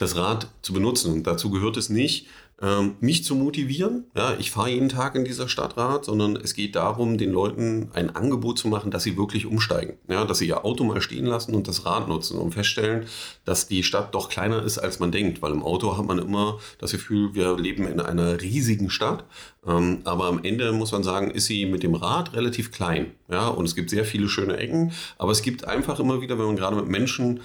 das 0.00 0.16
Rad 0.16 0.48
zu 0.62 0.72
benutzen. 0.72 1.12
Und 1.12 1.26
dazu 1.26 1.50
gehört 1.50 1.76
es 1.76 1.90
nicht, 1.90 2.26
ähm, 2.62 2.96
mich 3.00 3.22
zu 3.24 3.34
motivieren. 3.34 4.04
Ja, 4.14 4.34
ich 4.38 4.50
fahre 4.50 4.70
jeden 4.70 4.88
Tag 4.88 5.14
in 5.14 5.24
dieser 5.24 5.48
Stadt 5.48 5.76
Rad, 5.76 6.04
sondern 6.06 6.36
es 6.36 6.54
geht 6.54 6.74
darum, 6.74 7.18
den 7.18 7.32
Leuten 7.32 7.90
ein 7.92 8.14
Angebot 8.14 8.58
zu 8.58 8.68
machen, 8.68 8.90
dass 8.90 9.02
sie 9.02 9.16
wirklich 9.16 9.46
umsteigen. 9.46 9.94
Ja, 10.08 10.24
dass 10.24 10.38
sie 10.38 10.48
ihr 10.48 10.64
Auto 10.64 10.84
mal 10.84 11.00
stehen 11.02 11.26
lassen 11.26 11.54
und 11.54 11.68
das 11.68 11.84
Rad 11.84 12.08
nutzen 12.08 12.38
und 12.38 12.52
feststellen, 12.52 13.06
dass 13.44 13.68
die 13.68 13.82
Stadt 13.82 14.14
doch 14.14 14.30
kleiner 14.30 14.62
ist, 14.62 14.78
als 14.78 15.00
man 15.00 15.12
denkt. 15.12 15.42
Weil 15.42 15.52
im 15.52 15.62
Auto 15.62 15.96
hat 15.96 16.06
man 16.06 16.18
immer 16.18 16.58
das 16.78 16.92
Gefühl, 16.92 17.34
wir 17.34 17.56
leben 17.58 17.86
in 17.86 18.00
einer 18.00 18.40
riesigen 18.40 18.88
Stadt. 18.88 19.24
Ähm, 19.66 20.00
aber 20.04 20.26
am 20.26 20.42
Ende 20.42 20.72
muss 20.72 20.92
man 20.92 21.02
sagen, 21.02 21.30
ist 21.30 21.46
sie 21.46 21.66
mit 21.66 21.82
dem 21.82 21.94
Rad 21.94 22.32
relativ 22.34 22.72
klein. 22.72 23.12
Ja, 23.30 23.48
und 23.48 23.66
es 23.66 23.74
gibt 23.74 23.90
sehr 23.90 24.06
viele 24.06 24.30
schöne 24.30 24.56
Ecken. 24.56 24.92
Aber 25.18 25.32
es 25.32 25.42
gibt 25.42 25.66
einfach 25.66 26.00
immer 26.00 26.22
wieder, 26.22 26.38
wenn 26.38 26.46
man 26.46 26.56
gerade 26.56 26.76
mit 26.76 26.88
Menschen 26.88 27.40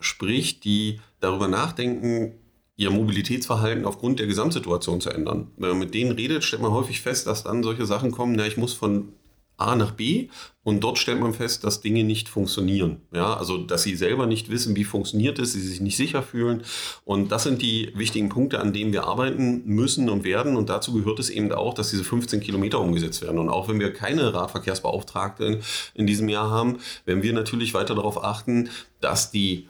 spricht, 0.00 0.64
die 0.64 1.00
darüber 1.20 1.48
nachdenken, 1.48 2.34
ihr 2.76 2.90
Mobilitätsverhalten 2.90 3.84
aufgrund 3.84 4.20
der 4.20 4.28
Gesamtsituation 4.28 5.00
zu 5.00 5.10
ändern. 5.10 5.50
Wenn 5.56 5.70
man 5.70 5.78
mit 5.80 5.94
denen 5.94 6.12
redet, 6.12 6.44
stellt 6.44 6.62
man 6.62 6.70
häufig 6.70 7.00
fest, 7.00 7.26
dass 7.26 7.42
dann 7.42 7.64
solche 7.64 7.86
Sachen 7.86 8.12
kommen, 8.12 8.34
na, 8.36 8.46
ich 8.46 8.56
muss 8.56 8.72
von 8.72 9.12
A 9.58 9.74
nach 9.74 9.90
B 9.90 10.28
und 10.62 10.84
dort 10.84 10.98
stellt 10.98 11.18
man 11.18 11.34
fest, 11.34 11.64
dass 11.64 11.80
Dinge 11.80 12.04
nicht 12.04 12.28
funktionieren. 12.28 13.00
Ja, 13.12 13.34
also 13.34 13.58
dass 13.58 13.82
sie 13.82 13.96
selber 13.96 14.26
nicht 14.26 14.50
wissen, 14.50 14.76
wie 14.76 14.84
funktioniert 14.84 15.40
es, 15.40 15.52
sie 15.52 15.60
sich 15.60 15.80
nicht 15.80 15.96
sicher 15.96 16.22
fühlen. 16.22 16.62
Und 17.04 17.32
das 17.32 17.42
sind 17.42 17.60
die 17.60 17.90
wichtigen 17.96 18.28
Punkte, 18.28 18.60
an 18.60 18.72
denen 18.72 18.92
wir 18.92 19.04
arbeiten 19.04 19.64
müssen 19.66 20.08
und 20.10 20.22
werden. 20.22 20.56
Und 20.56 20.68
dazu 20.68 20.92
gehört 20.92 21.18
es 21.18 21.28
eben 21.28 21.50
auch, 21.50 21.74
dass 21.74 21.90
diese 21.90 22.04
15 22.04 22.38
Kilometer 22.38 22.80
umgesetzt 22.80 23.20
werden. 23.20 23.40
Und 23.40 23.48
auch 23.48 23.68
wenn 23.68 23.80
wir 23.80 23.92
keine 23.92 24.32
Radverkehrsbeauftragte 24.32 25.60
in 25.94 26.06
diesem 26.06 26.28
Jahr 26.28 26.50
haben, 26.50 26.78
werden 27.04 27.24
wir 27.24 27.32
natürlich 27.32 27.74
weiter 27.74 27.96
darauf 27.96 28.22
achten, 28.22 28.70
dass 29.00 29.32
die 29.32 29.66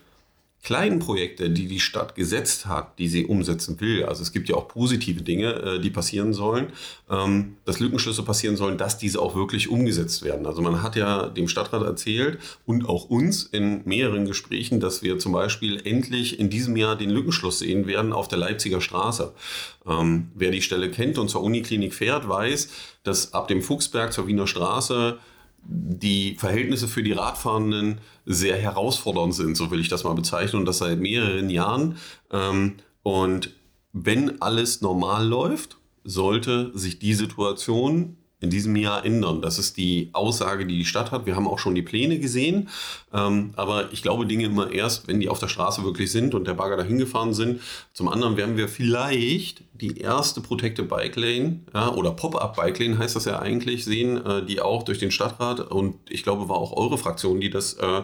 kleinen 0.63 0.99
Projekte, 0.99 1.51
die 1.51 1.67
die 1.67 1.81
Stadt 1.81 2.15
gesetzt 2.15 2.67
hat, 2.67 2.99
die 2.99 3.09
sie 3.09 3.27
umsetzen 3.27 3.81
will, 3.81 4.05
also 4.05 4.23
es 4.23 4.33
gibt 4.33 4.49
ja 4.49 4.57
auch 4.57 4.69
positive 4.69 5.23
Dinge, 5.23 5.55
äh, 5.55 5.81
die 5.81 5.91
passieren 5.91 6.33
sollen, 6.33 6.73
ähm, 7.09 7.57
dass 7.65 7.81
Lückenschlüsse 7.81 8.23
passieren 8.23 8.57
sollen, 8.57 8.77
dass 8.77 8.99
diese 8.99 9.21
auch 9.21 9.37
wirklich 9.37 9.69
umgesetzt 9.69 10.25
werden. 10.25 10.47
Also 10.47 10.61
man 10.61 10.83
hat 10.83 10.97
ja 10.97 11.29
dem 11.29 11.49
Stadtrat 11.49 11.83
erzählt 11.83 12.39
und 12.67 12.89
auch 12.89 13.09
uns 13.09 13.45
in 13.45 13.83
mehreren 13.85 14.27
Gesprächen, 14.27 14.81
dass 14.81 15.03
wir 15.03 15.19
zum 15.19 15.33
Beispiel 15.33 15.81
endlich 15.87 16.41
in 16.41 16.51
diesem 16.51 16.77
Jahr 16.77 16.97
den 16.97 17.11
Lückenschluss 17.11 17.61
sehen 17.61 17.87
werden 17.87 18.13
auf 18.13 18.29
der 18.29 18.39
Leipziger 18.39 18.81
Straße. 18.81 19.33
Ähm, 19.87 20.33
wer 20.35 20.51
die 20.51 20.63
Stelle 20.63 20.91
kennt 20.91 21.19
und 21.19 21.29
zur 21.29 21.43
Uniklinik 21.43 21.95
fährt, 21.95 22.29
weiß, 22.29 22.69
dass 23.05 23.33
ab 23.33 23.49
dem 23.49 23.63
Fuchsberg 23.63 24.13
zur 24.13 24.27
Wiener 24.27 24.47
Straße 24.47 25.19
die 25.71 26.35
Verhältnisse 26.35 26.89
für 26.89 27.03
die 27.03 27.13
Radfahrenden 27.13 28.01
sehr 28.25 28.57
herausfordernd 28.57 29.35
sind, 29.35 29.57
so 29.57 29.71
will 29.71 29.81
ich 29.81 29.89
das 29.89 30.05
mal 30.05 30.15
bezeichnen, 30.15 30.61
und 30.61 30.65
das 30.65 30.79
seit 30.79 30.99
mehreren 30.99 31.51
Jahren. 31.51 31.97
Ähm, 32.33 32.77
und 33.03 33.51
wenn 33.93 34.41
alles 34.41 34.81
normal 34.81 35.27
läuft, 35.27 35.77
sollte 36.05 36.71
sich 36.77 36.99
die 36.99 37.15
Situation 37.15 38.17
in 38.41 38.51
diesem 38.51 38.77
Jahr 38.77 39.05
ändern. 39.05 39.43
Das 39.43 39.59
ist 39.59 39.77
die 39.77 40.11
Aussage, 40.13 40.65
die 40.65 40.79
die 40.79 40.85
Stadt 40.85 41.11
hat. 41.11 41.27
Wir 41.27 41.35
haben 41.35 41.49
auch 41.49 41.59
schon 41.59 41.75
die 41.75 41.83
Pläne 41.83 42.21
gesehen. 42.21 42.69
Ähm, 43.13 43.53
aber 43.57 43.93
ich 43.93 44.03
glaube, 44.03 44.27
Dinge 44.27 44.45
immer 44.45 44.71
erst, 44.71 45.09
wenn 45.09 45.19
die 45.19 45.29
auf 45.29 45.41
der 45.41 45.49
Straße 45.49 45.83
wirklich 45.83 46.13
sind 46.13 46.35
und 46.35 46.47
der 46.47 46.55
Bagger 46.55 46.77
dahin 46.77 46.99
gefahren 46.99 47.35
sind. 47.35 47.61
Zum 47.93 48.09
anderen 48.09 48.37
werden 48.37 48.57
wir 48.57 48.69
vielleicht 48.69 49.63
die 49.73 49.99
erste 49.99 50.41
Protected 50.41 50.89
Bike 50.89 51.17
Lane 51.17 51.61
ja, 51.73 51.93
oder 51.93 52.11
Pop-Up 52.11 52.57
Bike 52.57 52.79
Lane 52.79 52.99
heißt 52.99 53.17
das 53.17 53.25
ja 53.25 53.39
eigentlich 53.39 53.85
sehen, 53.85 54.25
äh, 54.25 54.45
die 54.45 54.61
auch 54.61 54.83
durch 54.83 54.99
den 54.99 55.11
Stadtrat 55.11 55.61
und 55.61 55.97
ich 56.09 56.23
glaube, 56.23 56.49
war 56.49 56.57
auch 56.57 56.77
eure 56.77 56.99
Fraktion, 56.99 57.41
die 57.41 57.51
das 57.51 57.75
äh, 57.75 58.03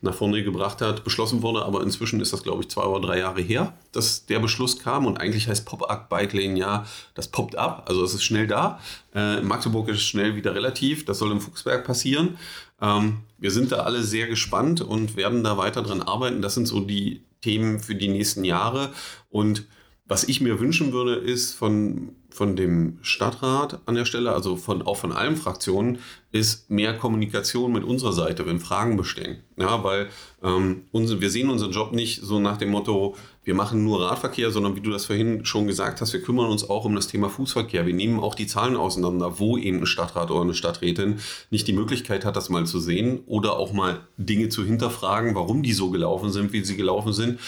nach 0.00 0.14
vorne 0.14 0.42
gebracht 0.42 0.80
hat, 0.80 1.04
beschlossen 1.04 1.42
wurde. 1.42 1.64
Aber 1.64 1.82
inzwischen 1.82 2.20
ist 2.20 2.32
das, 2.32 2.42
glaube 2.42 2.62
ich, 2.62 2.68
zwei 2.68 2.84
oder 2.84 3.06
drei 3.06 3.18
Jahre 3.18 3.40
her, 3.40 3.72
dass 3.92 4.26
der 4.26 4.40
Beschluss 4.40 4.78
kam 4.78 5.06
und 5.06 5.18
eigentlich 5.18 5.48
heißt 5.48 5.64
Pop-Up 5.64 6.08
Bike 6.08 6.32
Lane 6.34 6.58
ja, 6.58 6.86
das 7.14 7.28
poppt 7.28 7.56
ab, 7.56 7.84
also 7.88 8.04
es 8.04 8.14
ist 8.14 8.24
schnell 8.24 8.46
da. 8.46 8.80
Äh, 9.14 9.40
Magdeburg 9.42 9.88
ist 9.88 10.02
schnell 10.02 10.36
wieder 10.36 10.54
relativ, 10.54 11.04
das 11.04 11.18
soll 11.18 11.32
im 11.32 11.40
Fuchsberg 11.40 11.84
passieren. 11.84 12.38
Ähm, 12.80 13.18
wir 13.38 13.50
sind 13.50 13.72
da 13.72 13.80
alle 13.80 14.02
sehr 14.02 14.26
gespannt 14.26 14.80
und 14.80 15.16
werden 15.16 15.44
da 15.44 15.56
weiter 15.56 15.82
dran 15.82 16.02
arbeiten. 16.02 16.42
Das 16.42 16.54
sind 16.54 16.66
so 16.66 16.80
die 16.80 17.22
Themen 17.40 17.80
für 17.80 17.94
die 17.94 18.08
nächsten 18.08 18.44
Jahre 18.44 18.90
und 19.28 19.66
was 20.12 20.24
ich 20.24 20.40
mir 20.40 20.60
wünschen 20.60 20.92
würde, 20.92 21.14
ist 21.14 21.54
von, 21.54 22.16
von 22.32 22.56
dem 22.56 22.98
Stadtrat 23.02 23.80
an 23.86 23.94
der 23.94 24.04
Stelle, 24.04 24.32
also 24.32 24.56
von, 24.56 24.82
auch 24.82 24.96
von 24.96 25.12
allen 25.12 25.36
Fraktionen, 25.36 25.98
ist 26.32 26.70
mehr 26.70 26.96
Kommunikation 26.96 27.72
mit 27.72 27.84
unserer 27.84 28.12
Seite, 28.12 28.46
wenn 28.46 28.58
Fragen 28.58 28.96
bestehen. 28.96 29.38
Ja, 29.58 29.84
weil 29.84 30.08
ähm, 30.42 30.84
unsere, 30.90 31.20
wir 31.20 31.28
sehen 31.28 31.50
unseren 31.50 31.72
Job 31.72 31.92
nicht 31.92 32.22
so 32.22 32.40
nach 32.40 32.56
dem 32.56 32.70
Motto, 32.70 33.14
wir 33.44 33.54
machen 33.54 33.84
nur 33.84 34.02
Radverkehr, 34.02 34.50
sondern 34.50 34.74
wie 34.76 34.80
du 34.80 34.90
das 34.90 35.04
vorhin 35.04 35.44
schon 35.44 35.66
gesagt 35.66 36.00
hast, 36.00 36.12
wir 36.14 36.22
kümmern 36.22 36.48
uns 36.48 36.68
auch 36.68 36.86
um 36.86 36.94
das 36.94 37.06
Thema 37.06 37.28
Fußverkehr. 37.28 37.86
Wir 37.86 37.94
nehmen 37.94 38.18
auch 38.18 38.34
die 38.34 38.46
Zahlen 38.46 38.76
auseinander, 38.76 39.38
wo 39.38 39.58
eben 39.58 39.80
ein 39.80 39.86
Stadtrat 39.86 40.30
oder 40.30 40.42
eine 40.42 40.54
Stadträtin 40.54 41.18
nicht 41.50 41.68
die 41.68 41.74
Möglichkeit 41.74 42.24
hat, 42.24 42.36
das 42.36 42.48
mal 42.48 42.64
zu 42.64 42.80
sehen 42.80 43.20
oder 43.26 43.56
auch 43.58 43.72
mal 43.72 44.00
Dinge 44.16 44.48
zu 44.48 44.64
hinterfragen, 44.64 45.34
warum 45.34 45.62
die 45.62 45.72
so 45.72 45.90
gelaufen 45.90 46.32
sind, 46.32 46.52
wie 46.52 46.64
sie 46.64 46.76
gelaufen 46.76 47.12
sind 47.12 47.38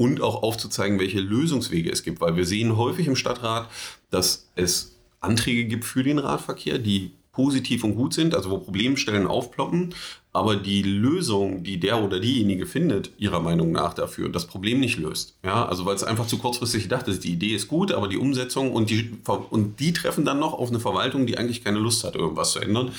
und 0.00 0.22
auch 0.22 0.42
aufzuzeigen, 0.42 0.98
welche 0.98 1.20
Lösungswege 1.20 1.92
es 1.92 2.02
gibt, 2.02 2.22
weil 2.22 2.34
wir 2.34 2.46
sehen 2.46 2.78
häufig 2.78 3.06
im 3.06 3.16
Stadtrat, 3.16 3.68
dass 4.08 4.48
es 4.56 4.96
Anträge 5.20 5.66
gibt 5.66 5.84
für 5.84 6.02
den 6.02 6.18
Radverkehr, 6.18 6.78
die 6.78 7.10
positiv 7.32 7.84
und 7.84 7.96
gut 7.96 8.14
sind, 8.14 8.34
also 8.34 8.48
wo 8.48 8.56
Problemstellen 8.56 9.26
aufploppen, 9.26 9.94
aber 10.32 10.56
die 10.56 10.82
Lösung, 10.82 11.64
die 11.64 11.78
der 11.78 12.02
oder 12.02 12.18
diejenige 12.18 12.64
findet, 12.64 13.10
ihrer 13.18 13.40
Meinung 13.40 13.72
nach 13.72 13.92
dafür, 13.92 14.30
das 14.30 14.46
Problem 14.46 14.80
nicht 14.80 14.98
löst. 14.98 15.36
Ja, 15.44 15.66
also 15.66 15.84
weil 15.84 15.96
es 15.96 16.02
einfach 16.02 16.26
zu 16.26 16.38
kurzfristig 16.38 16.84
gedacht 16.84 17.06
ist. 17.06 17.22
Die 17.22 17.32
Idee 17.32 17.54
ist 17.54 17.68
gut, 17.68 17.92
aber 17.92 18.08
die 18.08 18.16
Umsetzung 18.16 18.72
und 18.72 18.88
die, 18.88 19.18
und 19.50 19.80
die 19.80 19.92
treffen 19.92 20.24
dann 20.24 20.38
noch 20.38 20.54
auf 20.54 20.70
eine 20.70 20.80
Verwaltung, 20.80 21.26
die 21.26 21.36
eigentlich 21.36 21.62
keine 21.62 21.78
Lust 21.78 22.04
hat, 22.04 22.16
irgendwas 22.16 22.52
zu 22.52 22.60
ändern. 22.60 22.92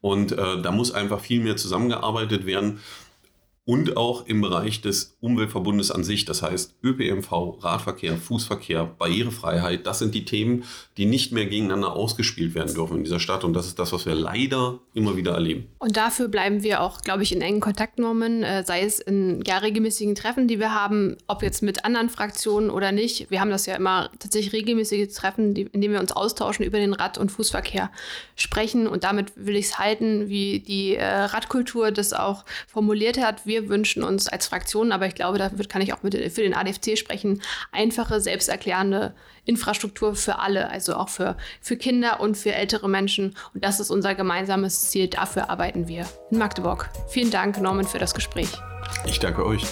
Und 0.00 0.32
äh, 0.32 0.62
da 0.62 0.70
muss 0.70 0.90
einfach 0.90 1.20
viel 1.20 1.42
mehr 1.42 1.58
zusammengearbeitet 1.58 2.46
werden 2.46 2.80
und 3.66 3.96
auch 3.96 4.26
im 4.26 4.40
Bereich 4.40 4.80
des 4.80 5.16
Umweltverbundes 5.20 5.90
an 5.90 6.04
sich, 6.04 6.24
das 6.24 6.40
heißt 6.40 6.76
ÖPNV, 6.84 7.62
Radverkehr, 7.62 8.16
Fußverkehr, 8.16 8.84
Barrierefreiheit, 8.84 9.86
das 9.86 9.98
sind 9.98 10.14
die 10.14 10.24
Themen, 10.24 10.64
die 10.96 11.04
nicht 11.04 11.32
mehr 11.32 11.46
gegeneinander 11.46 11.92
ausgespielt 11.92 12.54
werden 12.54 12.72
dürfen 12.74 12.98
in 12.98 13.04
dieser 13.04 13.18
Stadt 13.18 13.42
und 13.42 13.54
das 13.54 13.66
ist 13.66 13.78
das, 13.80 13.92
was 13.92 14.06
wir 14.06 14.14
leider 14.14 14.78
immer 14.94 15.16
wieder 15.16 15.32
erleben. 15.32 15.66
Und 15.80 15.96
dafür 15.96 16.28
bleiben 16.28 16.62
wir 16.62 16.80
auch, 16.80 17.00
glaube 17.00 17.24
ich, 17.24 17.34
in 17.34 17.42
engen 17.42 17.60
Kontakt, 17.60 17.98
Norman, 17.98 18.44
äh, 18.44 18.64
sei 18.64 18.82
es 18.82 19.00
in 19.00 19.42
ja, 19.44 19.58
regelmäßigen 19.58 20.14
Treffen, 20.14 20.46
die 20.46 20.60
wir 20.60 20.72
haben, 20.72 21.16
ob 21.26 21.42
jetzt 21.42 21.62
mit 21.62 21.84
anderen 21.84 22.08
Fraktionen 22.08 22.70
oder 22.70 22.92
nicht. 22.92 23.32
Wir 23.32 23.40
haben 23.40 23.50
das 23.50 23.66
ja 23.66 23.74
immer 23.74 24.10
tatsächlich 24.20 24.52
regelmäßige 24.52 25.12
Treffen, 25.12 25.54
die, 25.54 25.62
in 25.62 25.80
denen 25.80 25.92
wir 25.92 26.00
uns 26.00 26.12
austauschen 26.12 26.64
über 26.64 26.78
den 26.78 26.92
Rad- 26.92 27.18
und 27.18 27.32
Fußverkehr 27.32 27.90
sprechen 28.36 28.86
und 28.86 29.02
damit 29.02 29.32
will 29.34 29.56
ich 29.56 29.66
es 29.66 29.78
halten, 29.80 30.28
wie 30.28 30.60
die 30.60 30.94
äh, 30.94 31.04
Radkultur 31.04 31.90
das 31.90 32.12
auch 32.12 32.44
formuliert 32.68 33.18
hat. 33.18 33.44
Wir 33.44 33.55
wir 33.62 33.68
wünschen 33.70 34.02
uns 34.02 34.28
als 34.28 34.46
Fraktion, 34.46 34.92
aber 34.92 35.06
ich 35.06 35.14
glaube, 35.14 35.38
da 35.38 35.50
kann 35.68 35.80
ich 35.80 35.94
auch 35.94 36.02
mit, 36.02 36.14
für 36.14 36.42
den 36.42 36.54
ADFC 36.54 36.98
sprechen, 36.98 37.40
einfache, 37.72 38.20
selbsterklärende 38.20 39.14
Infrastruktur 39.46 40.14
für 40.14 40.38
alle, 40.38 40.68
also 40.68 40.94
auch 40.94 41.08
für, 41.08 41.36
für 41.60 41.76
Kinder 41.76 42.20
und 42.20 42.36
für 42.36 42.52
ältere 42.52 42.88
Menschen. 42.88 43.34
Und 43.54 43.64
das 43.64 43.80
ist 43.80 43.90
unser 43.90 44.14
gemeinsames 44.14 44.90
Ziel. 44.90 45.08
Dafür 45.08 45.48
arbeiten 45.48 45.88
wir 45.88 46.06
in 46.30 46.38
Magdeburg. 46.38 46.90
Vielen 47.08 47.30
Dank, 47.30 47.60
Norman, 47.60 47.86
für 47.86 47.98
das 47.98 48.12
Gespräch. 48.12 48.50
Ich 49.06 49.18
danke 49.18 49.44
euch. 49.46 49.64